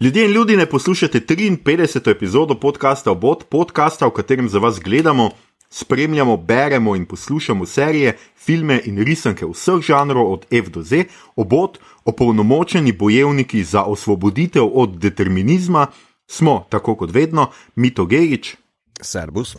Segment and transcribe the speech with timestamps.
[0.00, 2.10] Ljudje in ljudi ne poslušate 53.
[2.10, 5.30] epizodo podcasta Obot, podcasta, v katerem za vas gledamo,
[5.70, 11.04] spremljamo, beremo in poslušamo serije, filme in risanke vseh žanrov od F do Z,
[11.36, 15.86] Obot, opolnomočeni bojevniki za osvoboditev od determinizma,
[16.26, 18.56] smo, tako kot vedno, Mito Gerič,
[19.00, 19.56] Servus.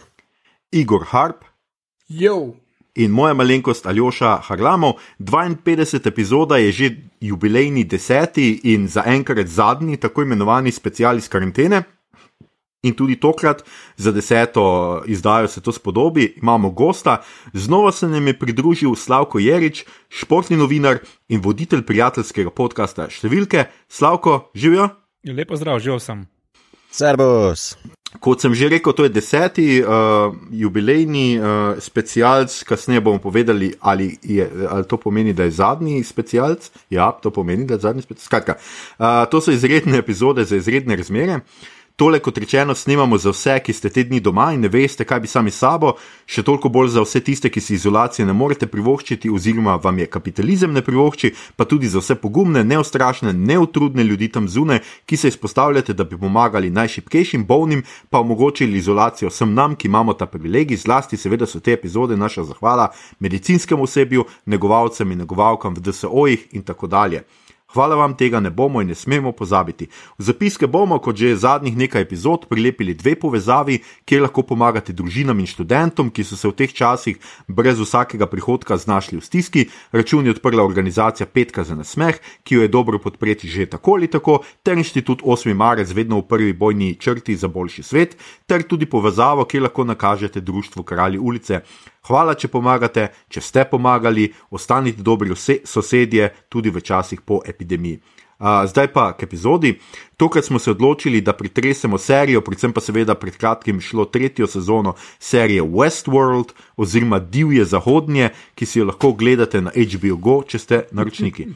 [0.72, 1.44] Igor Harp
[2.08, 2.54] Jo,
[2.98, 4.98] in moja malenkost Aljoša Harlamov.
[5.20, 6.90] 52 epizoda je že
[7.22, 11.84] jubilejni deseti in zaenkrat zadnji, tako imenovani special iz karantene.
[12.84, 13.64] In tudi tokrat,
[13.98, 17.22] za deseto izdajo se to spodobi, imamo gosta.
[17.54, 23.66] Znova se nam je pridružil Slavko Jerič, športni novinar in voditelj prijateljskega podcasta Številke.
[23.90, 24.90] Slavko, živijo?
[25.28, 26.28] lepo zdrav, živel sem.
[26.92, 27.76] Servus.
[28.08, 34.16] Kot sem že rekel, to je deseti uh, jubilejni uh, specialc, kasneje bomo povedali, ali,
[34.24, 36.72] je, ali to pomeni, da je zadnji specialc.
[36.90, 38.26] Ja, to pomeni, da je zadnji specialc.
[38.26, 38.56] Skratka,
[38.98, 41.44] uh, to so izredne epizode za izredne razmere.
[41.98, 45.20] Tole, kot rečeno, snemamo za vse, ki ste te dni doma in ne veste, kaj
[45.20, 45.96] bi sami sabo,
[46.30, 50.06] še toliko bolj za vse tiste, ki si izolacije ne morete privoščiti, oziroma vam je
[50.06, 55.34] kapitalizem ne privošči, pa tudi za vse pogumne, neustrašne, neutrudne ljudi tam zunaj, ki se
[55.34, 57.82] izpostavljate, da bi pomagali najšipkejšim, bolnim,
[58.14, 60.78] pa omogočili izolacijo vsem nam, ki imamo ta privilegij.
[60.86, 62.92] Zlasti, seveda, so te epizode naša zahvala
[63.26, 67.26] medicinskemu osebju, negovalcem in negovalkam v DSO-jih in tako dalje.
[67.68, 69.90] Hvala vam, tega ne bomo in ne smemo pozabiti.
[70.18, 75.40] V zapiske bomo, kot že zadnjih nekaj epizod, prilepili dve povezavi, kjer lahko pomagate družinam
[75.44, 79.66] in študentom, ki so se v teh časih brez vsakega prihodka znašli v stiski.
[79.92, 82.16] Račun je odprla organizacija Petka za nasmeh,
[82.48, 85.54] ki jo je dobro podpreti že tako ali tako, ter inštitut 8.
[85.54, 88.16] marec, vedno v prvi bojni črti za boljši svet,
[88.48, 91.62] ter tudi povezavo, kjer lahko nakažete društvu Kralji ulice.
[92.08, 98.00] Hvala, če pomagate, če ste pomagali, ostanite dobri vse sosedje tudi v časih po epidemiji.
[98.38, 99.80] Uh, zdaj pa k epizodi.
[100.18, 104.94] Tokrat smo se odločili, da pretresemo serijo, predvsem pa seveda pred kratkim šlo tretjo sezono
[105.20, 110.84] serije Westworld oziroma Divje zahodnje, ki si jo lahko gledate na HBO Go, če ste
[110.92, 111.48] naročniki.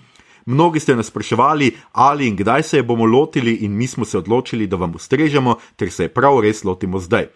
[0.45, 4.17] Mnogi ste nas spraševali, ali in kdaj se je bomo lotili, in mi smo se
[4.17, 7.29] odločili, da vam ustrežemo, ter se je prav res lotimo zdaj.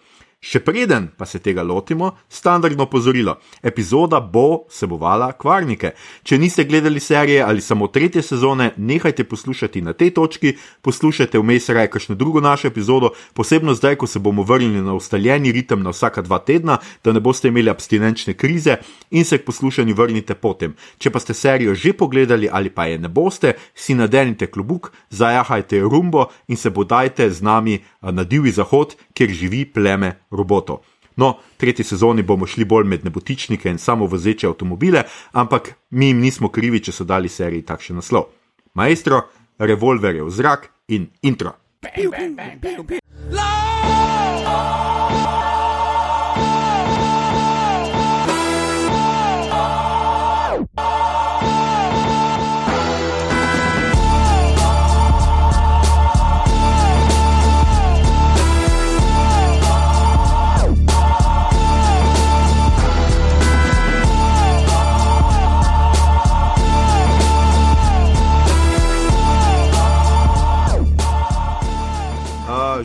[0.46, 5.90] Še preden pa se tega lotimo, standardno opozorilo: epizoda bo vsebovala kvarnike.
[6.22, 10.52] Če niste gledali serije ali samo tretje sezone, nehajte poslušati na tej točki,
[10.86, 15.52] poslušajte vmes raje kakšno drugo našo epizodo, posebno zdaj, ko se bomo vrnili na ustaljeni
[15.52, 18.76] ritem na vsaka dva tedna, da ne boste imeli abstinenčne krize
[19.10, 20.76] in se k poslušanju vrnite potem.
[20.98, 25.80] Če pa ste serijo že pogledali ali pa je ne boste, si nadenite klobuk, zajahajte
[25.80, 30.84] rumbo in se bodajte z nami na divji zahod, kjer živi pleme robotov.
[31.16, 36.06] No, v tretji sezoni bomo šli bolj med nebotičnike in samo vozeče avtomobile, ampak mi
[36.06, 38.28] jim nismo krivi, če so dali seriji takšen naslov.
[38.74, 39.22] Maestro,
[39.58, 41.56] revolver je v zrak in intro.
[41.86, 43.55] Uh,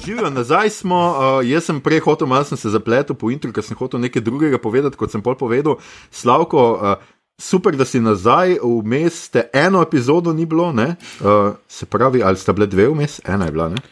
[0.06, 0.98] Živijo, nazaj smo.
[1.10, 4.22] Uh, jaz sem prej hotel, malo sem se zapletel po intru, ker sem hotel nekaj
[4.22, 5.78] drugega povedati, kot sem pol povedal.
[6.12, 6.96] Slavko, uh,
[7.38, 10.96] super, da si nazaj, vmes ste eno epizodo ni bilo, ne?
[11.22, 13.70] uh, se pravi, ali sta bile dve vmes, ena je bila.
[13.70, 13.84] Ne?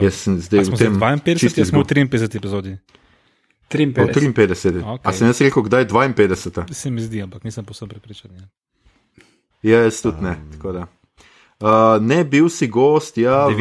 [0.00, 0.94] Jaz sem zdaj v tem.
[0.94, 2.08] zdaj 52, čisti jaz smo v izgub.
[2.14, 2.78] 53 epizodi.
[3.70, 4.82] O, 53.
[4.82, 5.04] Okej.
[5.04, 6.74] A sem jaz rekel, kdaj je 52?
[6.74, 8.30] Se mi zdi, ampak nisem posebno prepričan.
[8.34, 8.46] Ja.
[9.62, 10.38] Ja, jaz tudi ne.
[10.52, 10.86] tako da.
[11.60, 13.60] Uh, ne, bil si gost, ja, v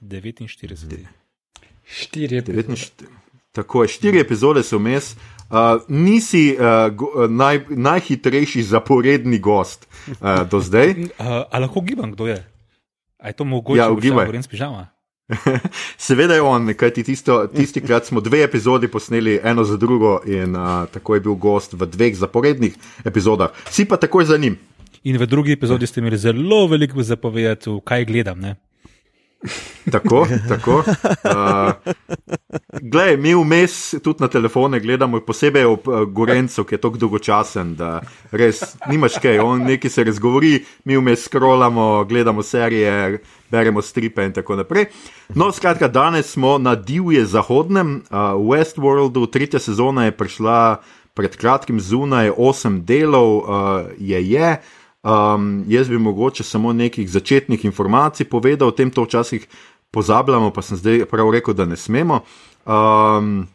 [0.00, 0.46] 49.
[0.46, 1.06] 49.
[1.84, 2.72] Štiri epizode.
[2.72, 3.18] 49.
[3.52, 5.16] Tako je, štiri epizode so vmes.
[5.48, 10.94] Uh, nisi uh, go, naj, najhitrejši zaporedni gost uh, do zdaj.
[11.18, 12.44] Uh, a lahko gibam, kdo je?
[13.18, 13.78] A je to mogoče?
[13.78, 14.26] Ja, ugibaj.
[14.26, 14.86] Govorim s pižama.
[16.06, 20.56] Seveda je on, kajti tisto, tisti krat smo dve epizodi posneli eno za drugo in
[20.56, 23.50] uh, tako je bil gost v dveh zaporednih epizodah.
[23.70, 24.58] Si pa takoj za njim.
[25.04, 28.40] In v drugi epizodi ste imeli zelo veliko zapovedati, kaj gledam.
[28.40, 28.56] Ne?
[29.92, 30.82] Tako, tako.
[31.24, 31.92] Uh,
[32.82, 37.74] Glej, mi vmes tudi na telefone gledamo, posebej ob uh, Gorencu, ki je tako dolgočasen,
[37.78, 38.00] da
[38.30, 40.52] res nimaš kaj, on nekaj se razgovori,
[40.84, 43.18] mi vmes scrollamo, gledamo serije,
[43.50, 44.90] beremo stripe in tako naprej.
[45.34, 50.82] No, skratka, danes smo na divje zahodnem, uh, Westworldu, tretja sezona je prišla
[51.14, 53.46] pred kratkim zunaj, osem delov uh,
[53.98, 54.58] je je.
[55.02, 59.46] Um, jaz bi mogoče samo nekih začetnih informacij povedal, o tem to včasih
[59.90, 62.20] pozabljamo, pa sem zdaj prav rekel, da ne smemo.
[62.66, 63.46] Um,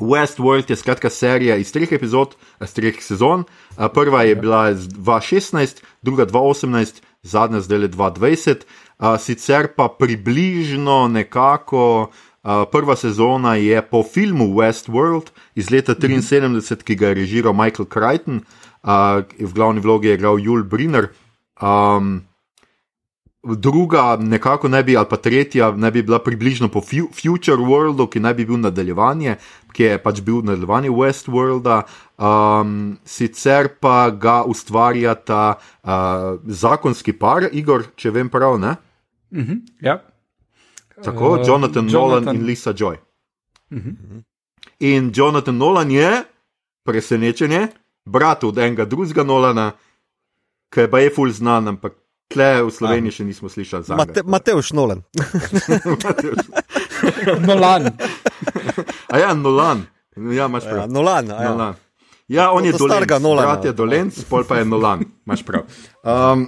[0.00, 2.34] Westworld je skratka serija iz treh epizod,
[2.64, 3.44] iz treh sezon.
[3.76, 8.66] Uh, prva je bila 2016, druga 2018, zadnja zdaj le 2020.
[8.98, 12.10] Uh, sicer pa približno nekako.
[12.72, 18.40] Prva sezona je po filmu Westworld iz leta 1973, ki ga je režiral Michael Crichton,
[18.82, 21.10] uh, v glavni vlogi je igral Jul Briner.
[21.60, 22.30] Um,
[23.42, 28.20] druga, nekako ne bi, ali pa tretja, ne bi bila približno po Future Worldu, ki
[28.20, 29.36] naj bi bil nadaljevanje,
[29.72, 31.82] ki je pač bil nadaljevanje Westworlda.
[32.20, 38.58] Um, sicer pa ga ustvarjata uh, zakonski par, Igor, če vem prav.
[38.60, 38.76] Ne?
[39.32, 40.02] Uh -huh, ja.
[41.02, 42.36] Tako, Jonathan, uh, Nolan Jonathan.
[42.36, 42.96] in Lisa Joy.
[43.70, 44.22] Uh -huh.
[44.80, 46.24] In Jonathan Nolan je,
[46.84, 47.68] presenečenje,
[48.10, 49.70] brat od enega drugega Nolana,
[50.74, 51.94] ki je pa je ful znan, ampak
[52.30, 55.02] tle v Sloveniji še nismo slišali za Mate, Mateoš Nolan.
[57.48, 57.90] Nolan.
[59.10, 59.86] A ja, Nolan.
[60.16, 60.84] Ja, imaš prav.
[60.84, 61.50] Ja, Nolan, a ja.
[61.50, 61.74] Nolan.
[62.30, 63.48] Ja, on je To starega dolenc, Nolana.
[63.48, 65.66] brat je dolenc, pol pa je Nolan, imaš prav.
[66.06, 66.46] Um,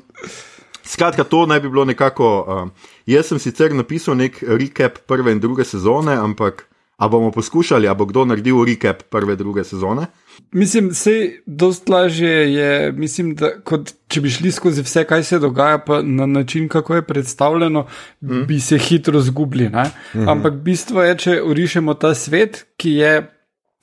[0.87, 2.29] skratka, to naj bi bilo nekako.
[2.47, 2.71] Um,
[3.07, 6.69] jaz sem sicer napisal nek recap prve in druge sezone, ampak
[7.03, 10.07] a bomo poskušali, a bo kdo naredil recap prve in druge sezone?
[10.53, 15.39] Mislim, sej dost lažje je, mislim, da kot če bi šli skozi vse, kaj se
[15.39, 17.87] dogaja, pa na način, kako je predstavljeno,
[18.21, 18.43] mm.
[18.49, 19.69] bi se hitro zgubili.
[19.69, 20.31] Mm -hmm.
[20.31, 23.31] Ampak bistvo je, če urišemo ta svet, ki je,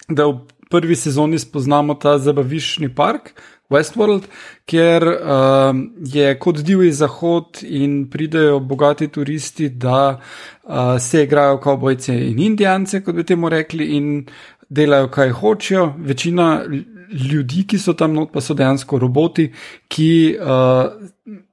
[0.09, 3.33] da v prvi sezoni spoznamo ta zabaviščni park.
[3.69, 4.23] Westworld,
[4.65, 5.75] kjer uh,
[6.13, 10.21] je kot divji zahod in pridejo bogati turisti, da
[10.63, 14.25] uh, se igrajo kavbojce in indijance, kot bi temu rekli, in
[14.69, 15.93] delajo, kaj hočejo.
[15.97, 16.63] Večina
[17.11, 19.49] ljudi, ki so tam not, pa so dejansko roboti,
[19.87, 20.91] ki uh,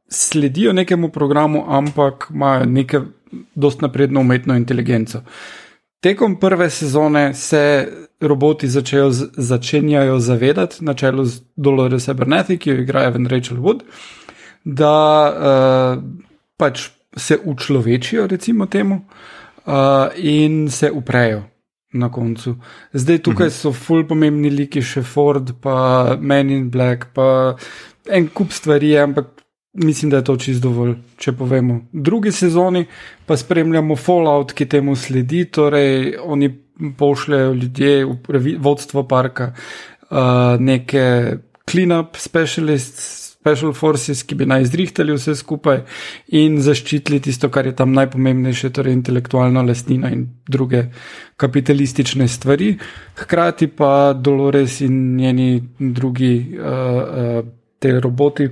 [0.08, 3.00] sledijo nekemu programu, ampak imajo neke
[3.54, 5.22] dost napredno umetno inteligenco.
[6.00, 7.88] Tekom prve sezone se
[8.20, 13.82] roboti začejo, začenjajo zavedati, na čelu z Dolores Abernathy, ki jo igra Evan Rachel Wood,
[14.64, 14.92] da
[15.32, 16.04] uh,
[16.56, 19.00] pač se učlovečijo, recimo temu,
[19.66, 19.72] uh,
[20.16, 21.42] in se uprejo
[21.98, 22.56] na koncu.
[22.92, 27.56] Zdaj tukaj so ful pomembni liki, še Ford, pa Men in Black, pa
[28.06, 29.32] en kup stvari, ampak
[29.76, 31.80] mislim, da je to čist dovolj, če povemo.
[31.92, 32.86] V drugi sezoni
[33.26, 36.50] pa spremljamo Fallout, ki temu sledi, torej oni
[36.98, 39.52] pošljajo ljudje v vodstvo parka,
[40.10, 41.04] uh, neke
[41.66, 43.25] clean-up specialists.
[43.46, 45.84] Special Forces, ki bi naj izrihtali vse skupaj
[46.34, 50.82] in zaščitili tisto, kar je tam najpomembnejše, torej intelektualno lastnino in druge
[51.38, 52.72] kapitalistične stvari.
[53.20, 57.38] Hkrati pa Dolores in njeni drugi uh, uh,
[57.78, 58.48] te roboti,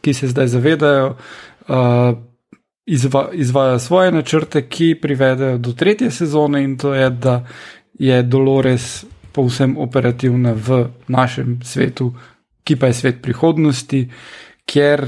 [0.00, 1.76] ki se zdaj zavedajo, uh,
[2.86, 7.40] izva, izvajajo svoje načrte, ki privedejo do tretje sezone in to je, da
[7.98, 12.12] je Dolores povsem operativna v našem svetu
[12.68, 14.02] ki pa je svet prihodnosti,
[14.64, 15.06] kjer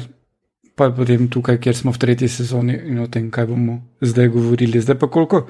[0.75, 4.31] pa je potem tukaj, kjer smo v tretji sezoni in o tem, kaj bomo zdaj
[4.31, 4.81] govorili.
[4.81, 5.43] Zdaj pa koliko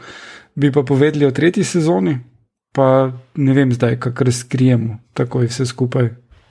[0.55, 2.17] bi pa povedali o tretji sezoni,
[2.73, 2.89] pa
[3.37, 6.09] ne vem zdaj, kako razkrijemo takoj vse skupaj,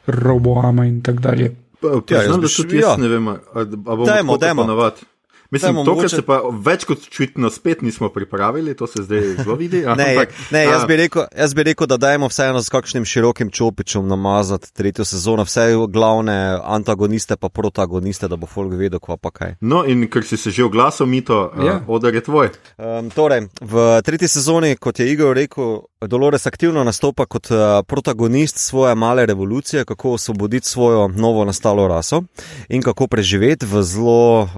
[0.08, 1.50] roboama in tako dalje.
[1.82, 2.98] Pa, Ja, jaz da šel- tudi jaz ja.
[2.98, 4.62] ne vem, a, a bomo Dajmo, tako dajmo.
[4.62, 5.02] ponovadi.
[5.52, 9.22] Mislim, to, kar mogoče- se pa več kot očitno spet nismo pripravili, to se zdaj
[9.36, 9.78] zelo vidi.
[9.78, 13.50] Ne, ampak, ne jaz, bi rekel, jaz bi rekel, da dajmo vseeno s kakšnim širokim
[13.50, 19.32] čopičem namazati tretjo sezono, vse glavne antagoniste pa protagoniste, da bo folk vedel, kva pa
[19.32, 19.56] kaj.
[19.62, 21.66] No, in ker si se že oglasil, Mito, Ja.
[21.66, 21.82] ja.
[21.88, 22.50] odar je tvoj.
[22.78, 28.58] Um, torej, v tretji sezoni, kot je Igor rekel, Dolores aktivno nastopa kot uh, protagonist
[28.58, 32.24] svoje male revolucije, kako osvoboditi svojo novo nastalo raso
[32.70, 34.50] in kako preživeti v zelo uh,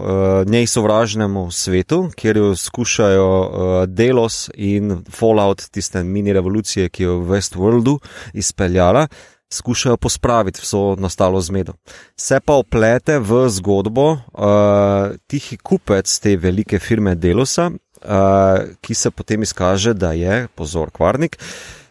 [0.46, 7.20] njej sovražnemu svetu, kjer jo skušajo uh, Delos in Fallout, tiste mini revolucije, ki jo
[7.20, 8.00] v Westworldu
[8.34, 9.08] izpeljala.
[9.52, 11.74] Skušajo pospraviti vso nastalo zmedo.
[12.18, 19.12] Se pa oplete v zgodbo uh, tihi kupec te velike firme Delosa, uh, ki se
[19.12, 21.38] potem izkaže, da je, pozor, kvarnik,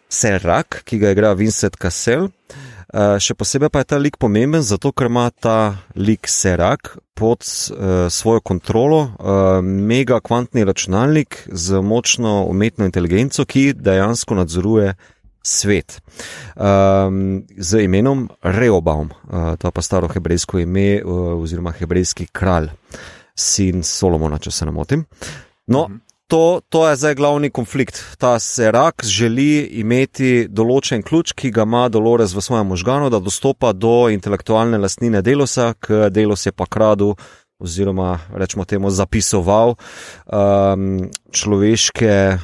[0.08, 2.26] Serak, ki ga igra Vincent Cassel.
[2.26, 7.44] Uh, še posebej pa je ta lik pomemben, zato ker ima ta lik Serak pod
[7.44, 14.94] uh, svojo kontrolo uh, mega kvantni računalnik z močno umetno inteligenco, ki dejansko nadzoruje
[15.42, 16.00] svet.
[16.56, 22.70] Um, z imenom Reobaum, uh, to pa staro hebrejsko ime uh, oziroma hebrejski kralj,
[23.36, 25.04] sin Solomona, če se ne motim.
[25.70, 25.86] No,
[26.30, 27.98] to, to je zdaj glavni konflikt.
[28.18, 33.72] Ta serak želi imeti določen ključ, ki ga ima Dolores v svojem možganu, da dostopa
[33.74, 37.16] do intelektualne lastnine Delosa, k Delos je pa kradu.
[37.60, 42.38] Oziroma, rečemo temu, zapisoval um, človeške uh,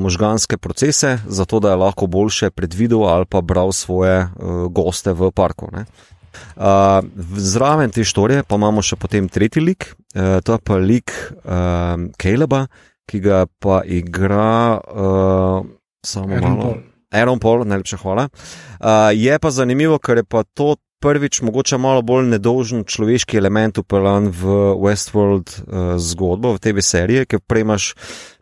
[0.00, 5.28] možganske procese, zato da je lahko boljše predvidel ali pa bral svoje uh, goste v
[5.28, 5.68] parku.
[5.68, 7.04] Uh,
[7.36, 11.12] zraven te štorije pa imamo še potem tretji lik, uh, to je pa lik
[11.44, 12.64] uh, Kaleba,
[13.06, 15.66] ki ga pa igra uh,
[16.06, 16.62] samo Aaron malo.
[16.62, 16.82] Paul.
[17.12, 18.28] Aaron Paul, najlepša hvala.
[18.28, 23.78] Uh, je pa zanimivo, ker je pa to prvič mogoče malo bolj nedolžen človeški element
[23.78, 27.84] upeljan v Westworld uh, zgodbo, v TV seriji, ker prej imaš,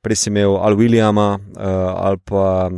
[0.00, 2.70] prej si imel Al Williama uh, ali pa.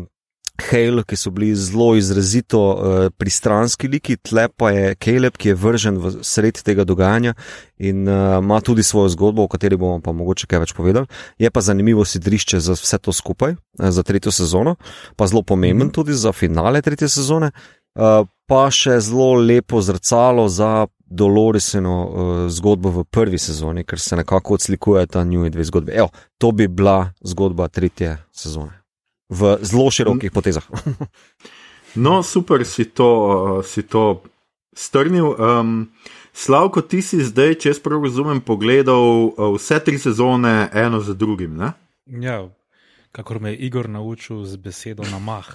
[0.57, 5.55] Hale, ki so bili zelo izrazito uh, pristranski liki, tle pa je Caleb, ki je
[5.55, 7.35] vržen v sred tega dogajanja
[7.77, 11.07] in uh, ima tudi svojo zgodbo, o kateri bomo pa mogoče kaj več povedali.
[11.39, 14.77] Je pa zanimivo sidrišče za vse to skupaj, uh, za tretjo sezono,
[15.17, 17.53] pa zelo pomemben tudi za finale tretje sezone,
[17.99, 24.17] uh, pa še zelo lepo zrcalo za Doloreseno uh, zgodbo v prvi sezoni, ker se
[24.17, 25.93] nekako odslikuje ta njuni dve zgodbi.
[25.95, 26.09] Evo,
[26.39, 28.86] to bi bila zgodba tretje sezone.
[29.29, 30.67] V zelo širokih potezah.
[31.97, 34.21] No, super si to, si to
[34.77, 35.33] strnil.
[35.41, 35.89] Um,
[36.37, 41.17] Slavko, ti si zdaj, če jaz prav razumem, pogledal uh, vse tri sezone, eno za
[41.17, 41.57] drugim.
[41.57, 41.73] Ne?
[42.21, 42.45] Ja,
[43.17, 45.49] kakor me je Igor naučil z besedo na mah.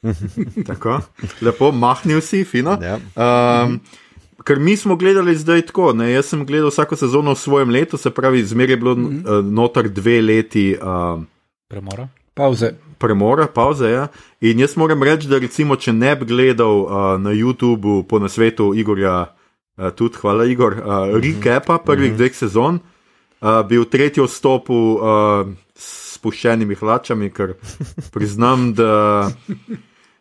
[0.68, 1.02] Tako,
[1.44, 2.78] lepo, mahnil si, fino.
[2.80, 2.96] Ja.
[3.12, 3.76] Um,
[4.44, 5.92] ker mi smo gledali zdaj tako.
[5.96, 6.10] Ne?
[6.12, 9.52] Jaz sem gledal vsako sezono v svojem letu, se pravi, zmeraj je bilo mm -hmm.
[9.52, 10.76] notar dve leti.
[10.76, 11.24] Uh,
[11.68, 12.08] Premora.
[12.34, 12.74] Pauze.
[12.98, 13.90] premora, pauze.
[13.90, 14.08] Ja.
[14.40, 18.72] In jaz moram reči, da recimo, če ne bi gledal uh, na YouTubu po nasvetu
[18.76, 19.34] Igorja,
[19.76, 22.16] uh, tudi hvala Igor, uh, recapa prvih mm -hmm.
[22.16, 22.80] dveh sezon,
[23.40, 27.54] uh, bi v tretjo stopil uh, s spuščenimi hlačami, ker
[28.14, 29.30] priznam, da.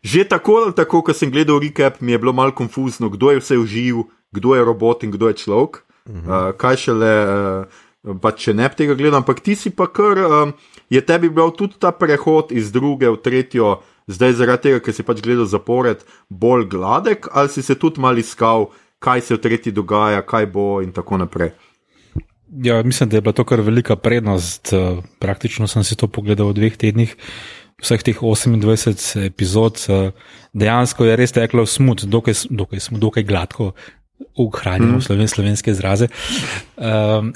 [0.03, 3.39] Že tako ali tako, ko sem gledal recap, mi je bilo malo konfuzno, kdo je
[3.39, 3.95] vse uživ,
[4.31, 5.85] kdo je robot in kdo je človek.
[6.05, 6.49] Uh -huh.
[6.49, 7.13] uh, kaj šele,
[8.03, 10.51] uh, pa če ne bi tega gledal, ampak ti si pa kar, uh,
[10.93, 15.05] je tebi bil tudi ta prehod iz druge v tretjo, zdaj zaradi tega, ker si
[15.05, 18.69] pač gledal zapored, bolj gladek, ali si se tudi mal iskal,
[19.03, 21.55] kaj se v tretji dogaja, kaj bo in tako naprej.
[22.63, 24.73] Ja, mislim, da je bila to kar velika prednost.
[24.73, 27.15] eh, Praktično sem si to pogledal v dveh tednih,
[27.81, 29.81] vseh teh 28 epizod.
[29.89, 30.11] eh,
[30.53, 33.73] Dejansko je res teklo smut, dokaj, dokaj, dokaj gladko,
[34.37, 35.01] uhranjeno mm.
[35.01, 36.07] sloven, slovenske izraze.
[36.77, 37.33] Um,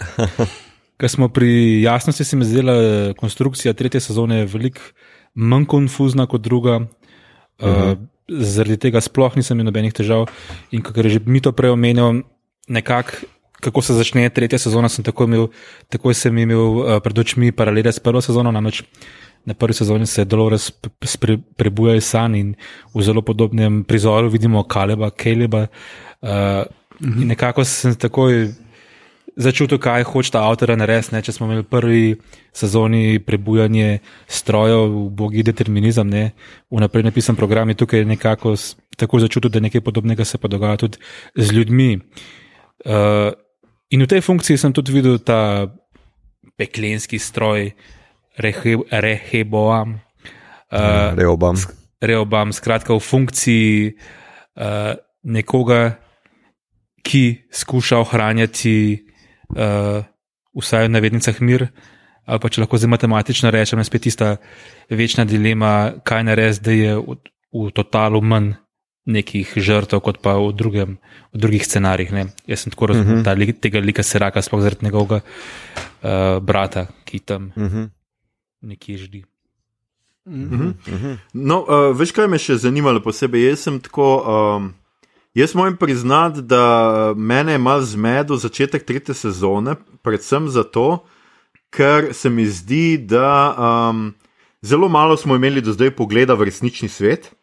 [0.97, 4.81] Ker smo pri jasnosti, se mi zdela eh, konstrukcija tretje sezone veliko
[5.37, 6.77] manj konfuzna kot druga.
[6.77, 7.91] Uh -huh.
[7.91, 10.27] uh, zaradi tega sploh nisem imel nobenih težav.
[10.71, 12.21] In kot je že mi to prej omenil,
[12.67, 13.11] nekako,
[13.61, 15.47] kako se začne tretja sezona, sem takoj, imel,
[15.89, 18.51] takoj sem imel uh, pred očmi paralele s prvo sezono.
[18.51, 18.83] Namreč
[19.45, 22.55] na prvi sezoni se Dolores p- p- spre- prebuja iz san in
[22.93, 25.67] v zelo podobnem prizoru vidimo Kaleba, Kaleba.
[26.21, 26.65] Uh.
[27.01, 28.49] In nekako sem takoj
[29.37, 31.13] začutil, kaj hoče ta avtor narediti.
[31.15, 31.21] ne.
[31.21, 32.05] Če smo imeli v prvi
[32.51, 36.31] sezoni prebujanje strojev, ubogi determinizem, ne,
[36.73, 38.57] vnaprej napisan program, je tukaj nekako
[38.97, 40.97] tako začutil, da nekaj podobnega se pa dogaja tudi
[41.37, 42.01] z ljudmi.
[42.85, 43.31] Uh,
[43.93, 45.69] in v tej funkciji sem tudi videl ta
[46.57, 47.71] peklenski stroj,
[48.37, 50.01] Rehe- Reheboam.
[50.73, 51.57] Uh, Reobam.
[52.01, 55.97] Reobam, skratka, v funkciji uh, nekoga,
[57.05, 59.06] ki skuša ohranjati
[59.55, 60.03] uh,
[60.57, 61.67] vsaj v navednicah mir,
[62.27, 64.35] ali pa če lahko zdaj matematično rečem, je spet tista
[64.89, 67.17] večna dilema, kaj narediti, da je v,
[67.53, 68.55] v totalu manj
[69.07, 70.97] nekih žrtev, kot pa v, drugem,
[71.31, 72.11] v drugih scenarijih.
[72.11, 72.23] Ne.
[72.49, 73.37] Jaz sem tako razumel uh -huh.
[73.39, 77.89] lik, tega lika Seraka, sploh zaradi njegovega uh, brata, ki tam Uh -huh.
[78.61, 79.23] nekje ždi.
[81.33, 83.47] No, uh, veš, kaj me še zanimalo posebej?
[83.49, 84.23] Jaz sem tako.
[84.57, 84.73] Um,
[85.37, 91.05] jaz moram priznati, da mene je malo zmedel začetek tretje sezone, predvsem zato,
[91.69, 94.13] ker se mi zdi, da um,
[94.61, 97.33] zelo malo smo imeli do zdaj pogleda v resnični svet.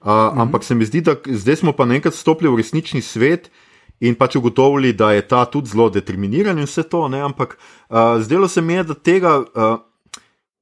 [0.00, 0.40] Uh, mm -hmm.
[0.40, 3.50] Ampak se mi zdi, da zdaj smo pa naenkrat stopili v resnični svet.
[4.00, 7.20] In pač ugotovili, da je ta tudi zelo determiniran in vse to, ne?
[7.20, 9.44] ampak uh, zdelo se mi je, da tega uh,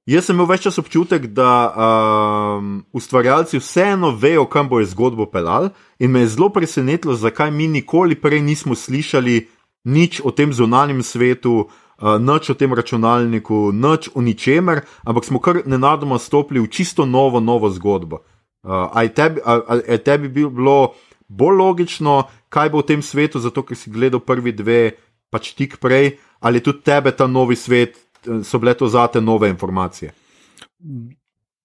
[0.09, 5.69] Jaz sem imel več čas občutek, da um, ustvarjalci vseeno vejo, kam bo zgodbo pelal,
[6.01, 9.43] in me je zelo presenetilo, zakaj mi nikoli prej nismo slišali
[9.85, 15.43] nič o tem zunanjem svetu, uh, nič o tem računalniku, nič o ničemer, ampak smo
[15.45, 18.25] kar nenadoma stopili v čisto novo, novo zgodbo.
[18.65, 20.97] Uh, a je tebi, a, a je tebi bil- bilo
[21.29, 24.97] bolj logično, kaj bo v tem svetu, zato ker si gledal prvi dve,
[25.29, 28.08] pač tik prej, ali tudi tebe ta novi svet
[28.45, 30.13] so bile to zate nove informacije?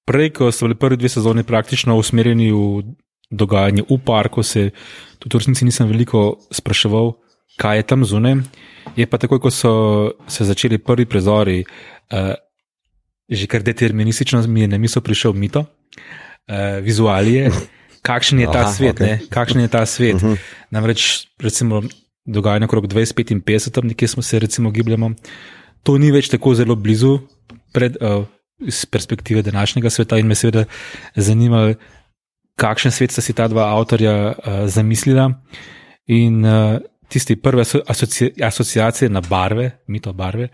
[0.05, 2.83] Prej, ko so bili prvi dve sezoni praktično usmerjeni v
[3.31, 4.69] dogajanje v parku, se
[5.19, 7.13] tudi v resnici nisem veliko spraševal,
[7.57, 8.41] kaj je tam zunaj.
[8.95, 9.73] Je pa takoj, ko so
[10.27, 12.33] se začeli prvi prizori, uh,
[13.29, 17.49] že kar deterministično mi je na misel prišel mito, uh, vizualije,
[18.01, 18.99] kakšen je ta Aha, svet.
[18.99, 19.29] Okay.
[19.29, 20.15] Kakšen je ta svet.
[20.15, 20.37] Uh -huh.
[20.69, 21.81] Namreč, recimo,
[22.25, 25.11] dogajanje okrog 25-50, nekje smo se recimo gibljamo.
[25.83, 27.17] To ni več tako zelo blizu
[27.75, 28.23] pred, uh,
[28.63, 30.65] iz perspektive današnjega sveta in me seveda
[31.15, 31.73] zanima,
[32.59, 35.29] kakšen svet sta si ta dva avtorja uh, zamislila.
[36.07, 36.79] In uh,
[37.13, 40.47] tiste prve asoci asociacije na barve, mito barve,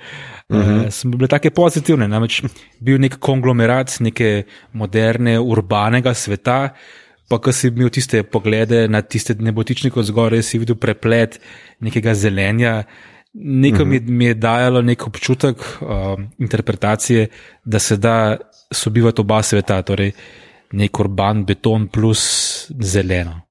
[0.49, 0.85] uh -huh.
[0.85, 2.07] uh, so bile tako pozitivne.
[2.07, 2.41] Namreč
[2.79, 4.43] bil nek konglomerat neke
[4.73, 6.69] moderne, urbanega sveta.
[7.29, 11.39] Pa, ko si imel tiste poglede na tiste nebotičnike od zgoraj, si videl preplet
[11.79, 12.83] nekega zelenja.
[13.33, 15.87] Nekaj mi, mi je dajalo nek občutek uh,
[16.37, 17.27] interpretacije,
[17.63, 18.37] da se da
[18.71, 20.11] sobivati oba sveta, torej
[20.71, 22.23] nek urban beton plus
[22.81, 23.41] zeleno.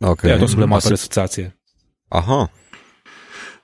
[0.00, 0.28] Okay.
[0.28, 1.52] Ja, to so bile moje asociacije.
[2.08, 2.46] Aha.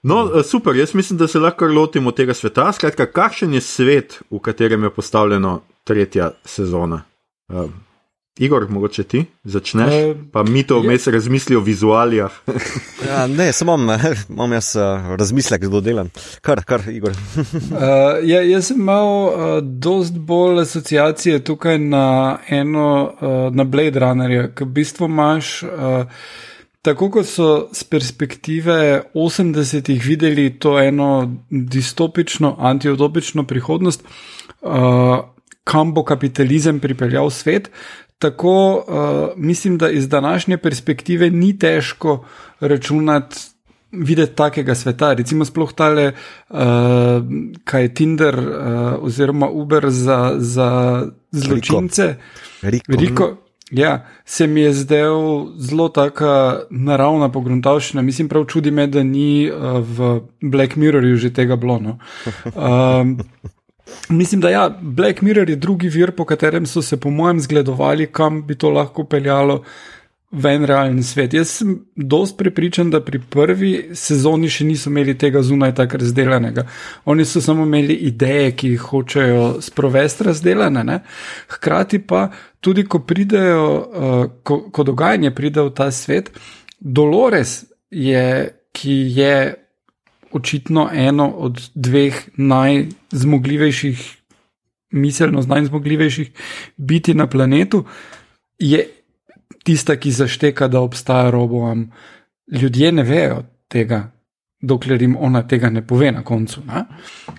[0.02, 2.72] No, eh, super, jaz mislim, da se lahko lotimo tega sveta.
[2.72, 7.02] Skratka, kakšen je svet, v katerem je postavljena tretja sezona?
[7.48, 7.70] Uh,
[8.38, 11.12] Igor, mogoče ti začneš, uh, pa mi to vmes je...
[11.12, 12.32] razmisli o vizualijah.
[13.08, 13.98] ja, ne, samo imam,
[14.34, 16.10] imam jaz uh, razmislek, kdo delam.
[16.40, 17.10] Kar, kar, Igor.
[17.10, 17.48] uh,
[18.30, 24.52] ja, jaz sem imel uh, dost bolj asociacije tukaj na eno, uh, na Blade Runnerja,
[24.54, 25.62] ki v bistvu imaš.
[25.62, 26.04] Uh,
[26.82, 28.74] Tako kot so z perspektive
[29.12, 34.04] 80-ih videli to eno distopično, antiutopično prihodnost,
[34.62, 35.18] uh,
[35.68, 37.68] kam bo kapitalizem pripeljal svet,
[38.18, 38.84] tako uh,
[39.36, 42.24] mislim, da iz današnje perspektive ni težko
[42.60, 43.36] računati.
[43.92, 46.58] Videti takega sveta, recimo, sploh tale, uh,
[47.64, 48.54] kaj je Tinder uh,
[49.00, 52.14] oziroma Uber za, za zločince.
[52.62, 52.92] Riko.
[52.92, 53.36] Riko.
[53.70, 58.02] Ja, se mi je zdel zelo taka naravna pogruntavščina.
[58.02, 61.98] Mislim, prav čudi me, da ni uh, v Black Mirrorju že tega blono.
[62.54, 63.18] Um,
[64.08, 68.06] mislim, da ja, Black Mirror je drugi vir, po katerem so se, po mojem, zgledovali,
[68.06, 69.62] kam bi to lahko peljalo.
[70.30, 71.32] V en realni svet.
[71.32, 76.66] Jaz sem dost prepričan, da pri prvi sezoni še niso imeli tega zunaj tako razdeljenega.
[77.08, 80.82] Oni so samo imeli ideje, ki jih hočejo sprovesti razdeljene.
[80.84, 80.98] Ne?
[81.48, 82.26] Hkrati pa
[82.60, 86.28] tudi, ko pridejo, uh, ko, ko dogajanje pride v ta svet,
[86.78, 89.32] Dolores je, ki je
[90.32, 94.16] očitno eno od dveh najzmogljivejših,
[94.90, 96.30] miselno najzmogljivejših
[96.76, 97.84] biti na planetu.
[98.58, 98.88] Je
[99.64, 101.90] tista, ki zašteka, da obstaja robovam.
[102.52, 104.10] Ljudje ne vejo tega,
[104.60, 106.84] dokler jim ona tega ne pove na koncu, ne?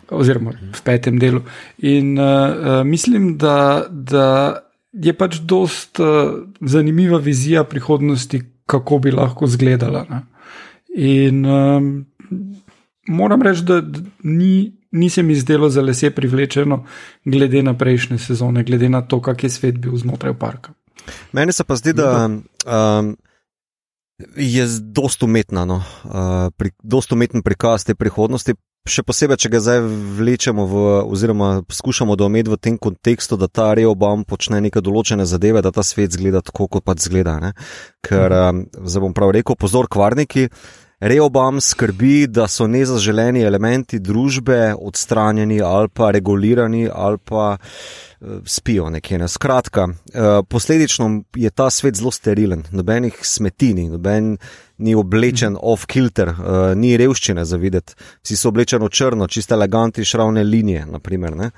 [0.10, 1.42] oziroma v petem delu.
[1.78, 4.60] In uh, mislim, da, da
[4.94, 10.06] je pač dost uh, zanimiva vizija prihodnosti, kako bi lahko izgledala.
[10.96, 12.06] In um,
[13.10, 13.82] moram reči, da
[14.24, 14.76] ni.
[14.90, 16.80] Ni se mi zdelo za lese privlečeno,
[17.22, 20.74] glede na prejšnje sezone, glede na to, kak je svet bil znotraj parka.
[21.32, 23.12] Meni se pa zdi, da um,
[24.36, 26.72] je zelo umetna, no, uh, pri,
[27.12, 28.58] umeten prikaz te prihodnosti.
[28.90, 29.80] Še posebej, če ga zdaj
[30.18, 35.62] vlečemo, v, oziroma poskušamo doumeti v tem kontekstu, da ta Reobam počne neke določene zadeve,
[35.62, 37.38] da ta svet zgleda tako, kot pač zgleda.
[37.44, 37.52] Ne?
[38.02, 40.48] Ker, um, zdaj bom prav rekel, pozor, kvarniki.
[41.00, 47.58] Reobam skrbi, da so nezaželeni elementi družbe odstranjeni ali pa regulirani ali pa
[48.46, 49.18] spijo nekje.
[49.18, 49.28] Ne.
[49.28, 54.38] Skratka, uh, posledično je ta svet zelo sterilen, nobenih smetini, noben
[54.78, 55.60] ni oblečen mm.
[55.62, 60.86] off-kilter, uh, ni revščine za videti, vsi so oblečeni črno, čiste elegantne šravne linije.
[60.86, 61.50] Naprimer, ne.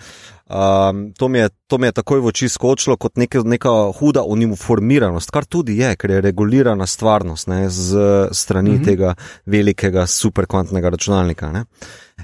[0.52, 4.24] Um, to, mi je, to mi je takoj v oči skočilo kot neke, neka huda
[4.28, 8.86] uniformiranost, kar tudi je, ker je regulirana stvarnost ne, z strani mm -hmm.
[8.86, 11.52] tega velikega superkvantnega računalnika.
[11.52, 11.65] Ne.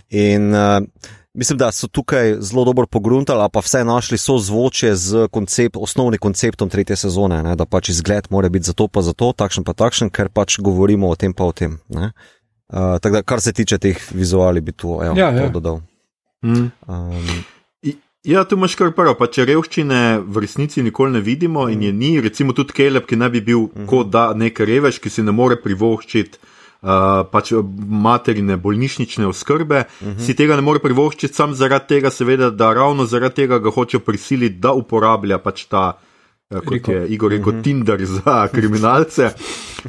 [0.09, 0.83] In uh,
[1.37, 6.19] mislim, da so tukaj zelo dobro pogruntali, pa vse našli so zvoče z koncept, osnovnim
[6.19, 9.63] konceptom tretje sezone, ne, da pač izgled mora biti za to, pa za to, takšen
[9.63, 11.77] pa takšen, ker pač govorimo o tem, pa o tem.
[11.87, 15.49] Uh, tako da, kar se tiče teh vizualij, bi tu evo, ja, ja.
[15.49, 15.81] dodal.
[16.41, 16.71] Mm.
[16.87, 17.45] Um,
[18.27, 21.93] Ja, tu imaš kar prvo, pa če revščine v resnici nikoli ne vidimo in je
[21.95, 23.69] ni, recimo tudi Keleb, ki naj bi bil.
[23.69, 23.85] -huh.
[23.87, 26.35] kot da nek revež, ki si ne more privoščiti
[26.81, 30.17] uh, pač materine bolnišnične oskrbe, uh mhm.
[30.17, 30.25] -huh.
[30.25, 33.99] si tega ne more privoščiti sam zaradi tega, seveda, da ravno zaradi tega ga hoče
[33.99, 35.97] prisiliti, da uporablja pač ta,
[36.49, 36.91] uh, kot Riko.
[36.91, 37.59] je Igor rekel, uh mhm.
[37.59, 37.63] -huh.
[37.63, 39.31] Tinder za kriminalce.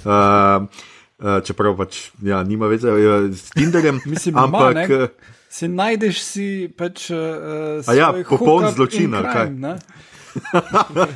[0.04, 0.66] Uh,
[1.18, 2.92] Uh, čeprav pač ja, nima veze
[3.34, 4.00] s Tinderjem.
[4.12, 4.76] Mislim, ampak.
[4.88, 5.08] Ma,
[5.50, 6.46] se najdeš si
[6.78, 7.10] pač.
[7.10, 9.74] Uh, ja, popoln zločin, crime?
[10.94, 11.06] Ne.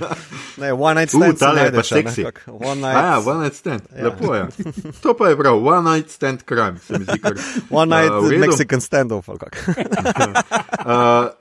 [0.58, 1.38] Ne, one night Uh, stand.
[1.38, 2.24] se tale je pa a seksi.
[2.46, 4.04] One A night, ja, one night stand, ja.
[4.04, 4.46] lepo je.
[5.02, 7.32] To pa je prav, one night stand crime, se mi zdi kar.
[7.82, 8.38] one night Uh.
[8.40, 9.28] Mexican standoff.
[9.28, 9.36] Uh,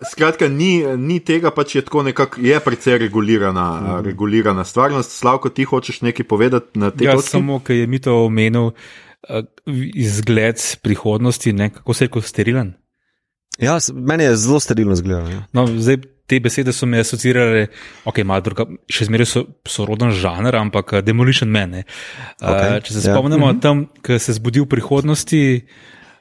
[0.11, 4.05] skratka, ni, ni tega, pač je tako nekako, je precej regulirana, mm -hmm.
[4.05, 5.11] regulirana stvarnost.
[5.11, 7.29] Slavko, ti hočeš nekaj povedati na tej Ja, točki?
[7.29, 8.73] samo, ker je mi to omenil, uh,
[9.95, 12.73] izgled prihodnosti, ne, kako se je kot sterilen.
[13.59, 15.29] Ja, meni je zelo sterilno zgledano.
[15.29, 15.43] Ja.
[15.53, 15.97] No, zdaj,
[16.31, 17.65] te besede so me asociirale,
[18.07, 21.75] ok, malo druga, še zmeraj so soroden žanr, ampak eh, Demolition Man.
[21.75, 21.81] ne.
[22.39, 23.15] Uh, Okej, če se ja.
[23.15, 23.61] spomnimo, mm -hmm.
[23.61, 25.41] tam, ko se zbudi v prihodnosti,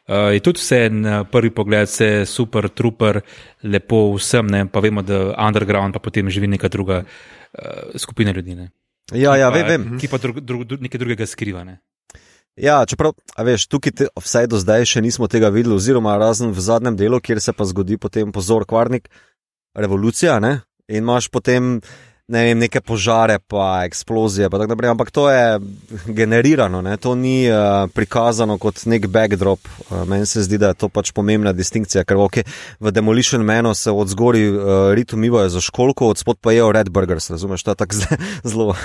[0.09, 3.21] uh, je tudi vse na prvi pogled, vse super, trooper,
[3.63, 8.55] lepo vsem, ne, pa vemo, da underground pa potem živi neka druga uh, skupina ljudi.
[8.55, 8.71] Ne.
[9.15, 9.99] Ja, ja, Pa- vem, vem.
[9.99, 11.65] Ki pa drug, drug, drug, nekaj drugega skriva.
[11.65, 11.81] Ne.
[12.59, 16.61] Ja, čeprav, veš, tukaj te, vsaj do zdaj še nismo tega videli, oziroma razen v
[16.61, 19.09] zadnjem delu, kjer se pa zgodi potem pozor, kvarnik,
[19.75, 20.61] revolucija, ne?
[20.91, 21.81] in imaš potem
[22.31, 25.59] ne vem, neke požare, pa eksplozije, pa tako naprej, ampak to je
[26.07, 26.97] generirano, ne?
[26.97, 29.67] to ni uh, prikazano kot nek backdrop.
[29.67, 32.47] Uh, meni se zdi, da je to pač pomembna distinkcija, ker okay,
[32.81, 36.71] v Demolition Manu se od zgori uh, rit umivajo za školko, od spod pa jejo
[36.73, 37.97] Red Burgers, razumeš, to je tako
[38.53, 38.79] zelo uh,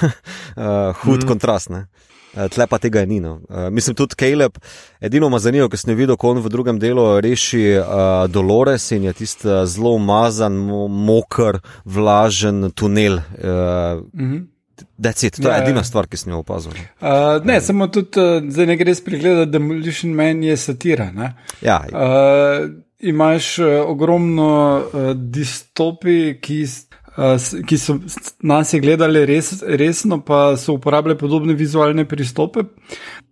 [1.03, 1.27] hud mm.
[1.27, 1.69] kontrast.
[1.69, 1.85] Ne?
[2.35, 3.19] Eh, Tle pa tega ni.
[3.19, 3.39] No.
[3.49, 4.57] Uh, mislim, tudi Caleb,
[4.99, 9.03] edino ma zanimivo, ker sem videl, ko on v drugem delu reši uh, Dolores in
[9.07, 13.21] je tisti zelo umazan, mo moker, vlažen tunel.
[13.39, 14.45] Uh, Mm -hmm.
[14.97, 15.63] Decit, to Ja, je ja.
[15.63, 16.71] edina stvar, ki sem jo opazil.
[17.01, 21.11] Uh, ne, samo tudi, uh, zdaj ne gre spregledati, da Demolition Man je satira.
[21.11, 21.33] Ne?
[21.61, 22.69] Ja, Uh,
[22.99, 26.65] imaš uh, ogromno uh, distopij, ki,
[27.67, 27.95] ki so
[28.43, 32.65] nas je gledali res, resno, pa so uporabljali podobne vizualne pristope.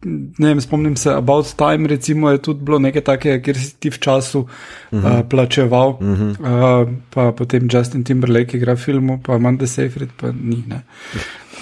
[0.04, 3.92] Ne vem, spomnim se, About Time, recimo, je tudi bilo nekaj takega, kjer si ti
[3.92, 4.48] v času uh
[4.92, 5.20] -huh.
[5.20, 6.84] uh, plačeval, uh -huh.
[6.84, 10.64] uh, pa potem Justin Timberlake igra v filmu, pa Amanda Seyfried pa ni.
[10.68, 10.84] Ne.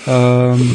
[0.07, 0.73] Um,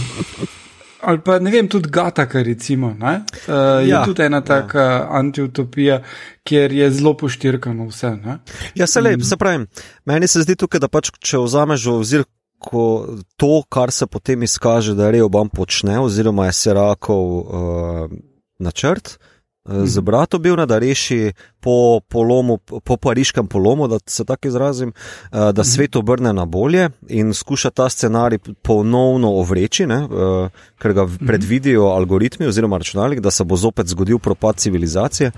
[1.07, 2.95] Ali pa ne vem, tudi Gataka, recimo.
[2.99, 5.09] ne, Uh, je Ja, tudi ena taka ja.
[5.11, 6.01] antiutopija,
[6.45, 8.11] kjer je zelo poštirkano vse.
[8.16, 8.38] Ne?
[8.75, 9.66] ja se lep, se pravi.
[10.05, 12.25] Meni se zdi tukaj, da pač, če vzameš v ozir.
[12.59, 13.05] Ko
[13.37, 18.11] to, kar se potem izkaže, da Reoban počne, oziroma je Serakov uh,
[18.59, 19.36] načrt uh,
[19.67, 24.93] z bratom bil, ne, da reši po, polomu, po pariškem polomu, da se tako izrazim,
[24.93, 30.93] uh, da svet obrne na bolje in skuša ta scenarij ponovno ovreči, ne, uh, ker
[30.93, 35.33] ga predvidijo algoritmi oziroma računalnik, da se bo zopet zgodil propad civilizacije.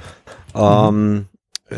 [0.54, 1.24] Um,
[1.70, 1.76] Uh,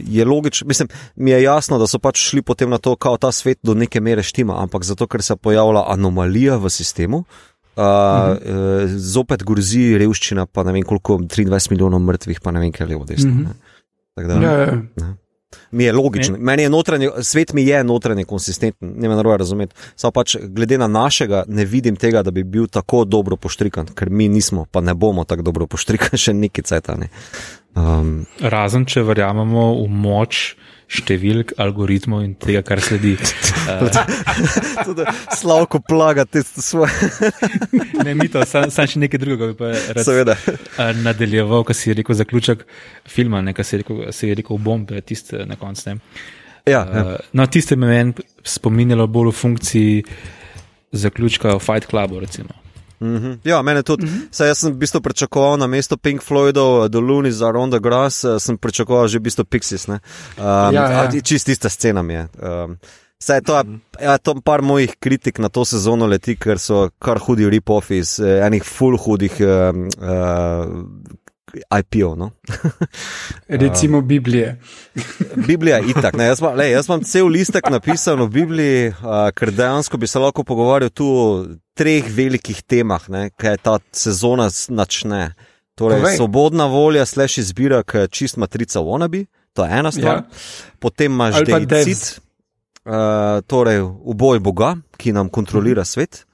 [0.00, 3.32] je logično, mislim, mi je jasno, da so pač šli potem na to, kako ta
[3.32, 7.20] svet do neke mere štima, ampak zato, ker se pojavlja anomalija v sistemu,
[7.76, 12.72] uh, uh, zopet grozi revščina, pa ne vem koliko, 23 milijonov mrtvih, pa ne vem,
[12.74, 13.30] kaj je levo desno.
[13.30, 13.42] Mhm.
[13.42, 13.76] ne.
[14.16, 14.52] Tako Da, Ja,
[14.96, 15.14] ja.
[15.70, 19.74] Mi je logično, meni je notranje, svet mi je notranje konsistenten, ne me narobe razumeti.
[19.96, 24.10] Samo pač glede na našega, ne vidim tega, da bi bil tako dobro poštrikan, ker
[24.10, 27.08] mi nismo, pa ne bomo tako dobro poštrikan še neki cajtani.
[27.76, 33.16] Um, Razen, če verjamemo v moč številk, algoritmov in tega, kar sledi.
[33.66, 33.90] Uh,
[35.34, 36.92] Slavko plaga te svoje.
[38.06, 40.36] ne, mi to, sam, sam še nekaj drugega bi pa rad Seveda.
[40.38, 42.62] uh, nadaljeval, kar si rekel zaključek
[43.10, 45.96] filma, ne, kar si rekel, si rekel bombe, tiste na koncu.
[46.62, 46.84] Ja, ja.
[46.86, 50.06] Uh, no, tiste me meni spominjalo bolj v funkciji
[51.02, 52.54] zaključka Fight Clubu, recimo.
[53.00, 53.38] Mm -hmm.
[53.44, 54.06] Ja, mene tudi.
[54.06, 54.28] Mm -hmm.
[54.30, 57.80] Saj jaz sem v bistvu pričakoval na mesto Pink Floydov, The Loonies are on the
[57.80, 59.88] grass, eh, sem pričakoval že v bistvu Pixies.
[59.88, 59.98] Um,
[60.38, 61.20] Ja, ja.
[61.22, 62.28] Čist ista scena mi je.
[62.42, 62.78] Um,
[63.18, 63.64] Saj to je
[64.00, 68.18] ja, to par mojih kritik na to sezono leti, ker so kar hudi rip-offi iz
[68.20, 72.16] eh, enih full hudih um, uh, IP-ov.
[72.16, 72.30] No?
[73.48, 74.60] Recimo Biblije.
[75.48, 76.16] Biblija je itak.
[76.16, 80.06] Ne, jaz, pa, lej, jaz imam cel listek napisan v Bibliji, uh, ker dejansko bi
[80.06, 81.08] se lahko pogovarjal tu
[81.76, 85.34] treh velikih temah, ne, kaj ta sezona načne.
[85.76, 86.16] Torej, Povej.
[86.16, 90.22] svobodna volja, slash izbira, ki je čist matrica Wannabe, to je ena stvar.
[90.22, 90.22] Ja.
[90.80, 92.16] Potem imaš deicid, devs.
[92.88, 96.24] uh, torej uboj Boga, ki nam kontrolira svet.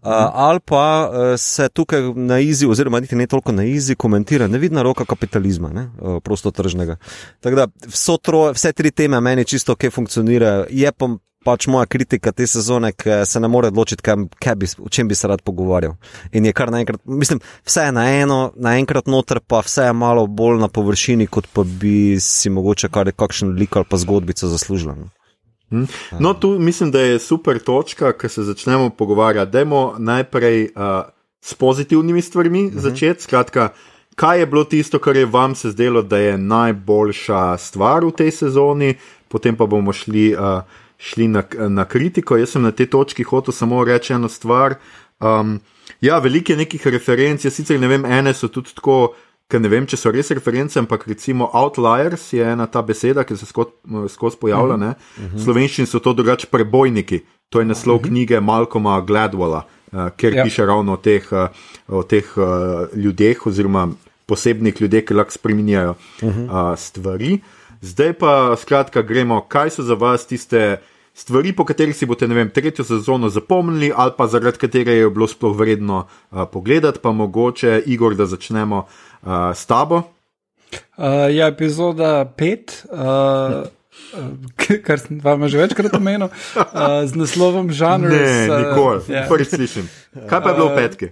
[0.00, 4.46] Uh, ali pa uh, se tukaj na izi, oziroma niti ne toliko na izi, komentira
[4.48, 6.96] nevidna roka kapitalizma, ne, uh, prostotržnega.
[7.44, 10.70] Tako da vso troje, vse tri teme meni čisto ok funkcionirajo.
[10.70, 11.08] Je pa
[11.44, 15.08] pač moja kritika te sezone, ki se ne more odločiti, kaj, kaj bi, o čem
[15.08, 15.94] bi se rad pogovarjal.
[16.32, 20.26] In je kar naenkrat, mislim, vse je na eno, naenkrat noter, pa vse je malo
[20.26, 24.92] bolj na površini, kot pa bi si mogoče kar kakšen lik ali pa zgodbico zaslužil.
[24.92, 25.08] no.
[26.18, 29.50] No, tu mislim, da je super točka, ko se začnemo pogovarjati.
[29.50, 31.04] Dajmo najprej uh,
[31.40, 32.78] s pozitivnimi stvarmi uh -huh.
[32.78, 33.22] začeti.
[33.22, 33.68] Skratka,
[34.14, 38.30] kaj je bilo tisto, kar je vam se zdelo, da je najboljša stvar v tej
[38.30, 38.94] sezoni,
[39.28, 40.62] potem pa bomo šli, uh,
[41.00, 42.36] šli na, na kritiko.
[42.36, 44.76] Jaz sem na tej točki hotel samo reči eno stvar.
[45.20, 45.58] Um,
[46.00, 49.14] ja, veliko je nekih referenc, jaz sicer ne vem, ene so tudi tako.
[49.50, 53.34] Ker ne vem, če so res reference, ampak recimo Outliers je ena ta beseda, ki
[53.34, 54.76] se skozi pojavlja.
[54.76, 55.44] Uh -huh.
[55.44, 57.20] Slovenščini so to drugače prebojniki.
[57.48, 58.08] To je naslov uh -huh.
[58.08, 60.44] knjige Malcolma Gladwella, uh, kjer ja.
[60.44, 61.48] piše ravno o teh, uh,
[61.88, 62.44] o teh uh,
[62.94, 63.88] ljudeh, oziroma
[64.26, 65.90] posebnih ljudeh, ki lahko spremenjajo
[66.22, 66.72] uh -huh.
[66.72, 67.40] uh, stvari.
[67.80, 70.80] Zdaj pa, skratka, gremo, kaj so za vas tiste
[71.14, 75.10] stvari, po katerih si boste, ne vem, tretjo sezono zapomnili, ali pa zaradi katere je
[75.10, 80.02] bilo sploh vredno uh, pogledati, pa mogoče, Igor, da začnemo uh, s tabo.
[80.96, 82.84] Uh, ja, epizoda pet.
[82.92, 83.66] Uh,
[84.86, 86.64] Kar sem vam že večkrat omenil, uh,
[87.06, 88.10] z naslovom žanra.
[88.10, 89.28] Ne, nikoli, uh, yeah.
[89.28, 89.88] prvič slišim.
[90.26, 91.06] Kaj pa je bilo v petki?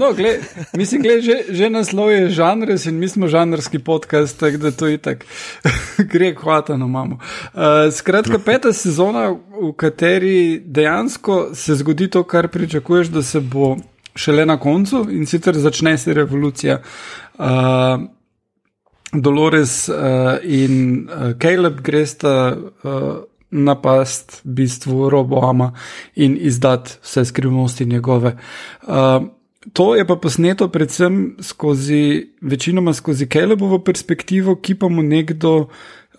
[0.00, 0.40] No, gled,
[0.72, 4.88] mislim, gled, že, že naslov je žanr in mi smo žanrski podcast, tako da to
[4.88, 5.28] je tako,
[6.12, 7.20] gre hvatano imamo.
[7.52, 13.76] Uh, skratka, peta sezona, v kateri dejansko se zgodi to, kar pričakuješ, da se bo
[14.14, 16.80] šele na koncu in sicer začne se revolucija.
[17.38, 18.08] Uh,
[19.12, 25.72] Dolores uh, in uh, Caleb gresta uh, napast v bistvu Roboama
[26.14, 28.36] in izdati vse skrivnosti njegove.
[28.82, 29.26] Uh,
[29.72, 35.68] to je pa posneto predvsem skozi, večinoma skozi Calebovo perspektivo, ki pa mu nekdo.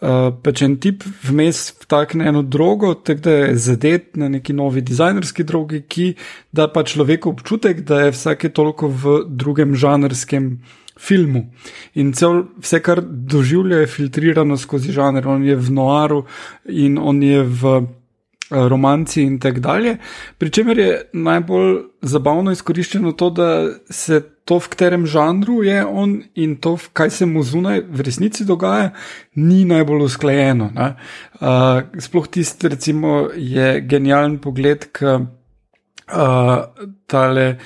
[0.01, 4.81] Uh, pač en tip vmes vtakne eno drogo, tako da je zadet na neki novi
[4.81, 6.07] dizajnerski drogi, ki
[6.51, 11.45] da pa človeku občutek, da je vsake toliko v drugem žanrskem uh, filmu.
[11.93, 15.27] In cel, vse, kar doživlja, je filtrirano skozi žanr.
[15.27, 16.25] On je v noaru
[16.69, 17.87] in on je v eh,
[18.69, 19.97] romanci in tako dalje.
[20.37, 23.49] Pričemer je najbolj zabavno izkoriščeno to, da
[23.89, 28.45] se to, v katerem žanru je on in to, kaj se mu zunaj v resnici
[28.45, 28.91] dogaja,
[29.35, 30.71] ni najbolj usklajeno.
[30.75, 36.65] Uh, sploh tisti, recimo, je genijalen pogled, ki uh,
[37.07, 37.57] tale Eh,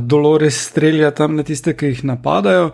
[0.00, 2.70] Dolores strelja tam na tiste, ki jih napadajo,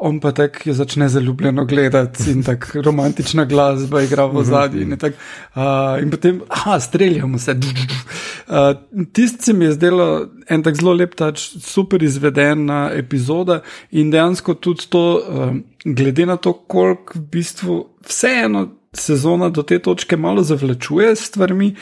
[0.00, 4.82] on pa tako začne zaljubljeno gledati in tako romantična glasba igra v zadnji.
[4.82, 5.12] In, tak,
[5.54, 7.52] uh, in potem, ah, streljamo se.
[7.52, 14.10] Uh, Tisti se mi je zdelo en tak zelo lep, tač, super izvedena epizoda in
[14.10, 18.68] dejansko tudi to, uh, glede na to, koliko v bistvu vseeno.
[18.96, 21.74] Sezona do te točke malo zavlačuje s stvarmi,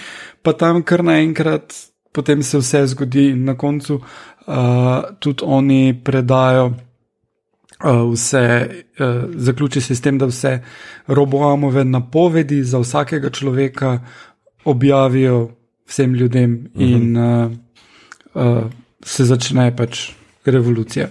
[0.42, 1.70] pa tam kar naenkrat,
[2.12, 4.00] potem se vse zgodi in na koncu
[4.46, 10.58] uh, tudi oni predajo uh, vse, uh, zaključi se s tem, da vse
[11.06, 13.98] roboamove napovedi za vsakega človeka
[14.64, 15.50] objavijo
[15.86, 16.96] vsem ljudem uh -huh.
[16.96, 17.52] in uh,
[18.34, 18.70] uh,
[19.04, 20.10] se začne pač
[20.44, 21.08] revolucija.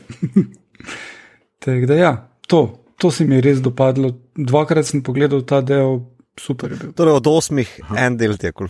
[1.60, 2.80] Tako da ja, to.
[2.98, 4.12] To se mi je res dopadlo.
[4.36, 6.00] Dvakrat sem pogledal ta del,
[6.39, 6.91] super je bil.
[6.98, 8.69] Torej, od osmih en del je kul.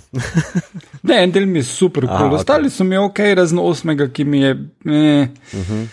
[1.07, 2.27] ne, en del mi je super, kul.
[2.27, 2.39] Okay.
[2.39, 4.55] Ostali so mi ok, razen osmega, ki mi je.
[4.85, 5.85] Eh, uh -huh.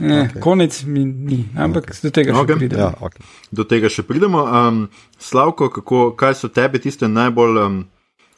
[0.00, 0.40] Eh, okay.
[0.40, 2.02] Konec mi ni, ampak okay.
[2.02, 2.54] do tega okay.
[2.54, 2.82] še pridemo.
[2.82, 3.22] Ja, okay.
[3.50, 4.42] Do tega še pridemo.
[4.42, 7.84] Um, Slavko, kako, kaj so tebi tiste najbolj um,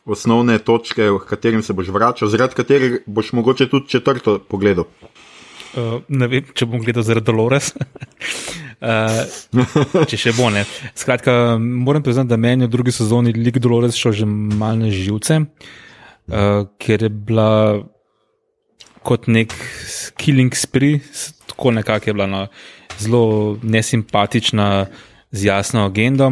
[0.05, 4.85] osnovne točke, v katerim se boš vračal, zaradi katerih boš mogoče tudi četrto pogledal?
[5.75, 7.73] Uh, ne vem, če bom gledal zaradi Dolores.
[8.85, 10.65] uh, če še bo ne.
[10.99, 16.65] Skratka, moram priznati, da meni v drugi sezoni lik Dolores šel že malce živce, uh,
[16.81, 17.51] ker je bila
[19.05, 19.53] kot nek
[20.21, 21.03] killing spree,
[21.51, 22.47] tako nekako je bila no,
[22.99, 24.87] zelo nesimpatična,
[25.35, 26.31] z jasno agendo.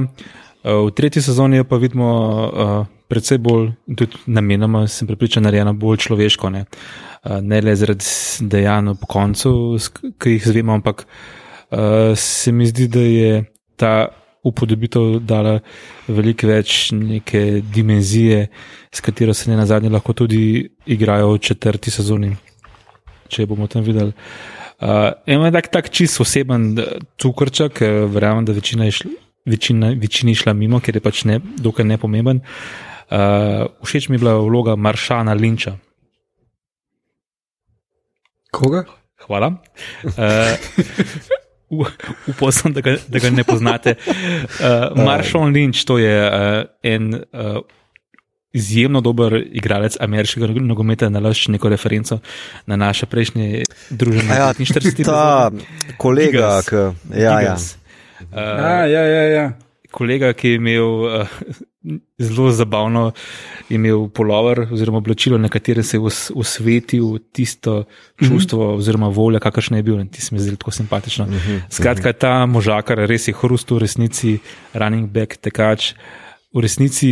[0.62, 2.09] Uh, v tretji sezoni pa vidimo.
[2.49, 2.75] Uh,
[3.12, 6.49] Predvsej bolj, tudi namenoma, sem pripričan, narejena bolj človeško.
[6.49, 6.62] Ne?
[7.21, 8.09] Uh, ne le zaradi
[8.49, 9.51] dejanj po koncu,
[10.17, 11.42] ki jih zvemo, ampak uh,
[12.17, 13.45] se mi zdi, da je
[13.77, 14.09] ta
[14.43, 15.59] upodobitev dala
[16.09, 18.47] veliko več neke dimenzije,
[18.93, 20.43] s katero se ne na zadnje lahko tudi
[20.87, 22.33] igrajo v četrti sezoni.
[23.33, 24.13] Če bomo tam videli.
[24.83, 26.75] Uh, Eno je tak, tak čist oseben
[27.23, 29.11] cukrček, verjamem, da večina je šla,
[29.47, 32.43] večina, večina šla mimo, ker je pač ne, dokaj nepomemben.
[33.13, 35.77] Uh, všeč mi je bila vloga Maršana Linča.
[38.53, 38.83] Koga?
[39.23, 39.55] Hvala.
[40.03, 41.39] Uh,
[42.29, 43.97] Upal sem, da, da ga ne poznate.
[44.63, 47.63] Uh, Marshall Lynch, to je uh, en uh,
[48.53, 52.19] izjemno dober igralec ameriškega nogometa, na laž neko referenco
[52.67, 54.37] na naše prejšnje družine.
[54.37, 54.53] Ja,
[55.05, 55.51] ta
[55.97, 57.23] kolega, ki je.
[57.23, 57.57] Ja, ja.
[57.57, 59.47] Uh, ja, ja, ja, ja.
[59.91, 61.27] Kolega, ki je imel uh,
[62.18, 63.12] zelo zabavno
[63.71, 66.01] imel polover oziroma oblačilo, na katerem se je
[66.35, 67.85] osvetil tisto
[68.18, 68.79] čustvo mhm.
[68.79, 71.27] oziroma volja, kakršno je bil in ti se mi zdi tako simpatično.
[71.27, 71.57] Mhm.
[71.71, 74.38] Skratka, ta možakar res je hrust v resnici,
[74.75, 75.92] running back, tekač,
[76.55, 77.11] v resnici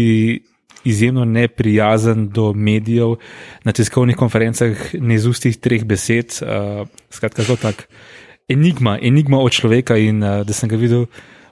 [0.84, 3.16] izjemno neprijazen do medijev,
[3.64, 7.88] na tiskovnih konferencah ne z ustih treh besed, uh, skratka, zelo tak
[8.48, 11.06] enigma, enigma od človeka in uh, da sem ga videl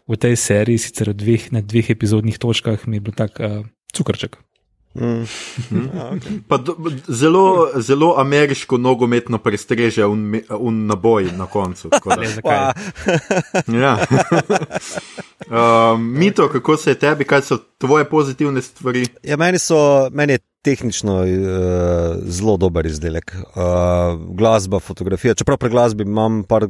[0.08, 4.40] v tej seriji, sicer dveh, na dveh epizodnih točkah, mi je bil tak uh, cukrček.
[4.94, 5.26] Mm.
[5.70, 5.90] Mm.
[5.94, 6.64] Ja, okay.
[6.64, 6.76] do,
[7.08, 11.90] zelo, zelo ameriško nogometno prestreže v naboj na koncu.
[13.82, 13.98] ja.
[15.46, 19.06] uh, Mito, kako se je tebi, kaj so tvoje pozitivne stvari?
[19.22, 21.26] Ja, meni, so, meni je tehnično uh,
[22.24, 23.36] zelo dober izdelek.
[23.36, 25.34] Uh, glasba, fotografija.
[25.34, 26.66] Čeprav pri glasbi imam par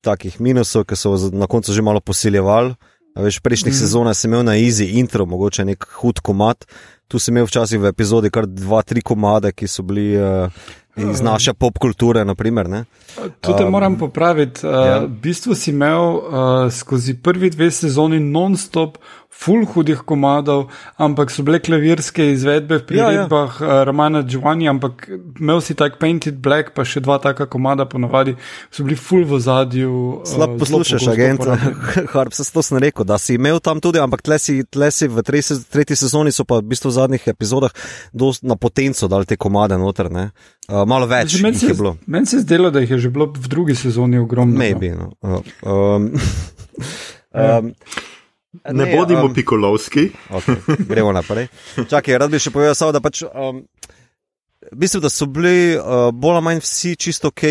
[0.00, 2.74] takih minusov, ki so na koncu že malo posiljevali.
[3.18, 3.78] Veš, prejšnjih mm.
[3.78, 6.68] sezonah sem imel na easy intro, mogoče nek hud komat.
[7.08, 10.52] Tu sem imel včasih v epizodi kar dva, tri komade, ki so bili uh,
[10.98, 12.24] iz naše pop kulture.
[12.24, 12.68] Naprimer,
[13.40, 14.66] tu te um, moram popraviti.
[14.66, 14.98] Uh, ja.
[15.06, 16.20] V bistvu si imel uh,
[16.72, 18.98] skozi prvi dve sezoni non-stop
[19.30, 23.74] full hudih komadov, ampak so bile klavirske izvedbe v priredbah ja, ja.
[23.80, 25.06] Uh, Romana Giovanni, ampak
[25.38, 28.34] imel si tak Painted Black, pa še dva taka komada, ponovadi
[28.74, 29.92] so bili full v zadju.
[29.92, 31.46] Uh, Slab poslušaš, agent,
[32.14, 35.06] Harp, se to sem rekel, da si imel tam tudi, ampak tle si, tle si
[35.12, 37.72] v tretji, tretji sezoni so pa v bistvu v zadnjih epizodah
[38.42, 40.30] na potenco dali te komade noter, ne?
[40.68, 41.72] Uh, malo več meni se.
[42.06, 44.52] Meni se zdelo, da jih je že bilo v drugi sezoni ogromno.
[44.52, 44.58] No.
[44.58, 45.12] Maybe, no.
[45.22, 46.12] uh, um,
[47.32, 47.72] um,
[48.52, 50.08] Ne, ne bodimo um, pikolovski.
[50.30, 50.56] Okay,
[50.88, 51.48] gremo naprej.
[51.90, 53.60] Čakaj, rad bi še povedal, samo, da pač, um,
[54.72, 57.44] mislim, da so bili uh, bolj ali manj vsi čisto ok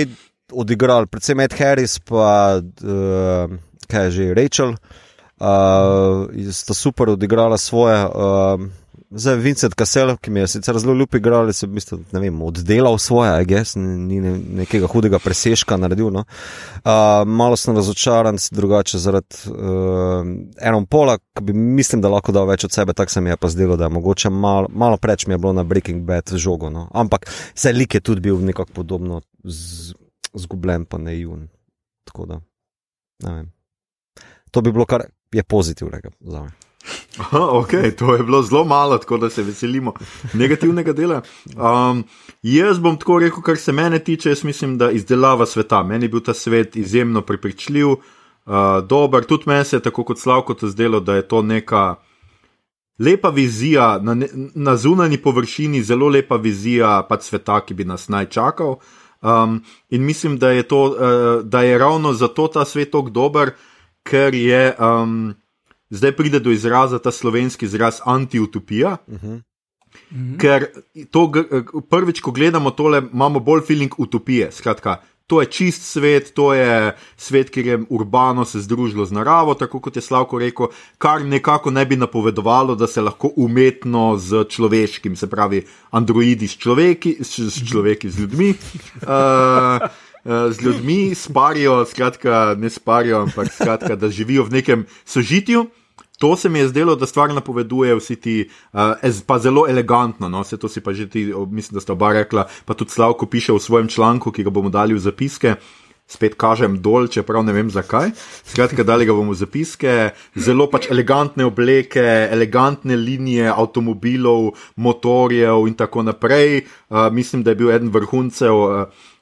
[0.57, 3.53] odigrali, predvsem Ed Harris, pa uh,
[3.87, 8.01] kaj je že Rachel, uh, sta super odigrala svoje.
[8.07, 8.67] Uh,
[9.09, 13.75] Zdaj, Vincent Kassel, ki mi je sicer zelo ljub igral, se je oddelal svoje, guess,
[13.75, 16.09] ni ne, nekega hudega preseška naredil.
[16.11, 16.25] No.
[16.83, 20.27] Uh, malo sem razočaran, drugače zaradi uh,
[20.59, 23.37] enom pola, ki bi mislim, da lahko dal več od sebe, tako se mi je
[23.37, 26.69] pa zdelo, da je mogoče malo, malo preč mi je bilo na Breaking Bad žogo.
[26.69, 26.89] No.
[26.91, 29.21] Ampak vse lik je tudi bil nekako podobno
[30.33, 31.47] zgubljen, pa ne jun.
[32.03, 32.41] Tako da,
[33.23, 33.51] ne vem.
[34.51, 36.66] To bi bilo kar je pozitivnega za me.
[37.17, 39.93] Aha, ok, to je bilo zelo malo, tako da se veselimo
[40.33, 41.21] negativnega dela.
[41.55, 42.03] Um,
[42.41, 45.83] jaz bom tako rekel, kar se mene tiče, jaz mislim, da izdelava sveta.
[45.83, 48.01] Meni je bil ta svet izjemno prepričljiv, uh,
[48.87, 51.95] dober, tudi meni se je tako kot Slavko to zdelo, da je to neka
[52.99, 58.07] lepa vizija na, ne, na zunanji površini, zelo lepa vizija pač sveta, ki bi nas
[58.09, 58.77] naj čakal.
[59.21, 63.51] Um, in mislim, da je, to, uh, da je ravno zato ta svet tako dober,
[64.03, 64.75] ker je.
[64.79, 65.35] Um,
[65.89, 68.97] zdaj pride do izraza ta slovenski izraz anti-utopija.
[69.07, 69.41] Uh -huh.
[70.39, 70.65] Ker
[71.11, 71.31] to,
[71.89, 74.51] prvič, ko gledamo tole, imamo bolj feeling utopije.
[74.51, 79.53] Skratka, to je čist svet, to je svet, kjer je urbano se združilo z naravo,
[79.53, 84.45] tako kot je Slavko rekel, kar nekako ne bi napovedovalo, da se lahko umetno z
[84.49, 88.49] človeškim, se pravi, androidi s človeki, s, s človeki, z ljudmi.
[89.01, 89.87] Uh,
[90.27, 95.65] Z ljudmi sparijo, skratka, ne sparijo, ampak skratka, da živijo v nekem sožitju.
[96.17, 100.29] To se mi je zdelo, da stvar napoveduje vsi ti, uh, pa zelo elegantno.
[100.29, 100.41] No?
[100.41, 103.53] Vse to si pa že ti, mislim, da sta oba rekla, pa tudi Slavko piše
[103.53, 105.55] v svojem članku, ki ga bomo dali v zapiske.
[106.07, 108.11] Spet kažem dol, čeprav ne vem zakaj.
[108.47, 110.15] Skratka, dali ga bomo v zapiske.
[110.35, 116.65] Zelo pač elegantne obleke, elegantne linije avtomobilov, motorjev in tako naprej.
[116.89, 118.55] Uh, mislim, da je bil eden vrhuncev.
[118.55, 119.13] Uh,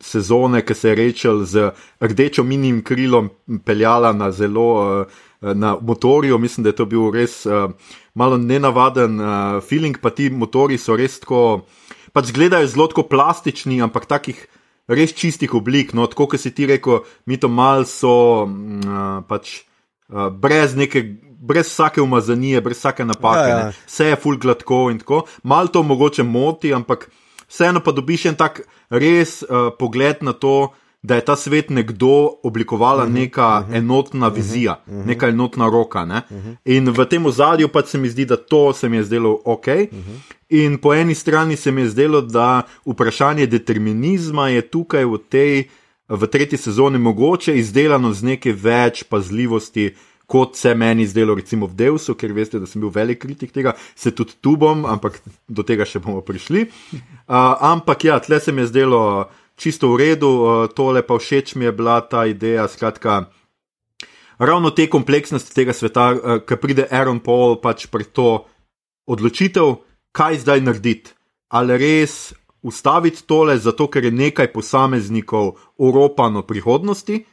[0.00, 3.30] sezone, ki se je rečel z rdečo minim krilom,
[3.64, 7.46] peljala na zelo uh, Eh, na motorju, mislim, da je to bil res
[8.14, 9.20] malo nenavaden
[9.68, 11.62] feeling, pa ti motori so res tako,
[12.12, 14.40] pač gledajo zelo plastični, ampak takih
[14.88, 15.94] res čistih oblik.
[15.94, 19.62] No, tako kot si ti rekel, mi to mal so uh, pač
[20.10, 21.06] uh, brez neke.
[21.38, 23.66] Brez vsake umazanije, brez vsake napake, ja, ja.
[23.86, 25.20] vse je full gladko in tako.
[25.46, 27.06] Mal to mogoče moti, ampak
[27.48, 32.40] vseeno pa dobiš en tak res uh, pogled na to, da je ta svet nekdo
[32.42, 33.72] oblikovala uh mhm, -huh, neka uh mhm.
[33.72, 36.04] -huh, enotna vizija, uh mhm, -huh, neka enotna roka.
[36.04, 36.22] Ne?
[36.30, 36.56] Uh -huh.
[36.64, 39.66] In v tem ozadju pa se mi zdi, da to se mi je zdelo ok.
[39.66, 40.18] Uh -huh.
[40.48, 45.64] In po eni strani se mi je zdelo, da vprašanje determinizma je tukaj v tej.
[46.08, 49.94] V tretji sezoni mogoče izdelano z nekaj več pazljivosti,
[50.28, 53.72] kot se meni zdelo, recimo v Deusu, ker veste, da sem bil velik kritik tega,
[53.96, 55.16] se tudi tu bom, ampak
[55.48, 56.68] do tega še bomo prišli.
[57.28, 59.28] Uh, ampak ja, tle se mi je zdelo,
[59.60, 62.64] čisto v redu, uh, tole pa všeč mi je bila ta ideja.
[62.72, 63.28] Skratka,
[64.40, 68.48] ravno te kompleksnosti tega sveta, uh, ki pride Aaron Paul pač pred to
[69.04, 69.76] odločitev,
[70.16, 71.12] kaj zdaj narediti.
[71.52, 72.32] Ali res
[72.64, 77.26] ustaviti tole, zato ker je nekaj posameznikov uropano prihodnosti,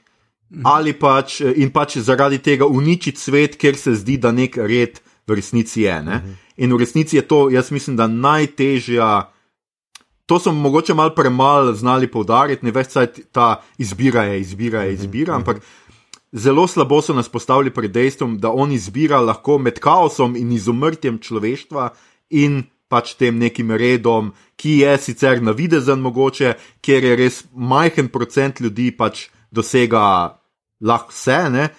[0.63, 5.37] ali pač in pač zaradi tega uničiti svet, ker se zdi, da nek red v
[5.39, 5.95] resnici je.
[6.05, 6.21] Ne?
[6.61, 9.31] In v resnici je to, jaz mislim, da najtežja.
[10.25, 12.93] To so mogoče malo premalo znali poudariti, ne več
[13.31, 15.61] ta izbira je, izbira je, izbira, ampak
[16.33, 21.19] zelo slabo so nas postavili pred dejstvom, da on izbira lahko med kaosom in izumrtjem
[21.21, 21.91] človeštva
[22.29, 28.61] in pač tem nekim redom, ki je sicer navidezen mogoče, kjer je res majhen procent
[28.61, 30.05] ljudi pač dosega
[30.81, 31.69] lahko vse, ne?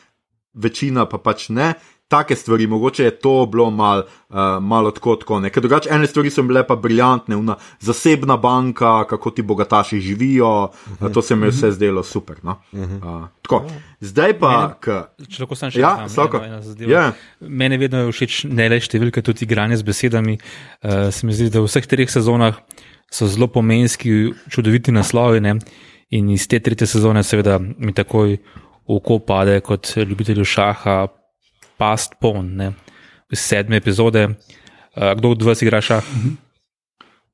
[0.56, 1.74] večina pa pač ne
[2.08, 5.50] take stvari, mogoče je to bilo malo uh, mal tako, tako ne.
[5.50, 10.64] Ker drugače ene stvari so bile pa briljantne, una zasebna banka, kako ti bogataši živijo,
[10.64, 10.70] uh
[11.00, 11.14] -huh.
[11.14, 12.36] to se mi je vse zdelo super.
[12.42, 12.60] No?
[12.72, 13.22] Uh -huh.
[13.22, 13.64] uh, tako,
[14.00, 14.74] zdaj pa.
[14.80, 15.02] K...
[15.28, 16.92] Če lahko sem še ja, eno, eno zadevo.
[16.92, 17.12] Yeah.
[17.40, 20.38] Mene vedno je všeč ne le številke, tudi igranje z besedami.
[20.82, 22.54] Uh, se mi zdi, da v vseh treh sezonah
[23.10, 25.40] so zelo pomenski, čudoviti naslovi.
[25.40, 25.58] Ne?
[26.14, 31.06] In iz te tretje sezone, seveda, mi takoj v oko pade kot ljubitelju šaha,
[31.76, 32.72] past pon, ne?
[33.26, 34.28] v sedme epizode.
[34.94, 36.04] Uh, kdo od vas igra šah?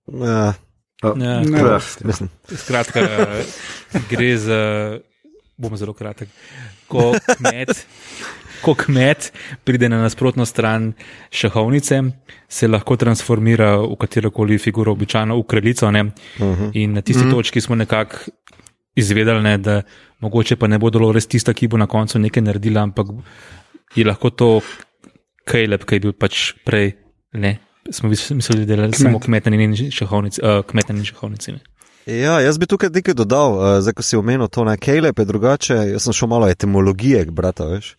[0.08, 0.54] Ja,
[1.02, 1.78] Ja, Ja.
[2.56, 3.44] Skratka, eh,
[4.10, 4.58] gre za,
[5.58, 6.28] bom zelo kratek,
[6.86, 7.74] ko kmet,
[8.62, 9.32] ko kmet
[9.64, 10.92] pride na nasprotno stran
[11.30, 12.02] šahovnice,
[12.48, 15.90] se lahko transformira v katero koli figuro, običajno v kraljico.
[15.90, 16.04] Ne?
[16.78, 18.30] In na tisti točki smo nekako
[18.94, 19.82] izvedeli, ne, da
[20.20, 23.12] mogoče pa ne bo dolo res tista, ki bo na koncu nekaj naredila, ampak
[23.96, 24.54] je lahko to
[25.48, 26.92] Kejlep, ki je bil pač prej.
[27.34, 27.56] Ne?
[27.90, 30.38] Smo mislili, da je samo kmeten in šahovnici.
[30.38, 31.71] Uh, kmeten in šahovnici ne.
[32.06, 35.24] Ja, jaz bi tukaj nekaj dodal, uh, zdaj ko si omenil to na Kejlep, je
[35.24, 35.74] drugače.
[35.92, 37.94] Jaz sem šel malo etimologije, brata, veš.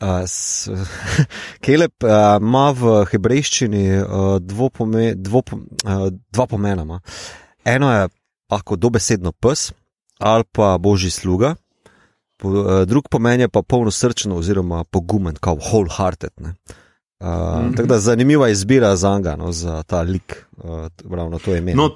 [0.00, 0.68] Uh, s,
[1.64, 6.82] Kejlep uh, ima v hebrejščini uh, dvopome, dvopom, uh, dva pomena.
[6.86, 7.00] Ima.
[7.64, 8.08] Eno je
[8.50, 9.72] lahko dobesedno pes
[10.20, 11.54] ali pa božji sluga,
[12.36, 16.30] po, uh, drug pomen je pa polnosrčen oziroma pogumen, kot wholehearted.
[16.38, 16.54] Ne.
[17.20, 17.76] Uh, mm -hmm.
[17.76, 21.74] Tako da zanimiva izbira za Anga, no, za ta lik, uh, ravno to je ime.
[21.74, 21.90] No,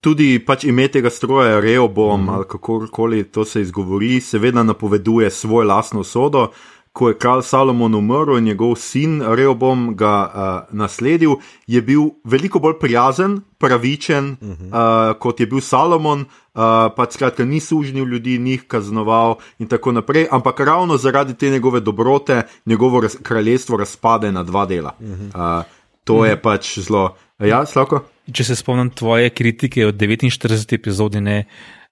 [0.00, 2.34] tudi pač ime tega stroja, Reobom, mm -hmm.
[2.34, 6.48] ali kakorkoli to se izgovori, seveda napoveduje svojo lastno usodo.
[6.92, 11.30] Ko je kralj Salomon umrl in njegov sin Reobom ga uh, nasledil,
[11.66, 15.10] je bil veliko bolj prijazen, pravičen, uh -huh.
[15.10, 16.20] uh, kot je bil Salomon.
[16.20, 16.62] Uh,
[16.96, 21.50] pač skratka, ni sužnil ljudi, ni jih kaznoval in tako naprej, ampak ravno zaradi te
[21.50, 24.92] njegove dobrote, njegovo raz, kraljestvo razpade na dva dela.
[25.00, 25.58] Uh -huh.
[25.58, 25.64] uh,
[26.04, 26.24] to uh -huh.
[26.24, 27.14] je pač zelo.
[27.38, 28.00] Ja, Slavko?
[28.32, 31.44] Če se spomnim tvoje kritike od 49 epizodi, ne,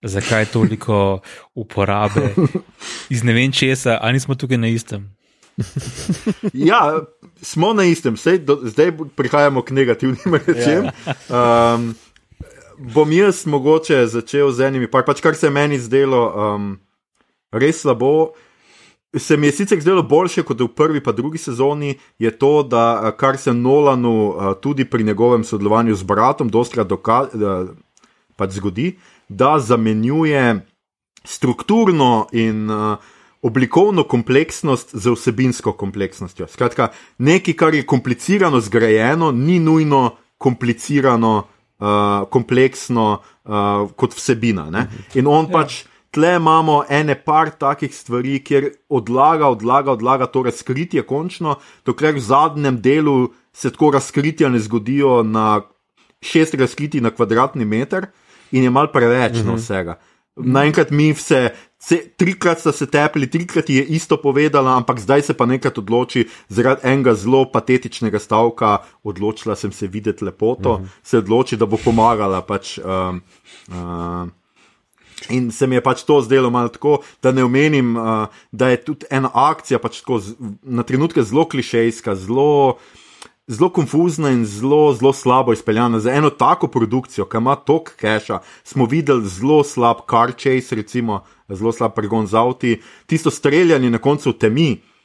[0.03, 1.21] zakaj toliko
[1.55, 2.35] uporabe
[3.15, 5.09] iz ne vem česa, ali nismo tukaj na istem.
[6.53, 7.01] Ja,
[7.43, 10.91] smo na istem, Sej, do, zdaj prihajamo k negativnim rečem.
[11.27, 11.95] Um,
[12.79, 16.79] bom jaz mogoče začel z enimi, pa pač kar se je meni zdelo um,
[17.51, 18.39] res slabo.
[19.17, 23.13] Se mi je sicer zdelo boljše kot v prvi in drugi sezoni, je to, da
[23.17, 26.89] kar se Nolanu tudi pri njegovem sodelovanju z bratom dostkrat
[28.37, 28.99] pač zgodi,
[29.29, 30.67] da zamenjuje
[31.25, 32.97] strukturno in uh,
[33.43, 36.47] oblikovno kompleksnost z vsebinsko kompleksnostjo.
[36.47, 36.89] Skratka,
[37.19, 41.35] nekaj, kar je komplicirano zgrajeno, ni nujno komplicirano,
[41.79, 41.89] uh,
[42.31, 44.71] kompleksno uh, kot vsebina.
[44.71, 44.89] Ne?
[45.15, 45.53] In on ja.
[45.53, 45.85] pač.
[46.19, 52.23] Tle imamo ene par takih stvari, kjer odlaga, odlaga, odlaga to razkritje, končno, dokler v
[52.27, 55.61] zadnjem delu se tako razkritja ne zgodijo na
[56.19, 58.09] šest razkritij na kvadratni meter
[58.51, 59.57] in je mal preveč mm -hmm.
[59.63, 59.99] vsega.
[60.37, 65.35] Naenkrat mi vse, ce, trikrat sta se tepli, trikrat je isto povedala, ampak zdaj se
[65.35, 68.79] pa nekaj odloči zaradi enega zelo patetičnega stavka.
[69.03, 70.89] Odločila sem se videti lepoto, mm -hmm.
[71.03, 72.43] se odloči, da bo pomagala.
[72.43, 73.23] Pač, um,
[73.69, 74.29] uh,
[75.29, 78.83] In se mi je pač to zdelo malo tako, da ne omenim, uh, da je
[78.85, 82.79] tudi ena akcija pač tako z, na trenutke zelo klišejska, zelo,
[83.51, 86.01] zelo konfuzna in zelo, zelo slabo izpeljana.
[86.01, 91.25] Za eno tako produkcijo, ki ima toliko keša, smo videli zelo slab car chase, recimo
[91.49, 94.73] zelo slab pregon z avti, tisto streljanje na koncu temi.
[94.73, 94.98] Uh,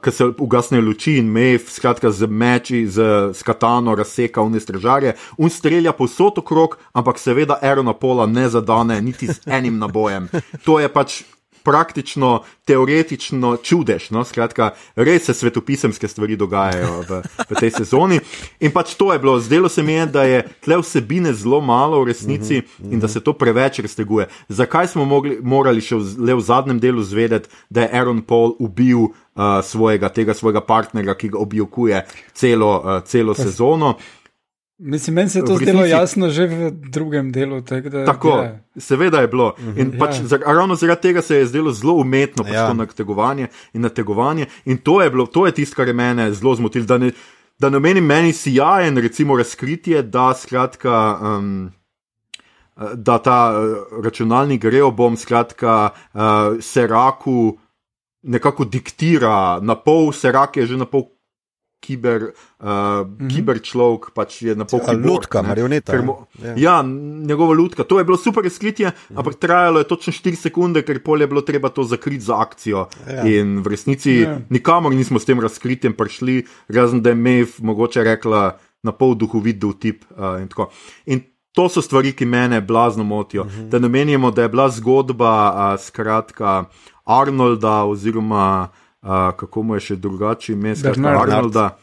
[0.00, 5.16] Ker se ugasnejo luči in mev, skratka, z meči, z, z katano razseka vne stražarje,
[5.38, 10.28] un strelja povsod okrog, ampak seveda Aerona Pola ne zadane niti z enim nabojem.
[10.64, 11.22] To je pač
[11.62, 14.10] praktično, teoretično čudež.
[14.10, 14.24] No?
[14.24, 17.20] Skratka, res se svetopisemske stvari dogajajo v,
[17.50, 18.20] v tej sezoni.
[18.60, 22.00] In pač to je bilo, zdelo se mi je, da je tle vsebine zelo malo
[22.00, 22.92] v resnici mm -hmm.
[22.92, 24.28] in da se to preveč razteguje.
[24.48, 28.56] Zakaj smo mogli, morali še v, le v zadnjem delu zvedeti, da je Aaron Paul
[28.58, 33.94] ubil uh, svojega, tega svojega partnerja, ki ga objokuje celo, uh, celo sezono?
[34.82, 37.60] Mislim, meni se je to zdelo jasno že v drugem delu.
[37.60, 38.64] Tak, da, Tako, je.
[38.76, 39.54] seveda je bilo.
[39.58, 39.80] -huh.
[39.80, 40.38] In pač, ja.
[40.46, 42.68] ravno zaradi tega se je zdelo zelo umetno pač ja.
[42.68, 44.46] to nategovanje in nategovanje.
[44.64, 46.86] In to je, bilo, to je tisto, kar je mene zelo zmotilo.
[46.86, 47.12] Da ne,
[47.58, 51.18] da ne menim meni sijajen, recimo, razkritje, da skratka.
[51.22, 51.70] Um,
[52.94, 53.52] Da ta
[54.02, 56.20] računalnik gre, bom skratka, uh,
[56.60, 57.58] se raku
[58.22, 61.08] nekako diktira, na pol se rak je že na pol
[61.80, 63.28] kiber, uh, mm -hmm.
[63.34, 65.06] kiber človek, pač je na pol kiber.
[65.06, 66.02] Lutka, marioneta.
[66.02, 66.54] Mo, ja.
[66.56, 66.82] ja,
[67.26, 67.84] njegova lutka.
[67.84, 69.18] To je bilo super razkritje, mm -hmm.
[69.18, 72.86] ampak trajalo je točno 4 sekunde, ker pol je bilo treba to zakriti za akcijo.
[73.08, 73.24] Ja.
[73.24, 74.40] In v resnici ja.
[74.48, 79.58] nikamor nismo s tem razkritjem prišli, razen da je Mev mogoče rekla na pol duhovit
[79.58, 80.70] duh tip uh, in tako.
[81.06, 81.20] In
[81.52, 83.42] To so stvari, ki mene blazno motijo.
[83.42, 83.68] Uh -huh.
[83.68, 86.64] Da ne menimo, da je bila zgodba, a, skratka,
[87.10, 88.68] Arnolda oziroma
[89.02, 91.76] uh, kako mu je še drugače ime, Arnolda.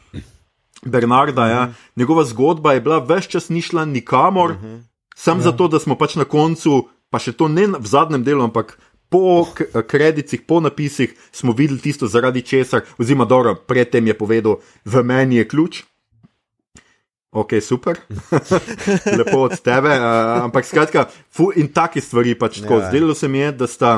[0.85, 1.61] Bernarda, ja.
[1.61, 1.73] uh -huh.
[1.95, 4.81] njegova zgodba je bila več čas ni šla nikamor, uh -huh.
[5.15, 5.43] samo ja.
[5.43, 9.47] zato, da smo pač na koncu, pa še to ne v zadnjem delu, ampak po
[9.87, 14.55] kredicih, po napisih, smo videli tisto, zaradi česar, oziroma dobro, predtem je povedal,
[14.85, 15.83] v meni je ključ.
[17.37, 17.99] Ok, super,
[19.17, 19.93] lepo od tebe.
[19.93, 22.79] Uh, ampak skratka, fu, in take stvari pač tako.
[22.81, 22.89] Ja.
[22.89, 23.91] Zdelo se mi je, da sta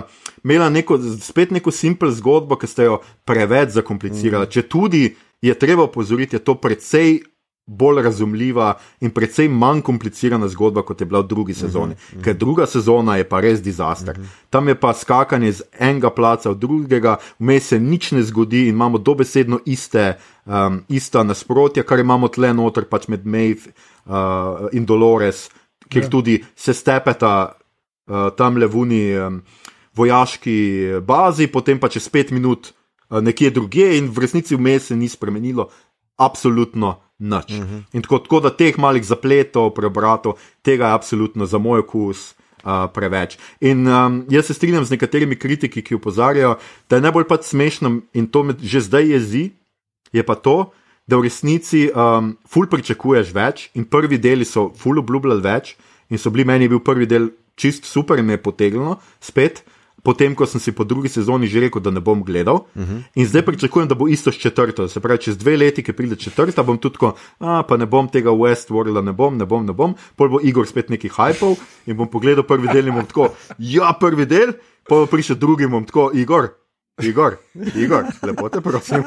[0.44, 4.44] imela neko, spet neko simpel zgodbo, ki ste jo preveč zakomplicirali.
[4.44, 4.52] Mm.
[4.52, 5.04] Če tudi
[5.40, 7.22] je treba opozoriti, je to precej
[7.70, 8.74] bolj razumljiva
[9.06, 11.94] in precej manj komplicirana zgodba, kot je bila v drugi sezoni.
[11.94, 12.24] Mm -hmm.
[12.24, 14.18] Ker druga sezona je pa res dizaster.
[14.18, 14.50] Mm -hmm.
[14.50, 18.76] Tam je pa skakanje z enega placa v drugega, vmes se nič ne zgodi in
[18.76, 20.18] imamo dobesedno iste,
[20.50, 23.70] um, ista nasprotja, kar imamo tle noter, pač med Maeve
[24.10, 25.48] uh, in Dolores,
[25.88, 26.10] kjer.
[26.10, 26.10] Ja.
[26.10, 29.06] tudi se stepeta uh, tam levuni.
[29.14, 29.44] Um,
[30.00, 30.58] vojaški
[31.06, 35.10] bazi, potem pa čez pet minut uh, nekje drugje, in v resnici vmes se ni
[35.10, 35.70] spremenilo,
[36.18, 37.52] absolutno nič.
[37.52, 37.84] Uh -huh.
[37.94, 42.36] In tako, tako da teh malih zapletov, preobratov, tega je absolutno za moj okus.
[42.60, 43.38] Uh, preveč.
[43.62, 46.58] In um, jaz se strinjam z nekaterimi kritiki, ki opozarjajo,
[46.90, 49.52] da je najbolj pač smešno in to me že zdaj jezi,
[50.12, 50.72] je pa to,
[51.08, 55.76] da v resnici um, ful pričakuješ več in prvi deli so ful obljubljali več
[56.10, 59.64] in so bili meni bil prvi del čist super in me je potegnilo spet
[60.04, 62.68] potem, ko sem si po drugi sezoni že rekel, da ne bom gledal.
[62.76, 63.04] Uh -huh.
[63.16, 64.88] In zdaj pričakujem, da bo isto s četrto.
[64.88, 68.30] Se pravi, čez dve leti, ki pride četrta, bom tudi tako, pa ne bom tega
[68.30, 69.96] Westworlda, ne bom, ne bom, ne bom.
[70.16, 73.94] Pol bo Igor spet neki hypov in bom pogledal prvi del in bom tako, ja,
[74.00, 74.54] prvi del,
[74.88, 76.50] pa bo prišel drugi in bom tako, Igor.
[77.02, 77.38] Igor,
[77.76, 79.04] Igor, lepo te prosim.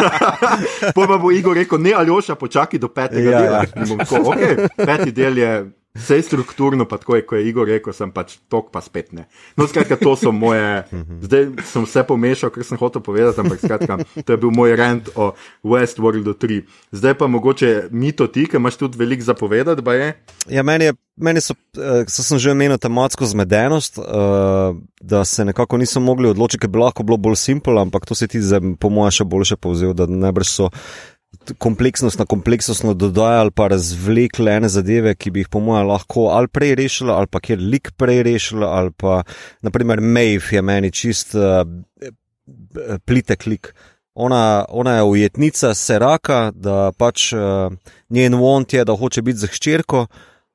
[0.94, 3.58] Potem bo Igor rekel: Ne, ali oša, počakaj do petega ja, dela.
[3.62, 3.96] Ja.
[3.98, 5.50] Tako, okay, peti del je
[5.96, 9.26] Vse strukturno, pa tako je, kot je Igor rekel, sem pač tok, pa spet ne.
[9.56, 10.84] No, skratka, to so moje.
[11.24, 15.10] Zdaj sem vse pomešal, kar sem hotel povedati, ampak skratka, to je bil moj rent
[15.16, 15.32] o
[15.64, 16.60] Westworldu 3.
[16.92, 20.12] Zdaj pa mogoče mi to ti, ker imaš tudi veliko zapovedati, ba je.
[20.52, 25.80] Ja, meni, je, meni so, uh, sem že omenil tematsko zmedenost, uh, da se nekako
[25.80, 28.92] niso mogli odločiti, ker bi lahko bilo bolj simpel, ampak to se ti zdaj, po
[28.92, 30.70] mojem, še boljše povzel, da najbrž so
[31.58, 36.48] kompleksnost na kompleksnost dodajali, pa razvlekli ene zadeve, ki bi jih, po mojem, lahko ali
[36.48, 39.22] prej rešili, ali pa kjer lik prej rešili, ali pa,
[39.62, 41.62] naprimer, Maeve je meni čist uh,
[43.04, 43.74] plitek lik.
[44.14, 47.72] Ona, ona je ujetnica Seraka, da pač uh,
[48.08, 50.06] njen vont je, da hoče biti za hčerko.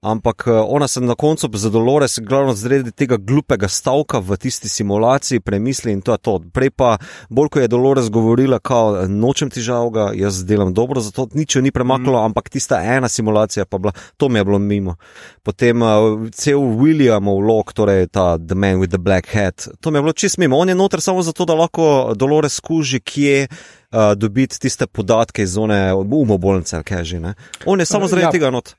[0.01, 4.69] Ampak eh, ona se na koncu za Dolores, glavno zaradi tega glupega stavka v tisti
[4.69, 6.39] simulaciji, premisli in to je to.
[6.53, 6.97] Prej pa,
[7.29, 11.55] bolj ko je Dolores govorila, kao, nočem ti žal ga, jaz delam dobro, zato nič
[11.55, 12.25] ni premaknilo, mm.
[12.25, 14.95] ampak tista ena simulacija pa bila, to mi je bilo mimo.
[15.43, 19.97] Potem uh, cel Williamov log, torej ta The Man with the Black Hat, to mi
[19.97, 20.57] je bilo čist mimo.
[20.57, 23.47] On je noter samo zato, da lahko Dolores skuži, kje.
[23.91, 27.33] Uh, dobiti tiste podatke iz zone umobolnice, kaj že ne.
[27.65, 28.31] On je samo zaradi ja.
[28.31, 28.75] tega not.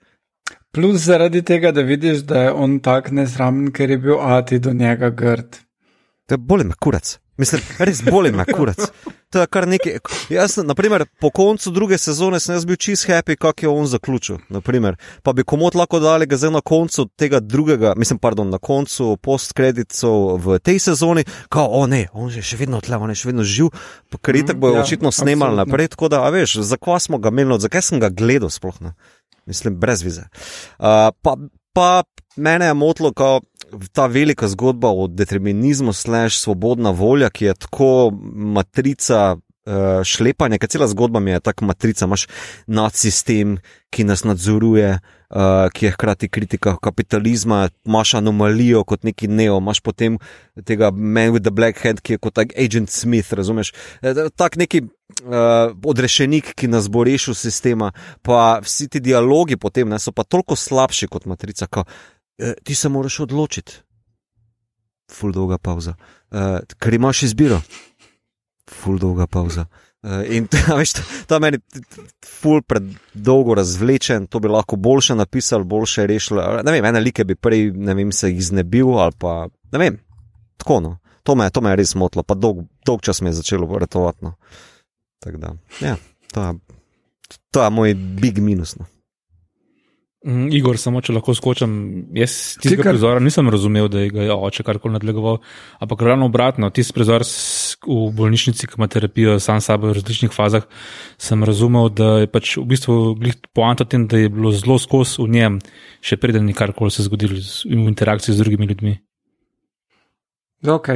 [0.73, 4.73] Plus zaradi tega, da vidiš, da je on tak nesramen, ker je bil Ati do
[4.73, 5.59] njega grd.
[6.27, 7.19] To je bolj me kurac.
[7.37, 8.79] Mislim, res bolj me kurac.
[9.33, 9.99] To je kar nekaj.
[10.33, 14.39] Jaz, naprimer, po koncu druge sezone sem bil čist happy, kako je on zaključil.
[14.49, 14.97] Naprimer.
[15.23, 19.17] Pa bi komot lahko dali ga zdaj na koncu tega drugega, mislim, pardon, na koncu
[19.17, 23.29] postkreditov v tej sezoni, kao, o ne, on je še vedno tle, on je še
[23.29, 23.73] vedno živ,
[24.21, 27.61] ker itak bojo ja, očitno snemali naprej, tako da, a veš, zakaj smo ga menili,
[27.61, 28.97] zakaj sem ga gledal sploh ne.
[29.47, 30.23] Mislim, brez vize.
[30.79, 31.37] Uh, pa,
[31.73, 32.03] pa
[32.37, 33.41] mene je motilo, ko
[33.93, 39.37] ta velika zgodba o determinizmu, slash svobodna volja, ki je tako matrica.
[39.63, 42.25] Uh, šlepanje, ker cela zgodba mi je tako matrica, imaš
[42.67, 43.61] nadsistem,
[43.95, 49.79] ki nas nadzoruje, uh, ki je hkrati kritika kapitalizma, imaš anomalijo kot neki neo, imaš
[49.81, 50.17] potem
[50.67, 53.71] tega Man with the Black Hand, ki je kot agent Smith, razumeš?
[54.35, 57.93] Tak neki uh, odrešenik, ki nas bo rešil sistema,
[58.23, 62.75] pa vsi ti dialogi potem ne, so pa toliko slabši kot matrica, ko uh, ti
[62.75, 63.79] se moraš odločiti.
[65.13, 65.95] Ful dolga pauza.
[66.33, 67.63] Uh, ker imaš izbiro
[68.73, 69.67] ful dolga pauza.
[70.03, 70.49] Uh, in
[70.79, 70.97] veš,
[71.31, 71.61] ta meni
[72.27, 76.41] ful predolgo razvlečen, to bi lahko boljše napisal, boljše rešil.
[76.67, 80.01] Ne vem, ene like bi prej, ne vem, se jih znebil ali pa ne vem,
[80.59, 80.97] tako no.
[81.23, 84.25] To me, to me je res motilo, pa dolg, dolg čas mi je začelo vretovati.
[84.27, 84.35] No.
[85.23, 85.95] Tako da, ja,
[86.35, 86.57] to je,
[87.55, 88.75] to je moj big minus.
[88.75, 88.89] No.
[90.27, 91.73] Mm, Igor, samo če lahko skočim,
[92.15, 92.95] jaz tistega kar...
[92.95, 95.41] prizora nisem razumel, da je ga je oče karkoli nadlegoval,
[95.83, 97.25] ampak ravno obratno, tisti prizor
[97.87, 100.67] v bolnišnici, ki ima terapijo sam sabo v različnih fazah,
[101.19, 102.99] sem razumel, da je pač v bistvu
[103.55, 105.59] poanta tem, da je bilo zelo skos v njem,
[106.01, 108.95] še preden je karkoli se zgodilo v interakciji z drugimi ljudmi.
[110.67, 110.89] Ok.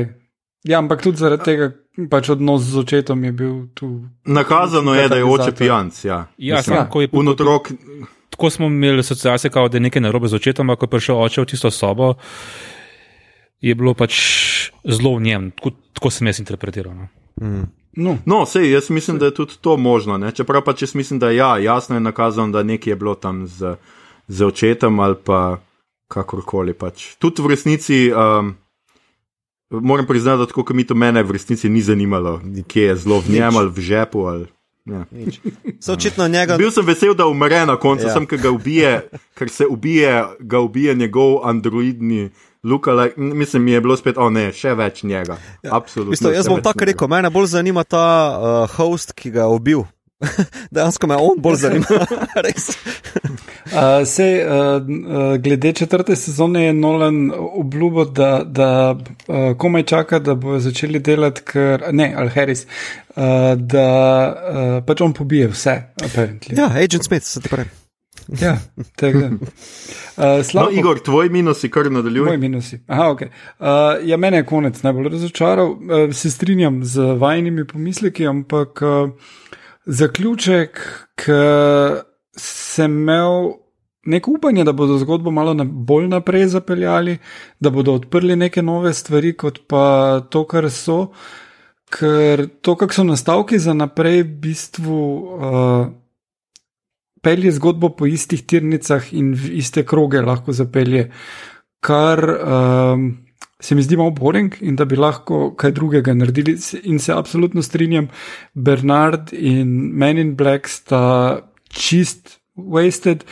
[0.67, 1.71] Ja, ampak tudi zaradi tega,
[2.11, 4.07] pač odnos z očetom je bil tu.
[4.27, 6.05] Nakazano je, da je oče pijanc.
[6.05, 7.71] Ja, ja samo ko je punotrok
[8.37, 11.41] tako smo imeli asociacije, kao, da je nekaj narobe z očetom, ko je prišel oče
[11.41, 12.15] v tisto sobo,
[13.61, 14.21] je bilo pač
[14.85, 16.95] zelo v njem, tako, tako sem jaz interpretiral.
[16.95, 17.09] No.
[17.41, 17.67] Mm.
[17.97, 20.19] No, no sej, jaz mislim, da je tudi to možno.
[20.19, 20.33] Ne?
[20.33, 23.77] Čeprav pač jaz mislim, da ja, jasno je nakazano, da nekaj je bilo tam z,
[24.29, 25.59] z očetom ali pa
[26.13, 26.75] kakorkoli.
[26.77, 27.17] Pač.
[27.19, 28.13] Tudi v resnici.
[28.13, 28.57] Um,
[29.71, 32.39] Moram priznati, da tako, kot mi to mene v resnici ni zanimalo,
[32.71, 34.21] kje je zelo v njem ali v žepu.
[34.31, 34.47] Ali,
[34.87, 35.05] Ja.
[36.29, 36.57] Njega...
[36.57, 38.13] Bil sem vesel, da umre na koncu, ja.
[38.15, 42.31] sem, ker, ubije, ker se ubije, ga ubije njegov androidni.
[42.67, 45.37] Luka, like, mislim, mi je bilo spet, o ne, še več njega.
[45.63, 45.77] Ja.
[45.79, 46.31] Absolutno.
[46.35, 49.85] Jaz bom tako rekel, mene bolj zanima ta uh, host, ki ga je ubil.
[50.75, 51.87] Dejansko me on bolj zanima.
[52.01, 52.07] uh,
[54.09, 54.49] sej, uh,
[55.45, 59.01] glede četrte sezone je Nolan obljubil, da, da uh,
[59.59, 62.71] komaj čaka, da bodo začeli delati, ker, ne, ali Harris, uh,
[63.57, 63.89] da
[64.27, 65.83] uh, pač on pobije vse.
[66.03, 66.59] Apparently.
[66.59, 67.86] Ja, Agent Smith, se ti pravi.
[68.41, 68.59] Ja,
[68.97, 69.31] tega.
[70.17, 72.31] Uh, slabo, no, Igor, tvoj minusi, kar nadaljuje.
[72.31, 72.79] Moj minusi.
[72.89, 73.29] Aha, okay.
[73.61, 75.75] uh, ja, mene je konec najbolj razočaral.
[75.75, 78.81] Uh, se strinjam z vajnimi pomisleki, ampak.
[78.81, 79.11] Uh,
[79.87, 80.81] zaključek,
[81.15, 81.33] ki
[82.37, 83.53] sem imel
[84.07, 87.19] neko upanje, da bodo zgodbo malo na, bolj naprej zapeljali,
[87.61, 91.07] da bodo odprli neke nove stvari, kot pa to, kar so.
[91.91, 95.87] Ker to, kak so nastavki za naprej, v bistvu uh,
[97.27, 101.09] pelje zgodbo po istih tirnicah in v iste kroge lahko zapelje.
[101.83, 102.23] Kar.
[102.23, 103.07] Uh,
[103.61, 106.57] se mi zdi malo boring in da bi lahko kaj drugega naredili.
[106.85, 108.09] In se absolutno strinjam,
[108.55, 113.25] Bernard in Men in Black sta čist wasted.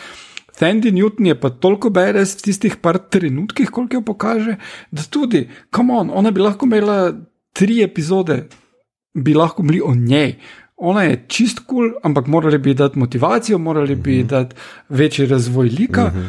[0.54, 4.56] Sandy Newton je pa toliko beres v tistih par trenutkih, koliko jo pokaže,
[4.90, 7.10] da tudi, come on, ona bi lahko imela
[7.52, 8.44] tri epizode,
[9.14, 10.36] bi lahko bili o njej.
[10.76, 14.28] Ona je čist kul, cool, ampak morali bi dati motivacijo, morali bi mhm.
[14.28, 14.56] dati
[14.88, 16.04] večji razvoj lika.
[16.04, 16.28] Uh -huh.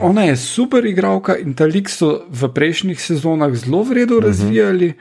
[0.00, 4.26] Ona je super igralka in ta lik so v prejšnjih sezonah zelo vredno mhm.
[4.26, 4.92] razvijali.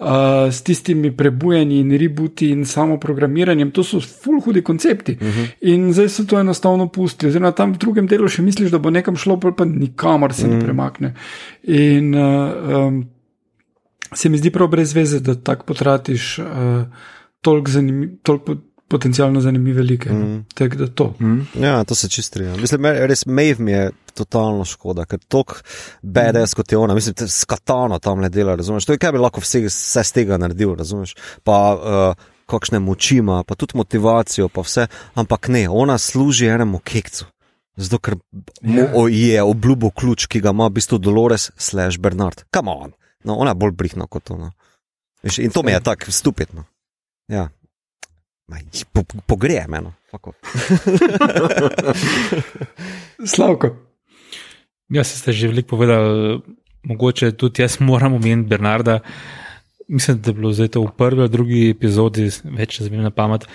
[0.00, 0.06] Uh,
[0.50, 5.12] s tistimi prebujanji in rebuti in samo programiranjem, to so full hudi koncepti.
[5.20, 5.40] Uh mhm.
[5.40, 5.46] -huh.
[5.60, 7.30] In zdaj so to enostavno pustili.
[7.30, 10.48] Oziroma, tam v drugem delu še misliš, da bo nekam šlo, pa nikamor se uh
[10.48, 10.50] -huh.
[10.50, 10.64] ne mhm.
[10.64, 11.14] premakne.
[11.62, 12.50] In uh,
[12.86, 13.08] um,
[14.14, 16.46] se mi zdi prav brez veze, da tako potratiš uh,
[17.40, 18.18] toliko zanimivih
[18.90, 20.12] potencialno zanimive like.
[20.12, 20.44] Mm.
[20.54, 21.14] Tek, to.
[21.20, 21.62] Mm.
[21.62, 22.56] Ja, to se čistrijo.
[22.56, 25.60] Mislim, res Maeve mi je totalno škoda, ker tok
[26.02, 26.56] BDS mm.
[26.56, 28.88] kot je ona, mislim, da s katano tam ne dela, razumeš?
[28.88, 31.14] To je kaj bi lahko vse, vse z tega naredil, razumeš?
[31.46, 36.82] Pa uh, kakšne moči ima, pa tudi motivacijo, pa vse, ampak ne, ona služi enemu
[36.82, 37.30] kekcu.
[37.76, 38.18] Zato, ker
[38.62, 38.90] yeah.
[38.90, 39.06] Ja.
[39.08, 42.42] je obljubo ključ, ki ga ima v bistvu Dolores slash Bernard.
[42.50, 42.90] Kam on?
[43.24, 44.50] No, ona je bolj brihna kot ona.
[45.38, 46.66] In to mi je tako stupidno.
[47.30, 47.48] Ja.
[48.92, 49.80] Po, pogreje me.
[49.80, 49.92] No.
[53.34, 53.76] Slavko.
[54.90, 56.40] Ja, ste že veliko povedali,
[56.82, 58.98] mogoče tudi jaz moram omeniti Bernarda.
[59.88, 63.46] Mislim, da je bilo zdaj to v prvi ali drugi epizodi, več za na pamet.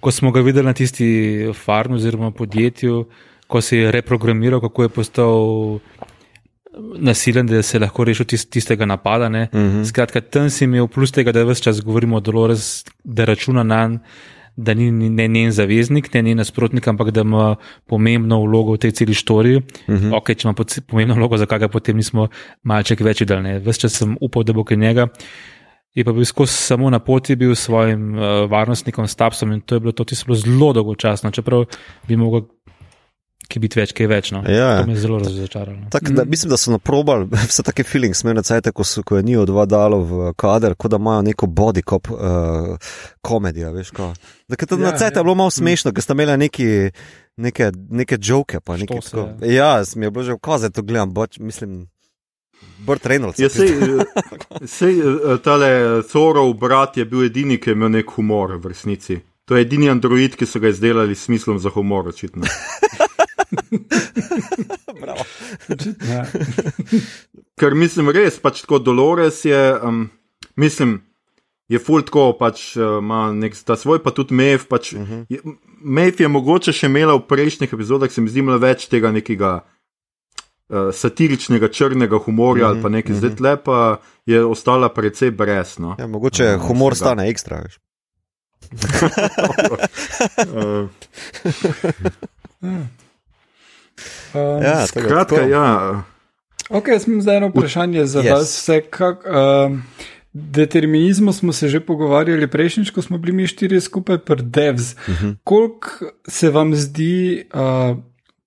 [0.00, 3.06] Ko smo ga videli na tisti farmi oziroma podjetju,
[3.46, 5.78] ko se je reprogramiral, kako je postal
[6.98, 9.26] nasilen, da se je lahko rešil tist, tistega napada.
[9.26, 9.48] Uh mhm.
[9.52, 9.84] -huh.
[9.88, 13.88] Skratka, tam si imel plus tega, da vse čas govorimo o Dolores, da računa na
[13.88, 14.04] njega
[14.56, 17.56] da ni ne njen zaveznik, ne njen nasprotnik, ampak da ima
[17.86, 19.56] pomembno vlogo v tej celi štoriji.
[19.56, 20.16] Uh -huh.
[20.16, 20.54] Ok, če ima
[20.86, 22.28] pomembno vlogo, zakaj ga potem nismo
[22.62, 23.58] malček več videli.
[23.58, 25.08] Ves čas sem upal, da bo kaj njega.
[25.94, 29.74] Je pa bil skozi samo na poti bil s svojim uh, varnostnikom, Stapsom in to
[29.74, 31.64] je bilo to tisto zelo dolgočasno, čeprav
[32.08, 32.40] bi mogel
[33.48, 34.30] ki biti več, ki je več.
[34.34, 34.42] No.
[34.50, 35.88] Ja, to me je zelo razočaralo.
[35.92, 39.26] Tak, da, mislim, da so naprobali vse take feelings, smerne cajte, ko, so, ko je
[39.26, 43.72] njihov dva dalo v kader, kot da imajo neko body cop uh, komedijo.
[43.72, 44.12] Ja,
[44.78, 45.18] na cajte ja.
[45.20, 46.90] je bilo malo smešno, ker sta imela neki.
[47.36, 49.26] Neke, neke joke, pa nekaj tako.
[49.44, 51.82] Ja, mi je bilo že v kazi, to gledam, boč, mislim.
[52.86, 53.36] Brt Reynolds.
[53.36, 53.76] Ja, sej,
[54.64, 55.02] sej,
[55.44, 59.18] tale Thorov brat je bil edini, ki je imel nek humor v resnici.
[59.46, 62.42] To je edini android, ki so ga izdelali s smislom za humor, očitno.
[66.12, 66.24] ja.
[67.56, 70.10] Ker mislim, res pač tako Dolores je, um,
[70.56, 71.00] mislim,
[71.68, 74.66] je full tako, pač uh, ima uh, nek ta svoj, pa tudi Mev.
[74.68, 75.22] Pač, uh mhm.
[75.28, 75.56] -huh.
[75.80, 79.64] Mev je mogoče še imela v prejšnjih epizodah, se mi zdi, več tega nekega.
[80.68, 83.18] Uh, satiričnega črnega humorja, mm -hmm, ali pa nekaj mm -hmm.
[83.18, 85.96] zdaj lepa, je ostala precej brezno.
[85.98, 87.62] Ja, mogoče uh, humor stane ekstra.
[90.50, 92.60] uh,
[94.34, 96.02] Um, ja, skratka, ja.
[96.68, 98.30] Ok, jaz imam zdaj eno vprašanje za yes.
[98.30, 98.52] vas.
[98.58, 99.82] Vse, kak, um,
[100.32, 104.92] determinizmu smo se že pogovarjali prejšnjič, ko smo bili mi štiri skupaj, pa devs.
[104.92, 105.26] Uh mhm.
[105.26, 105.36] -huh.
[105.44, 105.88] Koliko
[106.28, 107.96] se vam zdi uh,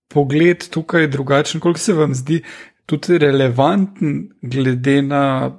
[0.08, 2.44] pogled tukaj drugačen, koliko se vam zdi
[2.86, 5.52] tudi relevanten glede na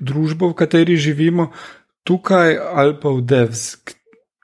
[0.00, 1.50] družbo, v kateri živimo,
[2.04, 3.76] tukaj ali pa v devs?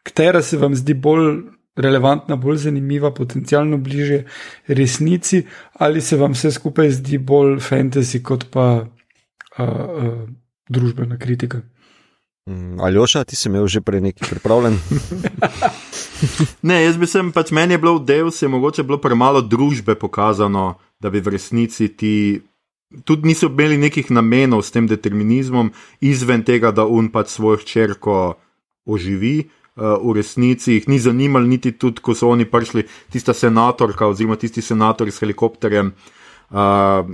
[0.03, 1.43] Katera se vam zdi bolj
[1.77, 4.25] relevantna, bolj zanimiva, potencialno bliže
[4.67, 10.29] resnici, ali se vam vse skupaj zdi bolj fantasy kot pa uh, uh,
[10.69, 11.63] družbena kritika.
[12.51, 14.79] Mm, Aljoša, ti si imel že prej nekaj pripravljen?
[16.69, 19.41] ne, jaz bi sem pač meni je bilo v delu, se je mogoče bilo premalo
[19.41, 22.43] družbe pokazano, da bi v resnici ti.
[23.09, 25.71] Tudi niso imeli nekih namenov s tem determinizmom,
[26.05, 28.35] izven tega, da un pač svojo hčerko
[28.85, 34.07] oživi, uh, v resnici jih ni zanimalo, niti tudi, ko so oni prišli, tista senatorka
[34.11, 35.93] oziroma tisti senator s helikopterjem.
[36.53, 37.09] Uh,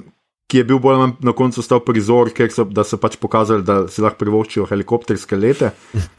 [0.49, 4.01] Ki je bil bolj na koncu stal prizor, ker so, so pač pokazali, da si
[4.01, 5.75] lahko privoščijo helikopterske lete,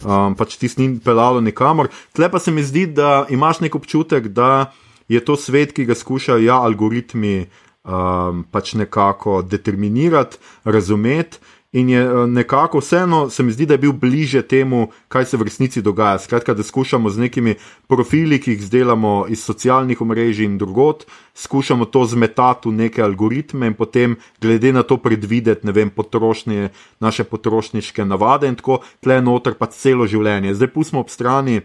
[0.05, 1.89] um, pač ti ni pelalo nikamor.
[2.13, 4.69] Tle pa se mi zdi, da imaš nek občutek, da
[5.09, 11.41] je to svet, ki ga skušajo ja, algoritmi um, pač nekako determinirati, razumeti.
[11.71, 15.37] In je eh, nekako vseeno, se mi zdi, da je bil bliže temu, kaj se
[15.37, 16.17] v resnici dogaja.
[16.19, 17.55] Skratka, da skušamo z nekimi
[17.87, 21.05] profili, ki jih izdelamo iz socialnih omrežij in drugot,
[21.35, 26.69] skušamo to zmetati v neke algoritme in potem, glede na to, predvideti, ne vem, potrošnje,
[26.99, 30.57] naše potrošniške navade in tako, tle noter pa celo življenje.
[30.57, 31.61] Zdaj pustimo ob strani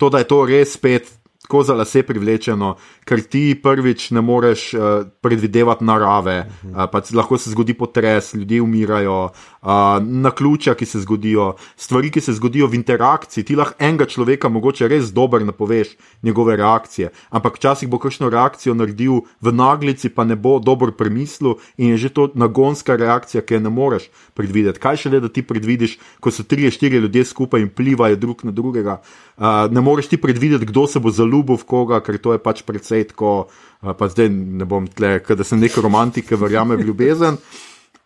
[0.00, 1.19] to, da je to res spet
[1.50, 4.82] tako za lase privlečeno, ker ti prvič ne moreš uh,
[5.20, 6.44] predvidevati narave.
[6.62, 9.32] Uh, pač lahko se zgodi potres, ljudje umirajo,
[9.62, 9.68] uh,
[10.02, 13.44] na ključa, ki se zgodijo, stvari, ki se zgodijo v interakciji.
[13.44, 18.74] Ti lahko enega človeka mogoče res dobro napoveš njegove reakcije, ampak včasih bo kakšno reakcijo
[18.74, 23.54] naredil v naglici, pa ne bo dobro premislil in je že to nagonska reakcija, ki
[23.54, 24.80] je ne moreš predvideti.
[24.80, 28.44] Kaj še le, da ti predvidiš, ko so tri, štiri ljudje skupaj in plivajo drug
[28.44, 29.00] na drugega.
[29.36, 32.62] Uh, ne moreš ti predvideti, kdo se bo zaljubil v koga, ker to je pač
[32.62, 33.48] precej tako.
[33.80, 37.40] Uh, pa zdaj ne bom tle, da sem nek romantik, ki verjame v ljubezen.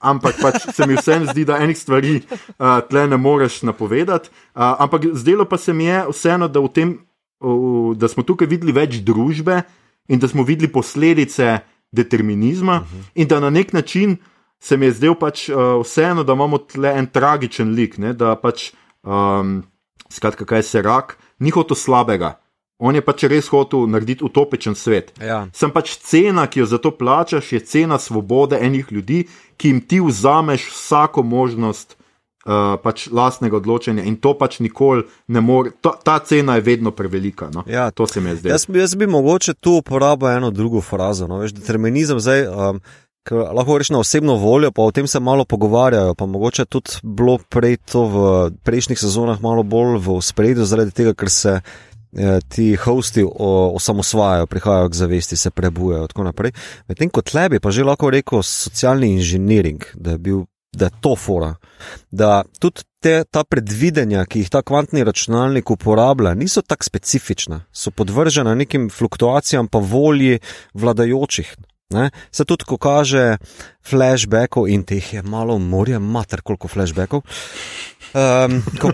[0.04, 4.28] Ampak pač se mi vsem zdi, da enih stvari uh, tle ne moreš napovedati.
[4.52, 6.98] Uh, ampak zdelo pa se mi je vseeno, da, tem,
[7.40, 9.62] uh, da smo tukaj videli več družbe
[10.12, 11.58] in da smo videli posledice
[11.94, 13.10] determinizma, uh -huh.
[13.14, 14.16] in da na nek način
[14.60, 18.36] se mi je zdel pač uh, vseeno, da imamo tle en tragičen lik, ne, da
[18.36, 19.62] pač, um,
[20.10, 22.43] skratka, kaj se rak, ni hotel slabega.
[22.78, 25.12] On je pač res hotel narediti utopičen svet.
[25.22, 25.44] Ja.
[25.54, 29.24] Sem pač cena, ki jo za to plačaš, je cena svobode enih ljudi,
[29.56, 31.94] ki jim ti vzameš vsako možnost
[32.44, 35.70] uh, pač lastnega odločanja in to pač nikoli ne more.
[35.80, 37.48] Ta, ta cena je vedno prevelika.
[37.54, 37.64] No?
[37.70, 38.54] Ja, to se mi je zdelo.
[38.54, 41.30] Jaz, jaz bi mogoče tu uporabil eno drugo frazo.
[41.30, 41.40] No?
[41.44, 42.46] Veš, determinizem zdaj.
[42.50, 42.84] Um,
[43.24, 46.12] Lahko rečeš na osebno voljo, pa o tem se malo pogovarjajo.
[46.14, 51.14] Pa mogoče tudi bilo prej to v prejšnjih sezonah malo bolj v spredju, zaradi tega,
[51.16, 51.54] ker se
[52.48, 53.24] ti hosti
[53.74, 56.52] osamosvajajo, prihajajo k zavesti, se prebujajo in tako naprej.
[56.88, 61.16] Medtem ko tlebi pa že lahko rekel socialni inženiring, da je, bil, da je to
[61.16, 61.54] fora.
[62.10, 67.90] Da tudi te, ta predvidenja, ki jih ta kvantni računalnik uporablja, niso tako specifična, so
[67.90, 70.38] podvržena nekim fluktuacijam pa volji
[70.74, 71.56] vladajočih.
[71.94, 72.10] Ne?
[72.32, 73.36] Se tudi, ko kaže
[73.84, 77.24] flashbackov in teh je malo morja, mater, koliko flashbackov.
[78.14, 78.92] Um, ko,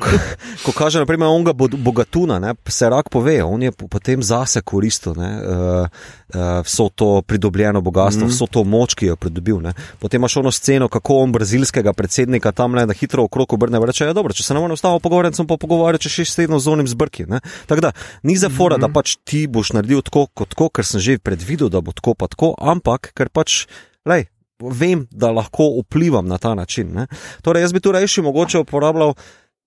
[0.64, 5.12] ko kaže, naprimer, on ga bogatuna, ne, se rak pove, on je potem zase koristil
[5.12, 5.98] ne, uh,
[6.32, 8.32] uh, vso to pridobljeno bogatstvo, mm.
[8.32, 9.58] vso to moč, ki jo je pridobil.
[9.60, 9.74] Ne.
[10.00, 13.84] Potem imaš ono sceno, kako on brazilskega predsednika tam le na hitro okrog obrne in
[13.92, 16.64] reče: ja, dobro, če se ne morem ustaviti pogovarjati, sem pa pogovarjal, če šest tednov
[16.64, 17.28] z onim zbrki.
[17.68, 17.92] Tako da
[18.24, 18.86] ni za fora, mm.
[18.86, 22.16] da pač ti boš naredil tako, kot tako, ker sem že predvidel, da bo tako
[22.16, 23.66] pa tako, ampak ker pač,
[24.08, 24.30] lej,
[24.60, 26.92] vem, da lahko vplivam na ta način.
[26.94, 27.06] Ne?
[27.42, 29.14] Torej, jaz bi tu rešil mogoče uporabljal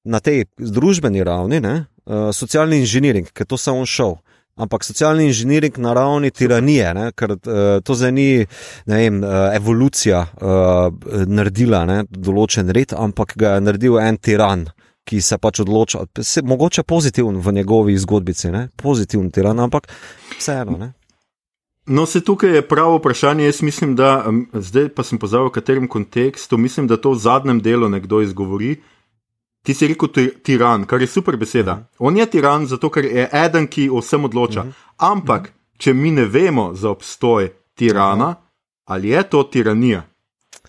[0.03, 1.85] na tej družbeni ravni, ne?
[2.05, 4.17] Uh, socialni inženiring, ker to sem on šel.
[4.59, 7.05] Ampak socialni inženiring na ravni tiranije, ne?
[7.15, 8.45] ker uh, to zdaj ni
[8.85, 10.91] vem, uh, evolucija uh,
[11.25, 12.03] naredila ne?
[12.09, 14.67] določen red, ampak ga je naredil en tiran,
[15.09, 18.67] ki se pač odloča, se, mogoče pozitiven v njegovi zgodbici, ne?
[18.77, 19.87] pozitiven tiran, ampak
[20.37, 20.77] vseeno.
[20.77, 20.91] Ne?
[21.85, 23.45] No, se tukaj je pravo vprašanje.
[23.45, 26.57] Jaz mislim, da zdaj pa sem pozabil, v katerem kontekstu.
[26.57, 28.75] Mislim, da to v zadnjem delu nekdo izgovori.
[29.63, 30.09] Ti si rekel
[30.43, 31.73] tiran, kar je super beseda.
[31.73, 31.83] Mhm.
[31.99, 34.63] On je tiran, zato ker je eden, ki o vsem odloča.
[34.63, 34.71] Mhm.
[34.97, 35.77] Ampak, -huh.
[35.77, 38.35] če mi ne vemo za obstoj tirana,
[38.85, 40.12] ali je to tiranija?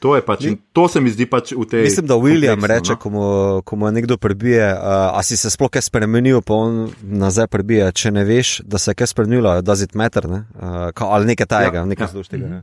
[0.05, 0.45] To, pač,
[0.77, 1.87] to se mi zdi pač v tej.
[1.89, 3.01] Mislim, da William kontekstu, reče, no?
[3.01, 3.23] ko, mu,
[3.65, 7.87] ko mu nekdo prebije, uh, a si se sploh kaj spremenil, pa on nazaj prebije.
[7.97, 10.43] Če ne veš, da se je kaj spremenilo, da zid meter, ne?
[10.61, 12.11] uh, ka, ali nekaj tajega, ja, nekaj ja.
[12.13, 12.51] zluštega.
[12.51, 12.61] Ne?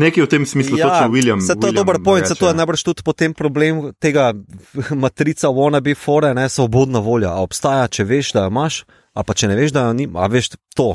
[0.00, 1.44] Nekaj v tem smislu, ja, točno William.
[1.44, 4.32] Se to je dober point, se to je najbrž tudi potem problem tega
[5.04, 7.36] matrica wanna be fore, ne svobodna volja.
[7.36, 8.80] A obstaja, če veš, da jo imaš,
[9.12, 10.94] a pa če ne veš, da jo ni, a veš to.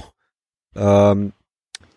[0.74, 1.30] Um,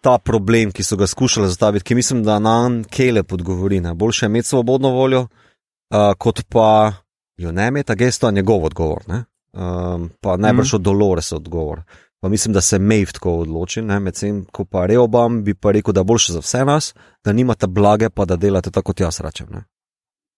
[0.07, 3.81] ta problem, ki so ga skušali zastaviti, ki mislim, da nam kele podgovori.
[3.81, 3.95] Ne?
[3.95, 6.93] Boljše je imeti svobodno voljo, uh, kot pa
[7.37, 9.03] jo ne imeti, a gesto je njegov odgovor.
[9.09, 9.25] Ne?
[9.53, 10.77] Um, pa najbrž mm.
[10.77, 11.83] od Dolores odgovor.
[12.21, 16.01] Pa mislim, da se Maeve tako odloči, medtem ko pa Reobam bi pa rekel, da
[16.01, 16.95] je boljše za vse nas,
[17.25, 19.49] da nimate blage, pa da delate tako, kot jaz rečem.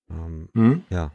[0.09, 0.83] Um, mm.
[0.91, 1.11] ja.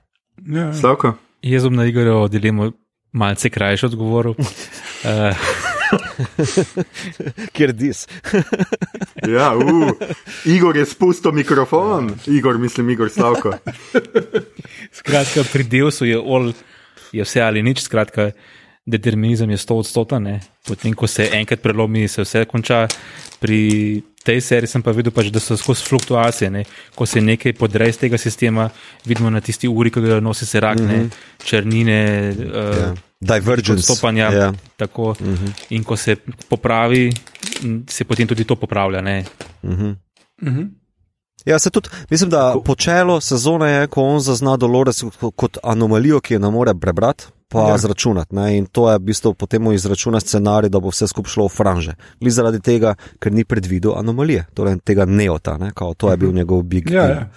[0.45, 0.73] ja.
[0.73, 1.13] Slavko.
[1.41, 2.71] Jaz bom na igro dilemo
[3.11, 4.27] malce krajši odgovor.
[4.27, 4.37] uh,
[7.55, 8.05] Ker dis.
[9.35, 9.91] ja, uh,
[10.45, 13.53] Igor je spustil mikrofon, Igor, mislim, Igor Slavko.
[14.99, 16.19] skratka, pri Deusu je,
[17.11, 18.31] je vse ali nič, skratka,
[18.85, 20.39] determinizem je sto odstoten.
[20.67, 22.87] Potem, ko se enkrat prelomi, se vse konča.
[23.39, 26.49] Pri tej seriji sem pa videl, pač, da so skozi fluktuacije.
[26.51, 26.63] Ne?
[26.95, 28.69] Ko se nekaj podreje iz tega sistema,
[29.05, 31.09] vidimo na tisti uri, ki ga nosi se rak, mm -hmm.
[31.43, 31.99] črnine.
[32.31, 32.95] Uh, yeah.
[33.27, 33.83] Ja divergence.
[33.83, 34.31] Stopanja.
[34.31, 34.53] Yeah.
[34.53, 34.53] Ja.
[34.75, 35.45] Tako, uh mhm.
[35.45, 35.65] -huh.
[35.69, 36.15] In ko se
[36.49, 37.13] popravi,
[37.89, 38.99] se potem tudi to popravlja.
[38.99, 39.95] Uh -huh.
[40.41, 40.69] Uh -huh.
[41.45, 45.03] Ja, se tudi, mislim, da počelo sezone je, ko on zazna Dolores
[45.35, 47.23] kot anomalijo, ki jo ne more prebrati.
[47.53, 47.77] Pa ja.
[47.77, 48.35] zračunati.
[48.35, 48.57] Ne?
[48.57, 51.93] In to je v bistvu potem izračuna scenarij, da bo vse skupaj šlo v franže.
[52.21, 55.69] Li zaradi tega, ker ni predvidel anomalije, torej tega neota, ne?
[55.75, 56.37] Kao, to je bil mhm.
[56.37, 56.89] njegov big.
[56.89, 57.29] Ja, ja.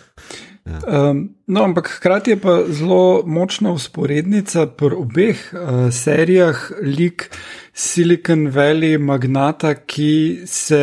[0.66, 7.30] Um, no, ampak hkrati je pa zelo močna usporednica pri obeh uh, serijah, lik
[7.72, 10.82] Silicon Valley magnata, ki, se,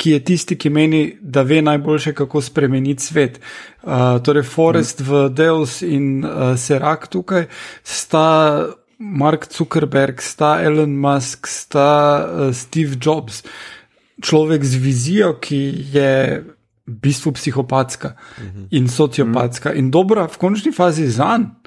[0.00, 3.40] ki je tisti, ki meni, da ve najboljše, kako spremeniti svet.
[3.82, 5.08] Uh, torej, Forest mm.
[5.10, 7.50] v Deus in uh, Serak tukaj
[7.84, 8.64] sta
[8.98, 11.90] Mark Zuckerberg, sta Elon Musk, sta
[12.24, 13.42] uh, Steve Jobs.
[14.24, 15.60] Človek z vizijo, ki
[15.92, 16.14] je
[16.88, 18.44] bistvu psihopatska uh.
[18.44, 18.66] -huh.
[18.70, 19.78] in sociopatska uh -huh.
[19.78, 21.58] in dobra v končni fazi za njega,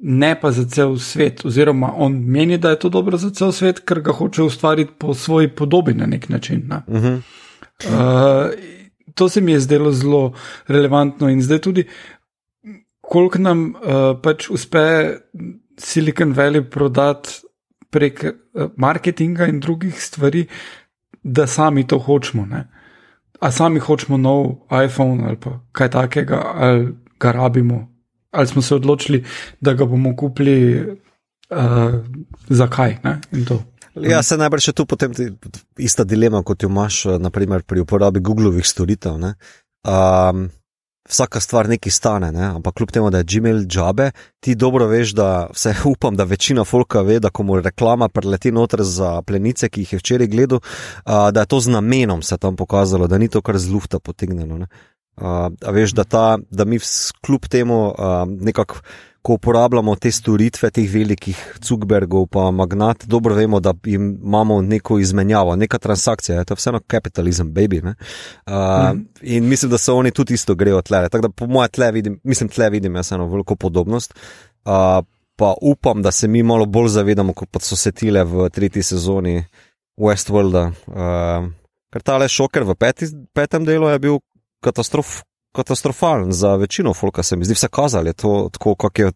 [0.00, 1.44] ne pa za cel svet.
[1.44, 5.14] Oziroma, on meni, da je to dobro za cel svet, ker ga hoče ustvariti po
[5.14, 6.62] svoji podobi na nek način.
[6.68, 6.82] Ne?
[6.86, 7.20] Uh -huh.
[7.84, 8.52] uh,
[9.14, 10.32] to se mi je zdelo zelo
[10.66, 11.84] relevantno in zdaj tudi,
[13.00, 15.14] koliko nam uh, pač uspe
[15.78, 17.30] Silicon Valley prodati
[17.90, 20.46] prek uh, marketinga in drugih stvari,
[21.22, 22.42] da sami to hočemo.
[22.42, 22.77] Uh,
[23.40, 25.38] a sami hočemo nov iPhone ali
[25.72, 27.88] kaj takega, ali ga rabimo,
[28.30, 29.24] ali smo se odločili,
[29.60, 30.86] da ga bomo kupili,
[31.50, 31.94] uh,
[32.48, 32.96] zakaj.
[33.94, 35.12] Ja, se najbrž je tu potem
[35.78, 39.14] ista dilema, kot jo imaš naprimer, pri uporabi Googlovih storitev.
[39.14, 40.48] Um,
[41.08, 42.44] vsaka stvar nekaj stane, ne?
[42.44, 46.64] ampak kljub temu, da je Gmail džabe, ti dobro veš, da vse upam, da večina
[46.64, 50.60] folka ve, da ko mu reklama preleti noter za plenice, ki jih je včeraj gledal,
[50.60, 53.98] uh, da je to z namenom se tam pokazalo, da ni to kar z lufta
[53.98, 54.66] potegnjeno.
[55.16, 56.78] Uh, veš, da, ta, da mi
[57.26, 57.94] kljub temu uh,
[58.28, 58.80] nekako
[59.28, 65.56] ko uporabljamo te storitve, teh velikih Cugbergov, pa magnat, dobro vemo, da imamo neko izmenjavo,
[65.56, 67.82] neka transakcija, je to vseeno kapitalizem, baby.
[67.84, 67.92] Uh,
[68.94, 69.04] mm.
[69.22, 71.02] In mislim, da so oni tudi isto grejo tle.
[71.08, 74.14] Tako da po mojem tle vidim, mislim, tle vidim jaz eno veliko podobnost.
[74.64, 75.04] Uh,
[75.36, 79.42] pa upam, da se mi malo bolj zavedamo, kot so se tile v tretji sezoni
[80.00, 80.70] Westworlda.
[80.86, 81.52] Uh,
[81.92, 84.22] ker ta le šoker v peti, petem delu je bil
[84.64, 85.20] katastrof,
[85.58, 89.12] katastrofalen za večino folka, se mi zdi, vse kazali, je to tako, kako je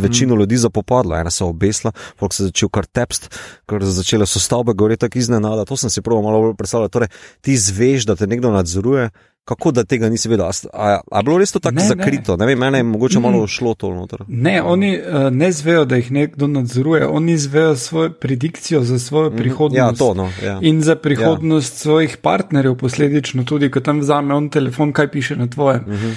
[0.00, 0.38] večino mm.
[0.40, 1.16] ljudi zapopadlo.
[1.16, 3.28] Ena so obesla, folk se je začel kar tepst,
[3.68, 5.64] ker začele so stavbe goreti tako iznenada.
[5.68, 6.88] To sem si prvo malo bolj predstavljal.
[6.88, 9.10] Torej, ti zveš, da te nekdo nadzoruje.
[9.44, 10.46] Kako da tega nisi vedel?
[10.72, 12.36] Ali je bilo res to tako ne, zakrito?
[12.36, 12.46] Ne.
[12.46, 13.46] Ne vem, mene je mogoče malo mm.
[13.46, 14.22] šlo to noter.
[14.28, 19.30] Ne, oni uh, ne zvejo, da jih nekdo nadzoruje, oni zvejo svojo predikcijo za svojo
[19.30, 19.36] mm.
[19.36, 19.78] prihodnost.
[19.78, 20.58] Ja, to, no, ja.
[20.62, 21.78] In za prihodnost ja.
[21.78, 25.84] svojih partnerjev, posledično tudi, ko tam vzame on telefon, kaj piše na tvojem.
[25.86, 26.14] Mm -hmm.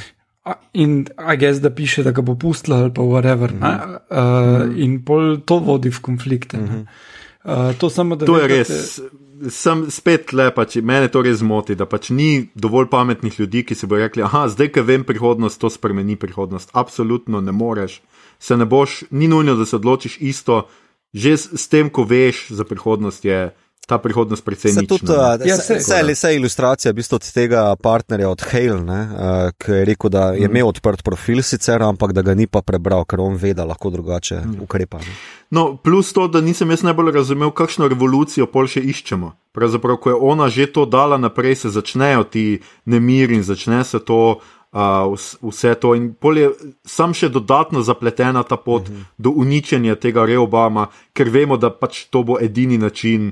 [0.74, 3.52] In a gess, da piše, da ga bo pustila ali pa whatever.
[3.52, 3.86] Mm -hmm.
[3.86, 4.84] uh, mm -hmm.
[4.84, 6.58] In pol to vodi v konflikte.
[6.58, 7.70] Mm -hmm.
[7.70, 8.96] uh, to, samo, to je res.
[8.96, 9.02] Te,
[9.50, 13.76] sem spet le, pač mene to res zmoti, da pač ni dovolj pametnih ljudi, ki
[13.76, 16.74] si bo rekli, ah, zdaj, ki vem prihodnost, to spremeni prihodnost.
[16.74, 18.02] Absolutno ne moreš,
[18.40, 20.68] se ne boš, ni nujno, da se odločiš isto,
[21.14, 23.52] že s, s tem, ko veš za prihodnost je
[23.88, 25.38] ta prihodnost precej nična.
[25.46, 29.86] Ja, se, se, se, ilustracija v bistvu od tega partnerja od Hale, uh, ki je
[29.86, 30.52] rekel, da je mm.
[30.52, 33.90] imel odprt profil sicer, ampak da ga ni pa prebral, ker on ve, da lahko
[33.90, 34.60] drugače mm.
[34.68, 35.00] ukrepa.
[35.00, 35.16] Ne?
[35.56, 39.32] No, plus to, da nisem jaz najbolj razumel, kakšno revolucijo pol še iščemo.
[39.56, 42.46] Pravzaprav, ko je ona že to dala naprej, se začnejo ti
[42.86, 44.40] nemiri in začne se to.
[44.78, 46.50] Uh, vse to in polje,
[46.86, 49.00] sam še dodatno zapletena ta pot uh mhm.
[49.00, 49.06] -huh.
[49.18, 53.32] do uničenja tega Reobama, ker vemo, da pač to bo edini način,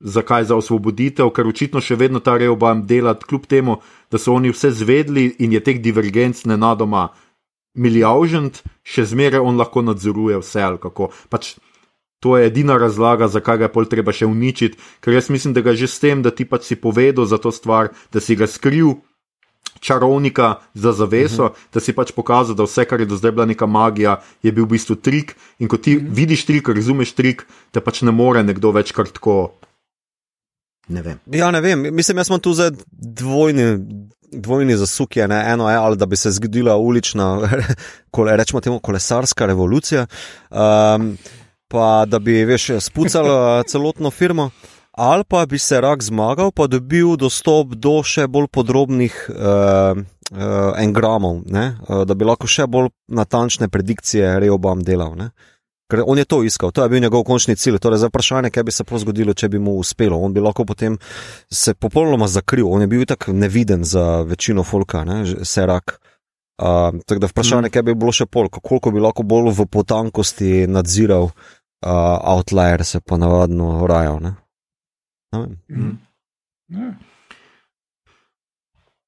[0.00, 3.80] Zakaj za osvoboditev, ker očitno še vedno ta reobam dela, kljub temu,
[4.10, 7.08] da so oni vse zvedli in je teh divergenc nenadoma
[7.74, 11.10] milijaržent, še zmeraj on lahko nadzoruje vse ali kako.
[11.30, 11.56] Pač
[12.22, 15.62] to je edina razlaga, zakaj ga je pol treba še uničiti, ker jaz mislim, da
[15.62, 18.46] ga že s tem, da ti pač si povedal za to stvar, da si ga
[18.46, 18.98] skril.
[19.78, 21.54] Čarovnika za zaveso, uh mhm.
[21.54, 21.74] -huh.
[21.74, 24.64] da si pač pokazal, da vse, kar je do zdaj bila neka magija, je bil
[24.64, 25.36] v bistvu trik.
[25.58, 26.10] In ko ti uh mhm.
[26.10, 26.16] -huh.
[26.16, 29.54] vidiš trik, razumeš trik, te pač ne more nekdo več kar tako
[30.88, 31.18] Ne vem.
[31.32, 31.88] Ja, ne vem.
[31.94, 33.78] Mislim, jaz sem tu za dvojni.
[34.28, 35.38] Dvojni zasuk je ne?
[35.48, 37.48] eno, je, ali da bi se zgodila ulična,
[38.14, 40.06] kole, rečemo temu, kolesarska revolucija,
[40.50, 41.16] um,
[41.68, 44.50] pa da bi veš, spucala celotno firmo,
[44.92, 50.76] ali pa bi se rak zmagal, pa dobil dostop do še bolj podrobnih uh, uh,
[50.76, 55.16] engramov, uh, da bi lahko še bolj natančne predikcije Reobam delal.
[55.16, 55.30] Ne?
[55.88, 57.78] Ker on je to iskal, to je bil njegov končni cilj.
[57.80, 60.18] Torej, za vprašanje, kaj bi se zgodilo, če bi mu uspelo.
[60.20, 60.98] On bi lahko potem
[61.50, 66.00] se popolnoma zakril, on je bil tako neviden za večino folka, ne, serak.
[66.58, 67.70] Uh, tako da vprašanje, mm.
[67.70, 73.00] kaj bi bilo še pol, koliko bi lahko bolj v potankosti nadziral uh, outlier, se
[73.00, 74.20] pa navadno rajal.
[74.20, 74.34] Ne?
[75.32, 75.96] Ne mm.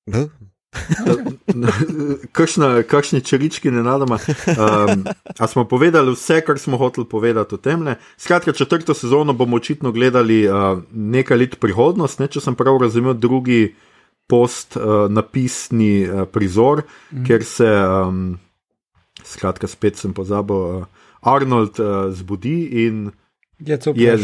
[0.06, 0.28] Ne.
[1.54, 1.68] Ne.
[2.86, 4.18] Kakšni črčki ne nadama.
[4.46, 5.04] Um,
[5.38, 7.82] a smo povedali vse, kar smo hoteli povedati o tem?
[8.18, 13.14] Skratka, četrto sezono bomo očitno gledali uh, nekaj let prihodnost, ne, če sem prav razumel,
[13.14, 13.74] drugi
[14.30, 17.26] post uh, napisni uh, prizor, mm.
[17.26, 18.38] ker se, um,
[19.26, 23.10] skratka, spet sem pozabil, uh, Arnold uh, zbudi in.
[23.60, 24.14] Je, je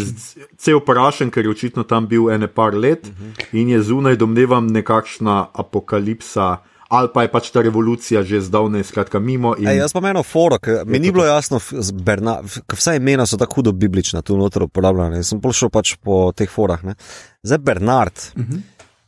[0.56, 3.12] cel prašen, ker je očitno tam bil ene par let uh.
[3.12, 3.44] -huh.
[3.52, 6.56] in je zunaj, domnevam, nekakšna apokalipsa.
[6.88, 9.56] Ali pa je pač ta revolucija že zdavnaj, skratka, mimo.
[9.58, 9.66] In...
[9.68, 13.54] Ej, jaz pa meni foro, ker mi ni bilo jasno, ker vse imena so tako
[13.54, 15.16] hudo biblična, tu noter uporabljena.
[15.16, 16.84] Jaz sem prišel pač po teh forah.
[16.84, 16.94] Ne.
[17.42, 18.14] Zdaj Bernard.
[18.36, 18.52] Uh mhm.
[18.52, 18.60] -huh.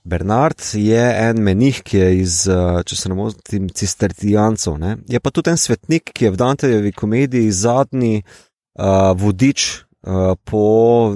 [0.08, 4.78] Bernard je en menih, ki je iz, eh, če se ne motim, cistercijancev.
[5.08, 9.87] Je pa tudi en svetnik, ki je v Dantejevi komediji zadnji uh, vodič
[10.44, 10.64] po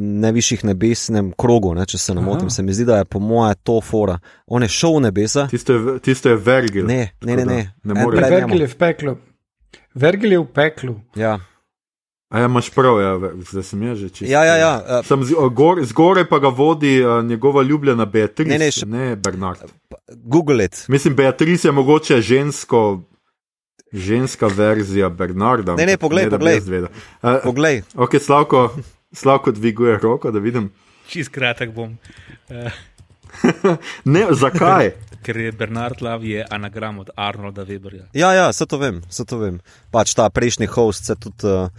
[0.00, 2.50] najvišjih nebesnem krogu, ne, če se ne motim.
[2.50, 4.18] Se mi zdi, da je po moje to fora.
[4.46, 5.46] On je šel v nebesa.
[5.48, 6.86] Tisto je vergil.
[6.86, 7.44] Ne, ne, ne.
[7.44, 7.62] ne.
[7.84, 9.16] ne vergil je v peklu.
[9.94, 10.98] Vergil je v peklu.
[11.16, 11.38] Ja.
[12.32, 13.10] A ja, imaš prav, ja,
[13.50, 14.32] zdaj sem jaz že čisto.
[14.32, 15.02] Ja, ja, ja.
[15.04, 19.68] Uh, Zgoraj pa ga vodi uh, njegova ljubljena Beatrice, ne, ne, še, ne Bernard.
[20.24, 20.84] Google it.
[20.88, 23.02] Mislim, Beatrice je mogoče žensko,
[23.92, 25.76] ženska verzija Bernarda.
[25.76, 26.60] Ne, ne, poglej, ne, poglej.
[26.60, 26.88] Uh,
[27.44, 27.82] poglej.
[27.94, 28.76] Ok, Slavko,
[29.12, 30.70] Slavko dviguje roko, da vidim.
[31.08, 31.98] Čist kratek bom.
[32.48, 32.72] Uh.
[34.04, 34.92] ne, zakaj?
[35.22, 38.08] Ker je Bernard Lav je anagram od Arnolda Weberja.
[38.12, 39.60] Ja, ja, vse to vem, vse to vem.
[39.94, 41.46] Pač ta prejšnji host se tudi.
[41.46, 41.70] Uh...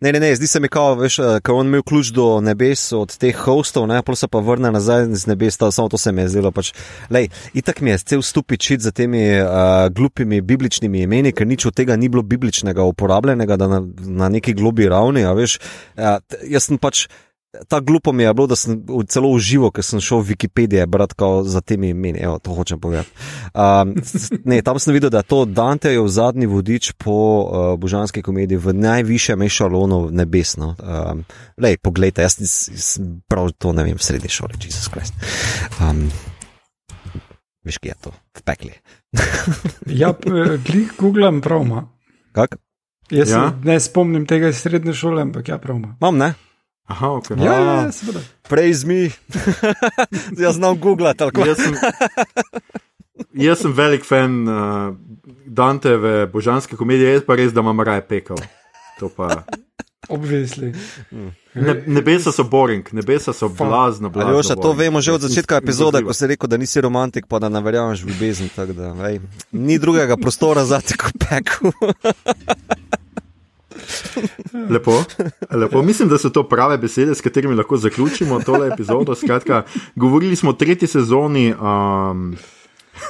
[0.00, 2.82] Ne, ne, ne, zdi se mi, kao, veš, uh, ker on imel ključ do nebes
[2.96, 6.12] od teh hostov, ne, pa se pa vrne nazaj z nebes, ta, samo to se
[6.12, 6.52] mi je zdelo.
[6.52, 6.74] Pač,
[7.10, 11.76] lej, itak mi je cel stupičit za temi uh, glupimi bibličnimi imeni, ker nič od
[11.76, 13.80] tega ni bilo bibličnega uporabljenega na,
[14.20, 15.24] na neki globi ravni.
[15.24, 15.58] Veš,
[15.96, 17.08] uh, jaz sem pač.
[17.68, 18.78] Ta glupo mi je bilo, da sem
[19.10, 22.20] celo užival, ker sem šel v Wikipedijo brati za temi imeni.
[22.22, 23.10] Evo, to hočem povedati.
[23.54, 23.94] Um,
[24.44, 28.74] ne, tam sem videl, da je to Dantejev zadnji vodič po uh, božanski komediji v
[28.74, 30.76] najvišjem ešalonu nebesno.
[30.78, 31.24] Um,
[31.58, 35.14] lej, poglejte, jaz sem prav to ne vem v srednji šoli, Jezus Krist.
[35.82, 36.06] Um,
[37.64, 38.72] Veš, kje je to, v pekli.
[39.86, 40.14] Ja,
[40.64, 41.90] glih googlam pravma.
[42.32, 42.56] Kak?
[43.10, 43.50] Jaz Ja?
[43.64, 45.96] ne spomnim tega iz srednje šole, ampak ja, pravma.
[46.00, 46.30] Imam, ne?
[46.90, 47.30] Aha, ok.
[47.30, 48.20] Ja, ja, ja, seveda.
[48.48, 49.10] Praise me.
[50.42, 51.74] Jaz znam googlati, ali Jaz sem,
[53.32, 54.94] jaz sem velik fan uh,
[55.46, 58.36] Danteve božanske komedije, jaz pa res, da imam raje pekel.
[58.98, 59.44] To pa.
[60.08, 60.72] Obvisli.
[61.54, 64.32] Ne, nebesa so boring, nebesa so blazno, blazno.
[64.32, 67.48] Aljoša, to vemo že od začetka epizode, ko si rekel, da nisi romantik, pa da
[67.48, 68.50] ne verjameš v ljubezen.
[68.56, 69.20] tako Da, ej,
[69.52, 71.70] ni drugega prostora za te kot peku.
[74.74, 75.04] Lepo,
[75.50, 75.82] lepo.
[75.82, 79.14] Mislim, da so to prave besede, s katerimi lahko zaključimo tole epizodo.
[79.14, 79.62] Skratka,
[79.94, 82.36] govorili smo o tretji sezoni um,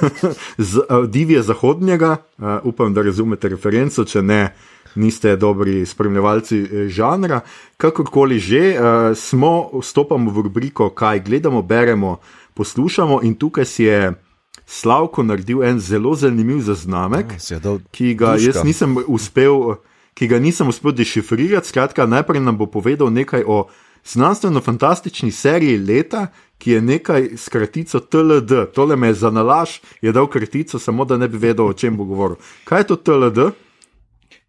[0.57, 2.17] z, uh, Divje Zahodnjega.
[2.37, 4.41] Uh, upam, da razumete referenco, če ne,
[4.95, 7.41] niste dobri spremljevalci eh, žanra.
[7.77, 12.17] Kakorkoli že, uh, smo, vstopamo v rubriko, kaj gledamo, beremo,
[12.53, 14.11] poslušamo in tukaj si je
[14.71, 17.33] Slavko naredil en zelo zanimiv zaznamek
[17.63, 18.45] dal ki ga duška.
[18.47, 19.75] jaz nisem uspel,
[20.13, 21.67] ki ga nisem uspel dešifrirati.
[21.67, 23.67] Skratka, najprej nam bo povedal nekaj o
[24.05, 28.73] znanstveno-fantastični seriji leta, ki je nekaj s kratico TLD.
[28.73, 29.69] Tole me je za nalaž,
[30.01, 32.35] je dal kratico, samo da ne bi vedel, o čem bo govoril.
[32.63, 33.51] Kaj je to TLD?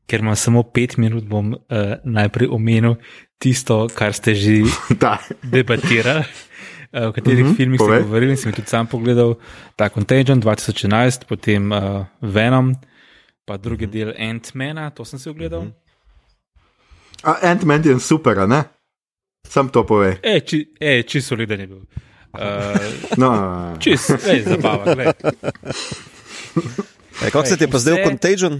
[0.06, 1.58] Ker imam samo pet minut, bom uh,
[2.04, 2.94] najprej omenil
[3.38, 4.62] tisto, kar ste že
[5.52, 6.24] debatirali.
[6.92, 8.02] eh, V katerih uh -huh, filmih ste povej.
[8.02, 9.34] govorili, sem tudi sam pogledal,
[9.76, 12.74] ta Contagion 2011, potem uh, Venom,
[13.52, 15.66] pa drugi del Ant-Mana, to sem si ogledal.
[17.22, 18.62] A Ant-Man je super, a ne?
[19.44, 20.16] Sam to pove.
[20.24, 21.82] E, či, e, čisto soliden je bil.
[22.32, 23.28] Uh, No,
[23.76, 25.12] Čisto, ej, zabava, gled.
[27.20, 28.56] E, kako se ti je pa zdaj Vse- Contagion?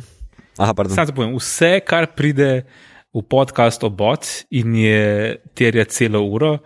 [0.61, 0.93] Aha, pardon.
[0.95, 2.51] Sam se povem, vse, kar pride
[3.16, 6.59] v podcast o bot in je terja celo uro,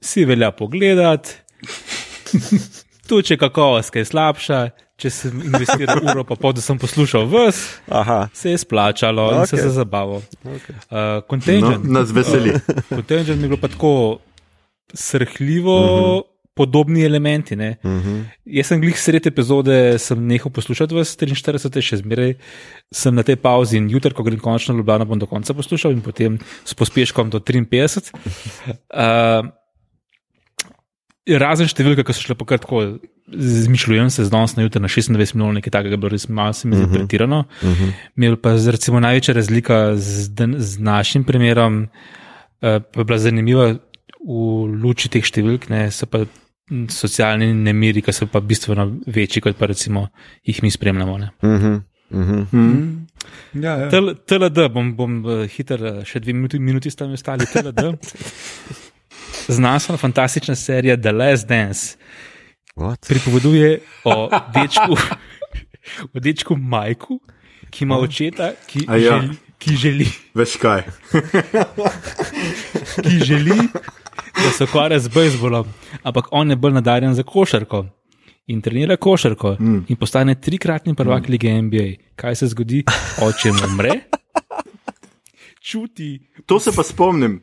[0.00, 1.36] si velja pogledati.
[3.10, 4.58] Tu, če kakovost je slabša,
[5.00, 8.22] če sem investiral uro, pa pol, da sem poslušal vas, Aha.
[8.36, 9.62] se je splačalo in se Ok.
[9.62, 10.22] za zabavo.
[10.44, 10.76] Okay.
[10.88, 12.56] Uh, no, Contagion, nas veseli.
[12.96, 14.20] Contagion mi je bilo pa tako
[14.94, 15.78] srhljivo.
[15.78, 16.28] Uh -huh.
[16.54, 17.54] Podobni elementi.
[17.54, 18.24] Uh -huh.
[18.44, 22.34] Jaz sem glih sred epizode, sem nehal poslušati vas 43, še zmeraj
[22.92, 25.92] sem na tej pauzi in jutri, ko grem končno v Ljubljano, bom do konca poslušal
[25.92, 28.12] in potem s pospeškom do 53.
[28.12, 29.50] Uh,
[31.28, 32.98] razen številka, ki so šle pa kar tako,
[33.30, 36.68] zmišljujem se z danes na jutri na 26 milijonov, nekaj takega, bilo res malo se
[36.68, 37.44] mi zdi pretirano.
[37.62, 37.92] Uh -huh.
[38.16, 43.76] Imel pa z- recimo največja razlika z, z našim primerom, uh, pa je bila zanimiva
[44.20, 44.36] v
[44.82, 46.24] luči teh številk, ne, so pa
[46.88, 50.08] socialni nemiri, ki so pa bistveno večji, kot pa recimo
[50.44, 51.18] jih mi spremljamo.
[51.18, 51.30] Ne.
[51.42, 51.74] Mhm.
[52.10, 53.06] Mhm.
[53.54, 53.88] Ja, ja.
[53.90, 57.46] TL, TLD, bom, bom eh, hiter, eh, še dve minuti, minuti sta mi ostali.
[57.46, 57.78] TLD.
[59.50, 61.96] Znanstveno fantastična serija The Last Dance
[62.76, 63.08] What?
[63.08, 64.96] pripoveduje o dečku,
[66.14, 67.20] o dečku Majku,
[67.70, 69.20] ki ima očeta, ki, A ja.
[69.20, 70.82] želi, ki, želi, Veš kaj?
[73.04, 73.58] ki želi,
[74.44, 75.66] da se ukvarja z bejzbolom,
[76.02, 77.86] ampak on je bolj nadarjen za košarko.
[78.46, 79.84] In trenira košarko mm.
[79.88, 81.30] in postane trikratni prvak mm.
[81.30, 81.86] lige NBA.
[82.16, 82.84] Kaj se zgodi,
[83.22, 84.00] oče mu umre?
[85.70, 87.40] Čuti, To se pa spomnim.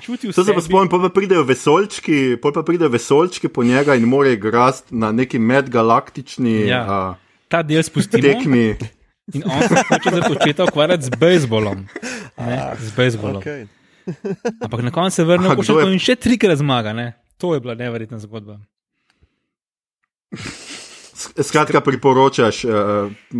[0.00, 0.66] Čuti To se pa vse.
[0.66, 5.12] spomnim, pol pa pridejo vesoljčki, pol pa pridejo vesoljčki po njega in mora igrati na
[5.12, 6.82] neki medgalaktični Ja.
[7.10, 7.16] uh,
[7.48, 8.76] Ta del spustimo tekmi.
[9.28, 11.86] in on se hoče za očeta ukvarjati z bejzbolom.
[12.38, 13.42] Ne, z bejzbolom.
[13.42, 13.66] Okay.
[14.60, 16.92] Ampak na koncu se vrne v košarko je- in še trikrat zmaga.
[16.92, 17.12] Ne?
[17.36, 18.58] To je bila neverjetna zgodba.
[21.38, 22.72] Skratka, priporočaš, uh,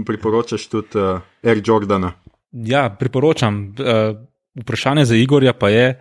[0.03, 2.12] priporočaš tudi uh, Air Jordana.
[2.53, 3.74] Ja, priporočam.
[3.74, 4.16] Uh,
[4.57, 6.01] vprašanje za Igorja pa je,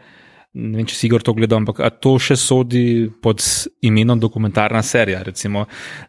[0.56, 3.44] ne vem, če si Igor to gledal, ampak a to še sodi pod
[3.86, 5.22] imenom dokumentarna serija.
[5.28, 5.66] Recimo,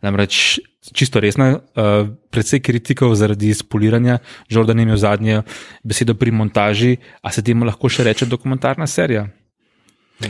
[0.07, 0.61] namreč
[0.95, 4.21] čisto resna, uh, predvsej kritikov zaradi spoliranja.
[4.53, 5.43] Jordan je imel zadnje
[5.83, 9.27] besedo pri montaži, a se temu lahko še reče dokumentarna serija.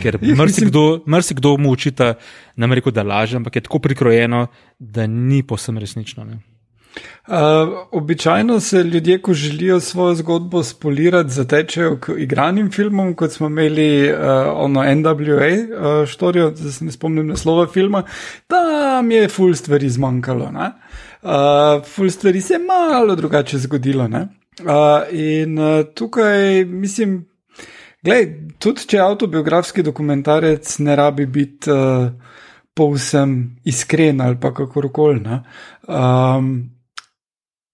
[0.03, 2.17] Ker marsikdo, marsikdo mu učita,
[2.59, 4.47] nam rekel, da laže, ampak je tako prikrojeno,
[4.81, 6.25] da ni posem resnično.
[6.27, 6.41] Ne?
[7.27, 7.35] Uh,
[7.91, 14.13] običajno se ljudje, ko želijo svojo zgodbo spolirati, zatečejo k igranim filmom, kot smo imeli
[14.13, 14.19] uh,
[14.55, 15.51] ono NWA
[16.01, 18.03] uh, štorijo, da se ne spomnim naslova filma.
[18.47, 20.51] Tam je ful stvari zmanjkalo.
[20.51, 20.71] ne.
[21.23, 24.09] Uh, ful stvari se je malo drugače zgodilo.
[24.09, 24.29] ne.
[24.61, 24.68] Uh,
[25.13, 27.27] in uh, tukaj mislim.
[28.03, 28.27] Glej,
[28.59, 32.07] tudi če avtobiografski dokumentarec, ne rabi biti uh,
[32.75, 35.21] povsem iskren ali pa kakorkoli.
[35.89, 36.76] Um,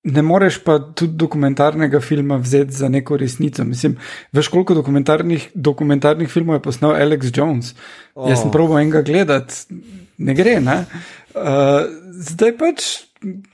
[0.04, 3.64] ne moreš pa tudi dokumentarnega filma vzeti za neko resnico.
[3.64, 3.96] Mislim,
[4.32, 7.74] veš, koliko dokumentarnih, dokumentarnih filmov je posnel Alex Jones.
[8.14, 8.30] Oh.
[8.30, 9.54] Jaz sem proval enega gledati,
[10.18, 10.58] ne gre.
[10.60, 10.84] Ne?
[11.34, 12.90] Uh, zdaj pač.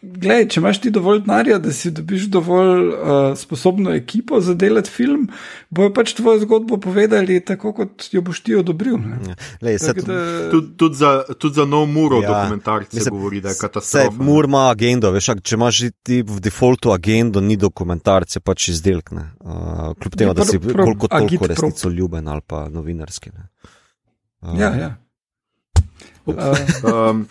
[0.02, 4.90] Glej, če imaš ti dovolj denarja, da si dobiš dovolj uh, sposobno ekipo za delati
[4.90, 5.26] film,
[5.70, 8.96] bojo pač tvojo zgodbo povedali tako, kot jo boš ti odobril.
[9.28, 9.36] Ja.
[9.62, 10.18] Lej, tak, da...
[10.50, 14.08] Tudi tud za, tud za nov muro ja, dokumentarce se govori, da je katastrofa.
[14.08, 19.12] Vse, mur ima agendo, veš, če imaš ti v defaultu agendo, ni dokumentarce, pač izdelk.
[19.12, 23.30] Uh, kljub temu, da si koliko toliko resnico ljuben ali pa novinarski.
[24.40, 24.90] Uh, ja, ja.
[26.28, 26.34] Uh,
[26.84, 27.26] um,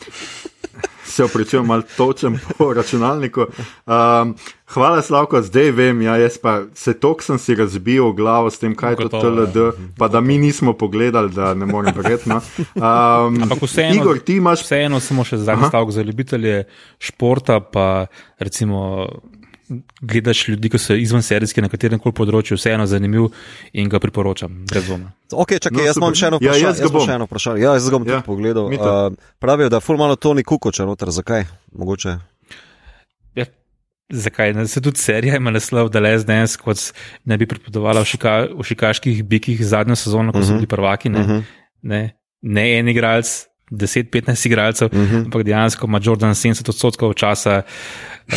[1.13, 3.45] se opričujem, malo točem po računalniku.
[3.85, 4.35] Um,
[4.67, 8.75] hvala, Slavko, zdaj vem, ja, jaz pa se tok sem si razbil glavo s tem,
[8.75, 12.41] kaj je to TLD, pa da mi nismo pogledali, da ne morem verjetno.
[12.75, 14.63] Um, Ampak vseeno, Igor, ti imaš.
[14.67, 16.63] Vseeno samo še zadnji stavek za ljubitelje
[16.99, 18.05] športa, pa
[18.39, 19.07] recimo
[20.01, 23.27] gledaš ljudi, ki so izven serijske na katerem koli področju, vseeno zanimiv
[23.73, 25.11] in ga priporočam, brez dvoma.
[25.31, 26.63] Ok, čakaj, no, jaz imam še eno vprašanje.
[26.63, 27.63] Ja, jaz, jaz, še eno vprašanje.
[27.65, 28.71] ja, jaz ga bom ja, tudi pogledal.
[28.71, 31.47] Uh, pravijo, da je ful malo Toni Kukoča noter, zakaj?
[31.75, 32.15] Mogoče.
[33.35, 33.47] Ja,
[34.23, 34.55] zakaj?
[34.55, 36.87] Ne, se tudi serija ima naslov, da le zdaj, kot
[37.27, 40.47] ne bi pripovedovala v, šika, v šikaških bikih zadnjo sezono, ko uh -huh.
[40.47, 40.63] so mhm.
[40.63, 41.09] bili prvaki.
[41.09, 41.37] Ne, uh mhm.
[41.37, 41.43] -huh.
[41.81, 42.01] ne,
[42.41, 43.35] ne en igralec.
[43.71, 45.15] 10-15 igralcev, uh mhm.
[45.15, 45.25] -huh.
[45.25, 48.33] ampak dejansko ima Jordan 70 odstotkov časa uh,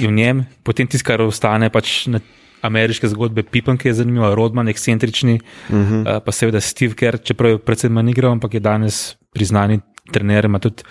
[0.00, 2.20] v njem, potem tisto, kar ostane pač na
[2.62, 5.40] ameriške zgodbe, Pippen, ki je zanimiv, Rodman, ekscentrični,
[5.70, 6.16] uh -huh.
[6.16, 9.80] uh, pa seveda Steve Kerr, čeprav je predvsem manj igral, ampak je danes priznani
[10.12, 10.82] trener, ima tudi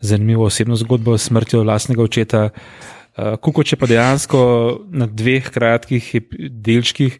[0.00, 2.44] zanimivo osebno zgodbo s smrtjo vlastnega očeta.
[2.44, 4.40] Uh, Kukoč je pa dejansko
[4.90, 6.14] na dveh kratkih
[6.50, 7.18] delčkih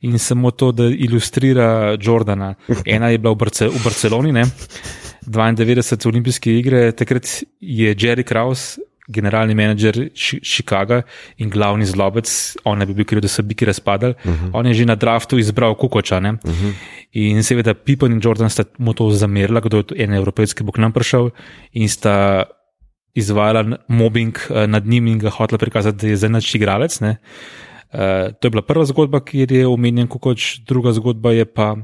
[0.00, 2.54] in samo to, da ilustrira Jordana.
[2.86, 4.44] Ena je bila v, Barce v Barceloni, ne?
[5.28, 8.78] 92 olimpijske igre, takrat je Jerry Kraus
[9.08, 11.02] generalni menedžer Chicaga
[11.40, 12.28] in glavni zlobec,
[12.68, 14.14] on ne bi bil kriv, da so biki razpadali.
[14.24, 14.46] Uh mhm.
[14.46, 14.50] -huh.
[14.52, 16.16] On je že na draftu izbral Kukoča.
[16.16, 16.36] Uh mhm.
[16.44, 16.72] -huh.
[17.12, 20.78] In seveda Pippen in Jordan sta mu to zamerila, kdo je en evropejski bo k
[20.78, 21.30] nam prišel
[21.72, 22.44] in sta
[23.14, 27.00] izvajala mobbing eh, nad njim in ga hotela prikazati, da je zdaj nač igralec.
[27.00, 27.16] Ne.
[27.92, 27.98] Uh,
[28.40, 31.76] to je bila prva zgodba, kjer je omenjen Kukoč, druga zgodba je pa.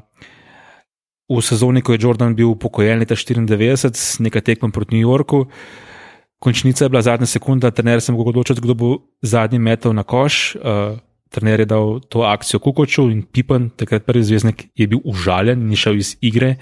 [1.28, 5.46] V sezoni, ko je Jordan bil upokojen leta 94, nekaj tekmem proti New Yorku,
[6.44, 8.88] končnica je bila zadnja sekunda, trener se je mogel odločiti, kdo bo
[9.22, 10.56] zadnji metal na koš.
[10.56, 10.98] Uh,
[11.32, 15.76] trener je dal to akcijo Kukoču in Pipen, takrat prvi zvezdnik, je bil užaljen in
[15.76, 16.54] šel iz igre.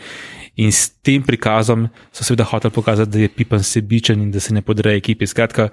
[0.57, 4.55] In s tem prikazom so seveda hoteli pokazati, da je Pipen sebičen in da se
[4.55, 5.27] ne podreje ekipi.
[5.27, 5.69] Skratka,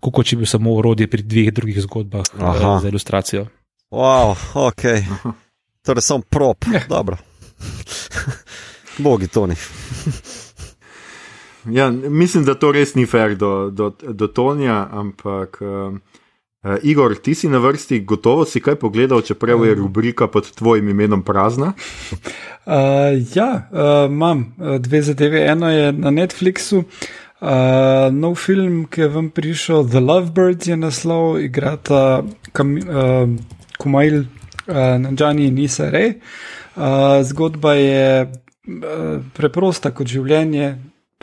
[0.00, 3.46] Kukoč je bil samo urodje pri dveh drugih zgodbah uh, za ilustracijo.
[3.90, 4.36] Wow,
[4.68, 4.82] ok.
[5.86, 6.68] Torej, sem prop.
[6.88, 7.16] Dobro.
[9.04, 9.54] Bogi, Toni.
[11.70, 15.94] Ja, mislim, da to res ni fair do, do, do Tonija, ampak uh,
[16.62, 20.88] uh, Igor, ti si na vrsti, gotovo si kaj pogledal, čeprav je rubrika pod tvojim
[20.88, 21.72] imenom prazna.
[22.66, 25.46] Uh, ja, uh, imam dve zadeve.
[25.46, 26.84] Eno je na Netflixu.
[27.40, 27.48] Uh,
[28.12, 33.28] nov film, ki je vam prišel, The Lovebirds je naslov, igrata kam, uh,
[33.78, 36.08] Kumail, uh, Nanjani in Nisa Rej.
[36.08, 36.63] Uh,
[37.22, 38.08] zgodba je
[39.36, 40.74] preprosta kot življenje,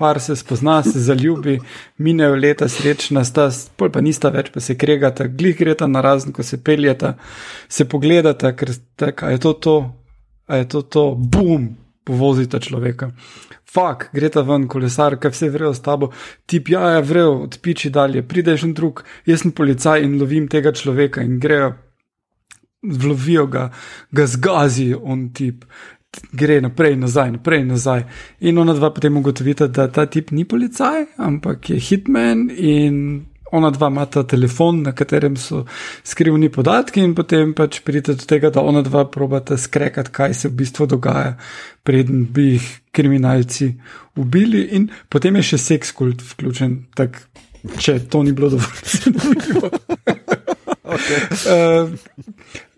[0.01, 1.59] par se spozna, se zaljubi,
[1.97, 6.33] minejo leta, srečna sta, pol pa nista več, pa se kregata, glih greta na razen,
[6.33, 7.15] ko se peljata,
[7.69, 9.75] se pogledata, ker tako, je to to,
[10.47, 11.69] a je to to, bum,
[12.07, 13.11] povozita človeka.
[13.71, 16.09] Fak, greta ven, kolesar, kaj vse vrejo s tabo,
[16.49, 20.73] tip, ja, ja, vrejo, odpiči dalje, prideš in drug, jaz sem policaj in lovim tega
[20.75, 21.23] človeka.
[21.23, 21.75] In grejo.
[22.81, 23.69] Vlovijo ga,
[24.11, 25.65] ga zgazijo, on tip
[26.31, 28.03] gre naprej, nazaj, naprej, nazaj.
[28.39, 33.69] In ona dva potem ugotovita, da ta tip ni policaj, ampak je hitman in ona
[33.69, 35.65] dva imata telefon, na katerem so
[36.03, 40.47] skrivni podatki, in potem pač pridete do tega, da ona dva probata skrekati, kaj se
[40.47, 41.35] v bistvu dogaja,
[41.83, 43.73] preden bi jih kriminalci
[44.15, 47.19] ubili, in potem je še seks kult vključen, tak,
[47.77, 49.71] če to ni bilo dovolj zanimivo.
[50.95, 51.21] okay.
[51.51, 52.70] uh,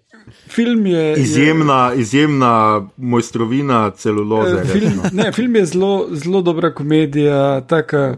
[0.53, 1.13] film je.
[1.19, 2.53] Izjemna, je, izjemna
[2.97, 4.61] mojstrovina celuloze.
[4.61, 8.15] Eh, film, ne, film je zelo, zelo dobra komedija, tako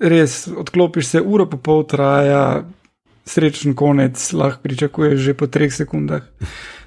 [0.00, 2.64] res odklopiš se, uro pa pol traja,
[3.26, 6.22] srečen konec, lahko pričakuješ že po treh sekundah.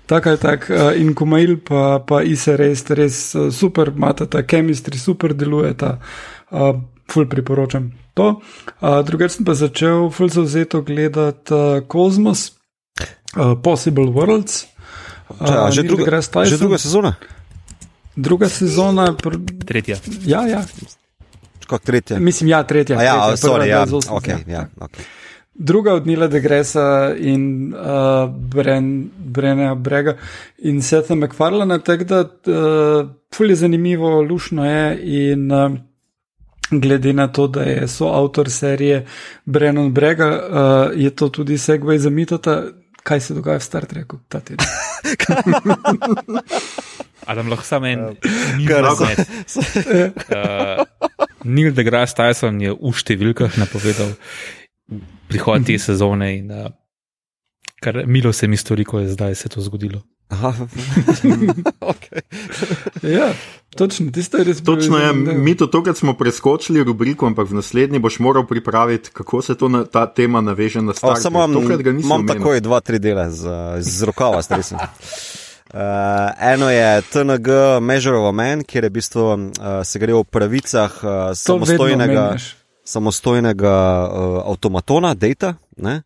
[0.07, 4.43] Tako je tako, eh, in komail pa, pa ise res, res eh, super, imata ta
[4.43, 5.97] kemistri, super deluje ta,
[6.51, 6.79] uh,
[7.11, 8.39] ful priporočam to.
[8.81, 12.56] Uh, Drugič sem pa začel ful zauzeto gledati uh, Kozmos,
[13.37, 14.65] uh, Possible Worlds.
[15.29, 17.15] Uh, Ča, že, druga, že druga sezona?
[18.15, 19.37] Druga sezona, pr...
[19.65, 19.97] tretja.
[20.25, 20.65] Ja, ja.
[21.67, 22.19] Kot tretja.
[22.19, 22.97] Mislim, ja, tretja.
[22.97, 23.47] A ja, tretja.
[23.47, 23.85] sorry, ja.
[23.85, 25.03] Okay, ja, okay.
[25.57, 30.15] druga od Nila Degresa in uh, Bren, Brenna Brega
[30.57, 35.71] in Seta McFarlana, tako da uh, fully zanimivo, lušno je in uh,
[36.71, 39.05] glede na to, da je soavtor serije
[39.45, 42.63] Brennan Brega, uh, je to tudi segway za mitota,
[43.07, 44.67] kaj se dogaja v Star Treku ta teden.
[47.31, 48.03] Adam lahko samo en.
[48.67, 50.83] Kar Uh,
[51.43, 54.11] Neil deGrasse Tyson je v številkah napovedal
[55.27, 56.69] prihod te sezone in uh,
[57.83, 60.03] kar milo se mi stori, ko je zdaj se to zgodilo.
[60.27, 60.51] Aha,
[61.91, 62.21] okay.
[63.03, 63.31] ja,
[63.77, 65.43] točno, tisto je res bilo Točno je, zanimivo.
[65.43, 69.69] mi to tokrat smo preskočili rubriko, ampak v naslednji boš moral pripraviti, kako se to
[69.69, 71.17] na, ta tema naveže na Trek.
[71.21, 73.47] samo imam, imam takoj dva, tri dele z,
[73.79, 74.77] z rokava, stresem.
[74.77, 75.79] Uh,
[76.53, 77.47] eno je TNG
[77.81, 79.39] Measure of a Man, kjer je v bistvu uh,
[79.83, 82.35] se gre o pravicah uh, samostojnega,
[82.83, 83.75] samostojnega
[84.11, 85.53] uh, avtomatona, data.
[85.77, 86.01] ne.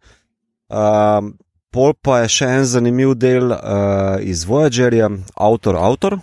[0.69, 1.31] Uh,
[1.71, 6.19] pol pa je še en zanimiv del uh, iz Voyagerja, avtor, avtor,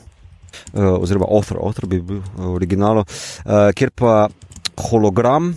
[0.73, 4.29] uh, oziroma author, author bi bil v originalu, uh, kjer pa
[4.91, 5.53] hologram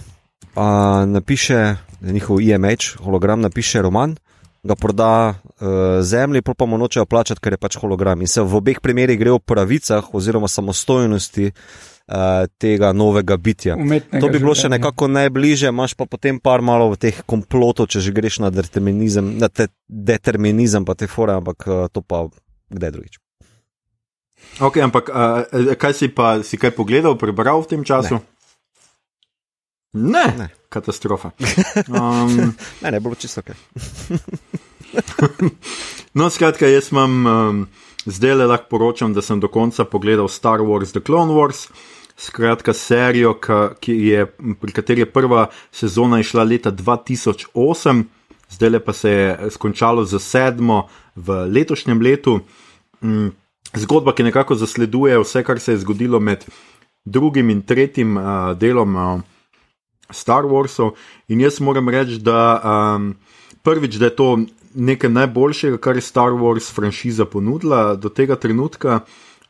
[0.55, 4.15] uh, napiše, njihov IMH, hologram napiše roman.
[4.63, 5.65] Ga proda uh,
[6.01, 8.21] zemlji, pa mu nočejo plačati, ker je pač hologram.
[8.21, 13.73] In se v obeh primerih gre o pravicah oziroma samostojnosti uh, tega novega bitja.
[13.75, 17.89] Umetnega To bi bilo še nekako najbližje, imaš pa potem par malo v teh komplotov,
[17.89, 22.27] če že greš na determinizem, na te, determinizem pa te fore, ampak to pa
[22.69, 23.17] kdaj drugič.
[24.59, 28.19] Ok, ampak uh, kaj si pa si kaj pogledal, prebral v tem času?
[29.93, 30.35] Ne, ne.
[30.37, 30.49] Ne.
[30.71, 31.31] katastrofa.
[31.87, 33.51] Um, Ne, ne, bilo čisto ok.
[36.17, 37.67] no, skratka, jaz imam um,
[38.05, 41.67] zdaj le lahko poročam, da sem do konca pogledal Star Wars The Clone Wars.
[42.17, 44.25] Skratka, serijo, ka, ki je,
[44.61, 48.03] pri kateri je prva sezona išla leta 2008,
[48.51, 52.39] zdaj pa se je skončalo za sedmo v letošnjem letu.
[53.01, 53.31] Mm,
[53.73, 56.45] Zgodba, ki nekako zasleduje vse, kar se je zgodilo med
[57.05, 58.23] drugim in tretjim uh,
[58.59, 59.21] delom uh,
[60.09, 60.91] Star Warsov.
[61.27, 63.13] In jaz moram reči, da um,
[63.63, 64.27] prvič, da je to
[64.75, 68.99] nekaj najboljšega, kar je Star Wars franšiza ponudila do tega trenutka,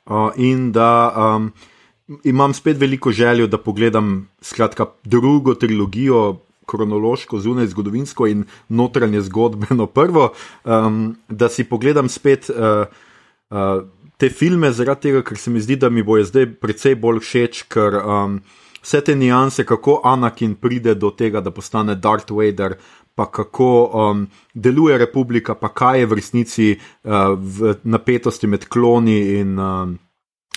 [0.06, 1.52] uh, in da um,
[2.23, 6.38] imam spet veliko željo, da pogledam skratka, drugo trilogijo.
[6.72, 10.30] Kronološko, zunaj zgodovinsko in notranje zgodbeno, prvo,
[10.64, 12.85] um, da si pogledam spet uh,
[13.49, 13.81] uh,
[14.22, 17.64] te filme, zaradi tega, ker se mi zdi, da mi bojo zdaj precej bolj všeč,
[17.73, 18.35] ker um,
[18.84, 22.76] vse te nianse, kako Anakin pride do tega, da postane Darth Vader,
[23.18, 29.18] pa kako um, deluje republika, pa kaj je v resnici uh, v napetosti med kloni
[29.39, 29.98] in um,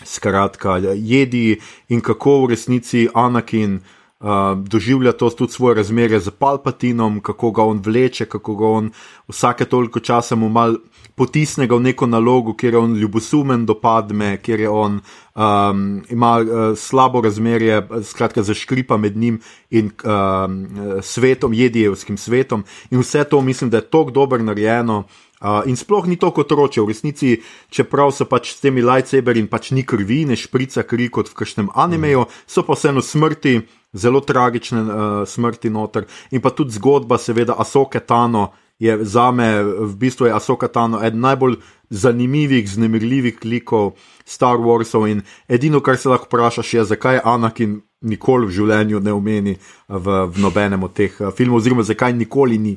[0.05, 1.57] skratka jedi,
[1.89, 3.81] in kako v resnici Anakin.
[4.24, 8.93] Uh, doživlja to tudi svoje razmerje z Palpatinom, kako ga on vleče, kako ga on
[9.28, 10.78] vsake toliko časa mu mal
[11.15, 15.01] potisne ga v neko nalogo, kjer je on ljubosumen do padme, kjer je on
[15.35, 20.59] um, ima uh, slabo razmerje, skratka zaškripa med njim in um,
[21.03, 22.65] svetom, jedijevskim svetom.
[22.91, 25.05] In vse to mislim, da je tako dobro narejeno.
[25.41, 27.31] Uh, in sploh ni to kot roče, v resnici,
[27.69, 31.36] čeprav so pač s temi lightsaberi in pač ni krvi, ne šprica kri kot v
[31.36, 33.59] kakšnem animeju, so pa vseeno smrti,
[33.93, 36.09] zelo tragične uh, smrti noter.
[36.32, 38.49] In pa tudi zgodba, seveda, Asoke Tano
[38.85, 41.56] je za me, v bistvu Asoka Tano eden najbolj
[41.90, 43.94] zanimivih, znemirljivih likov
[44.24, 45.09] Star Warsov.
[45.11, 49.56] In edino, kar se lahko vprašaš, je, zakaj Anakin nikoli v življenju ne omeni
[49.89, 52.77] v, v nobenem od teh uh, filmov, oziroma zakaj nikoli ni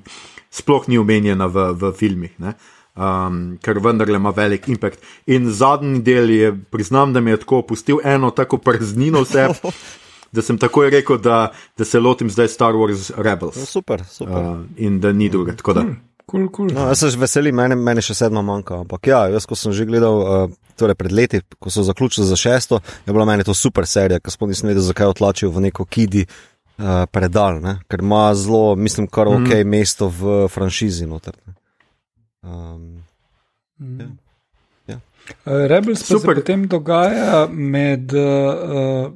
[0.54, 2.56] sploh ni omenjena v, v filmih, ne?
[2.98, 5.04] um, ker vendarle ima velik impact.
[5.28, 9.50] In zadnji del je, priznam, da mi je tako opustil eno tako praznino vse,
[10.32, 14.44] da sem takoj rekel, da, da se lotim zdaj Star Wars Rebels No, super, super.
[14.44, 15.56] uh, in da ni druge.
[15.56, 15.86] Tako da,
[16.28, 16.68] Kul, kul.
[16.76, 18.82] No, jaz se že veselim, meni, meni še sedmo manjka.
[18.84, 22.36] Ampak ja, jaz, ko sem že gledal, uh, torej pred leti, ko so zaključili za
[22.36, 25.88] šesto, je bila meni to super serija, ker sploh nisem vedel, zakaj otlačijo v neko
[25.88, 27.78] kidi uh, predal, ne?
[27.88, 29.72] ker ima zelo, mislim, kar ok mm.
[29.72, 31.40] mesto v franšizi noter.
[31.48, 31.56] ne.
[32.44, 34.18] Um,
[35.44, 39.12] Uh, Rebels pa se potem dogaja med uh,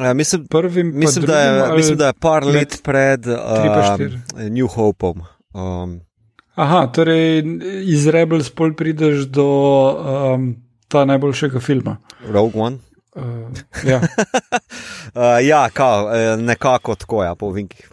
[0.00, 4.50] ja, mislim, prvim in mislim, da je, mislim, da je par let pred pa uh.
[4.50, 5.22] New Hopeom.
[5.54, 6.00] Um,
[6.54, 7.42] Aha, torej
[7.82, 9.46] iz Rebels pol prideš do
[10.34, 10.54] um,
[10.88, 11.96] ta najboljšega filma.
[12.28, 12.78] Rogue One.
[13.14, 13.22] Uh,
[13.86, 14.00] ja.
[15.14, 17.90] Uh, ja, kao, nekako tako, ja, po vinkih.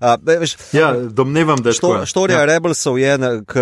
[0.00, 2.06] Uh, veš, ja, domnevam, da je Što, tako.
[2.06, 2.40] štorija ja.
[2.40, 2.46] ja.
[2.46, 3.54] Rebelsov je, k,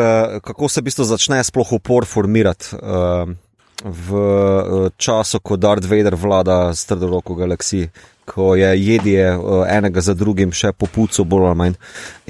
[0.42, 2.74] kako se v bistvu začne sploh upor formirati.
[2.74, 3.34] Uh,
[3.84, 7.90] v uh, času, ko Darth Vader vlada stredoroko galaksiji,
[8.24, 11.76] ko je jedje uh, enega za drugim še popucu, bolj ali manj.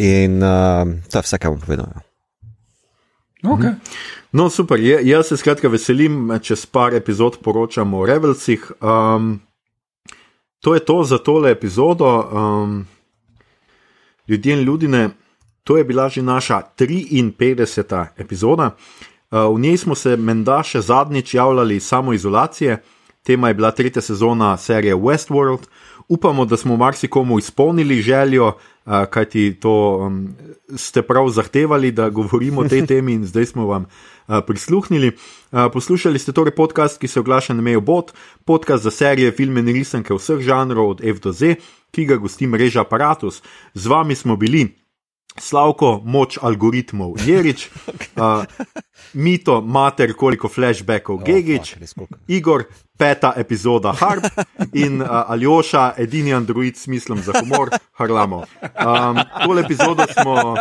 [0.03, 1.87] In uh, to je vse, kar bom povedal.
[1.95, 2.03] Ja.
[3.55, 3.79] Okay.
[4.35, 4.81] No, super.
[4.83, 8.67] Je, jaz se skratka veselim, čez par epizod poročamo o Rebelsih.
[8.83, 9.39] Um,
[10.59, 12.11] to je to za tole epizodo.
[12.25, 12.87] Um,
[14.27, 15.09] ljudje in ljudje,
[15.63, 18.07] to je bila že naša 53.
[18.19, 18.75] epizoda.
[18.75, 22.83] Uh, v njej smo se menda še zadnjič javljali samo izolacije,
[23.23, 25.67] tema je bila tretja sezona serije Westworld.
[26.09, 30.35] Upamo, da smo marsikomu izpolnili željo, uh, kajti to um,
[30.77, 35.09] ste prav zahtevali, da govorimo o tej temi in zdaj smo vam uh, prisluhnili.
[35.09, 38.13] Uh, poslušali ste torej podcast, ki se oglaša na Mejo Bot,
[38.45, 41.57] podcast za serije, filme in risanke vseh žanrov od F do Z,
[41.91, 43.43] ki ga gosti mreža Apparatus.
[43.75, 44.84] Z vami smo bili.
[45.41, 47.67] Slavko, moč algoritmov, Jerič,
[48.17, 48.47] uh,
[49.15, 51.75] mito, mater, koliko flashbackov, Oh, Gegič,
[52.29, 54.25] Igor, peta epizoda Harp
[54.73, 58.37] in uh, Aljoša, edini android s smislom za humor, Harlamo.
[58.63, 60.55] Um, tole epizodo smo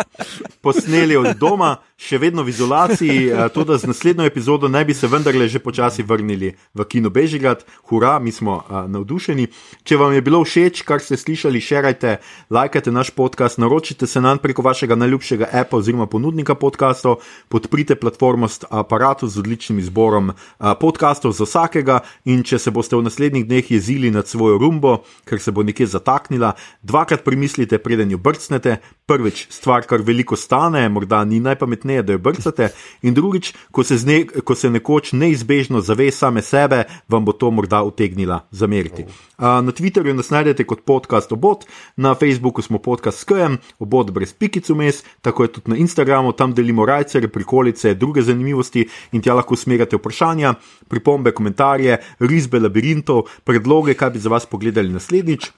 [0.62, 5.08] posneli od doma, še vedno v izolaciji, uh, tudi z naslednjo epizodo naj bi se
[5.08, 7.66] vendarle že počasi vrnili v Kino Bežigrad.
[7.90, 9.48] Hurra, mi smo uh, navdušeni.
[9.86, 12.18] Če vam je bilo všeč, kar ste slišali, šerajte,
[12.50, 18.50] lajkajte naš podcast, naročite se nam preko vašega najljubšega appa oziroma ponudnika podcastov, podprite platformo
[18.74, 22.02] aparatu z odličnim izborom uh, podcastov za vsakega.
[22.24, 25.90] In če se boste v naslednjih dneh jezili nad svojo rumbo, ker se bo nekje
[25.92, 28.78] zataknila, dvakrat premislite, preden jo brcnete.
[29.04, 32.70] Prvič, stvar, kar veliko stane, morda ni najpametneje, da jo brcate.
[33.04, 37.52] In drugič, ko se, zne, ko se nekoč neizbežno zave same sebe, vam bo to
[37.52, 39.04] morda utegnila zameriti.
[39.44, 41.66] Na Twitterju nas najdete kot podcast obot,
[42.00, 46.54] na Facebooku smo podcast SKM, obot brez pikic vmes, tako je tudi na Instagramu, tam
[46.56, 50.54] delimo rajce, prikolice, druge zanimivosti in tja lahko usmerjate vprašanja,
[50.88, 55.52] pripombe, komentarje risbe labirintov, predloge, kaj bi za vas pogledali naslednjič.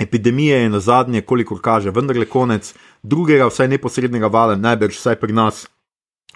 [0.00, 5.32] Epidemija je na zadnje, kolikor kaže, vendarle konec drugega, vsaj neposrednega vala, najbrž vsaj pri
[5.32, 5.66] nas.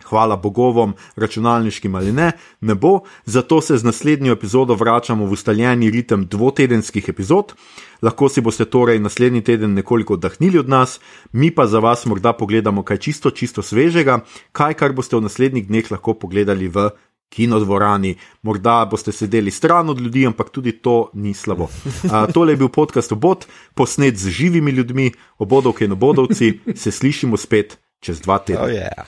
[0.05, 5.91] Hvala bogovom, računalniškim ali ne, ne bo, zato se z naslednjo epizodo vračamo v ustaljeni
[5.91, 7.55] ritem dvotedenskih epizod.
[8.03, 11.01] Lahko si boste torej naslednji teden nekoliko oddahnili od nas,
[11.33, 14.21] mi pa za vas morda pogledamo kaj čisto, čisto svežega,
[14.53, 16.91] kaj kar boste v naslednjih dneh lahko pogledali v
[17.29, 18.15] kinodvorani.
[18.43, 21.69] Morda boste sedeli stran od ljudi, ampak tudi to ni slabo.
[22.13, 27.37] A, tole je bil podcast Obod, posnet z živimi ljudmi, obodovke in obodovci, se slišimo
[27.37, 28.63] spet čez dva tedna.
[28.63, 29.05] Oh, yeah.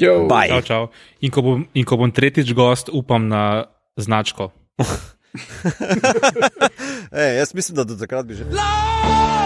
[0.00, 0.88] Čau, čau.
[1.20, 3.64] In, ko bom, in ko bom tretjič gost, upam na
[3.96, 4.50] značko.
[7.12, 8.44] Ej, jaz mislim, da do takrat bi že.
[8.44, 9.45] Love!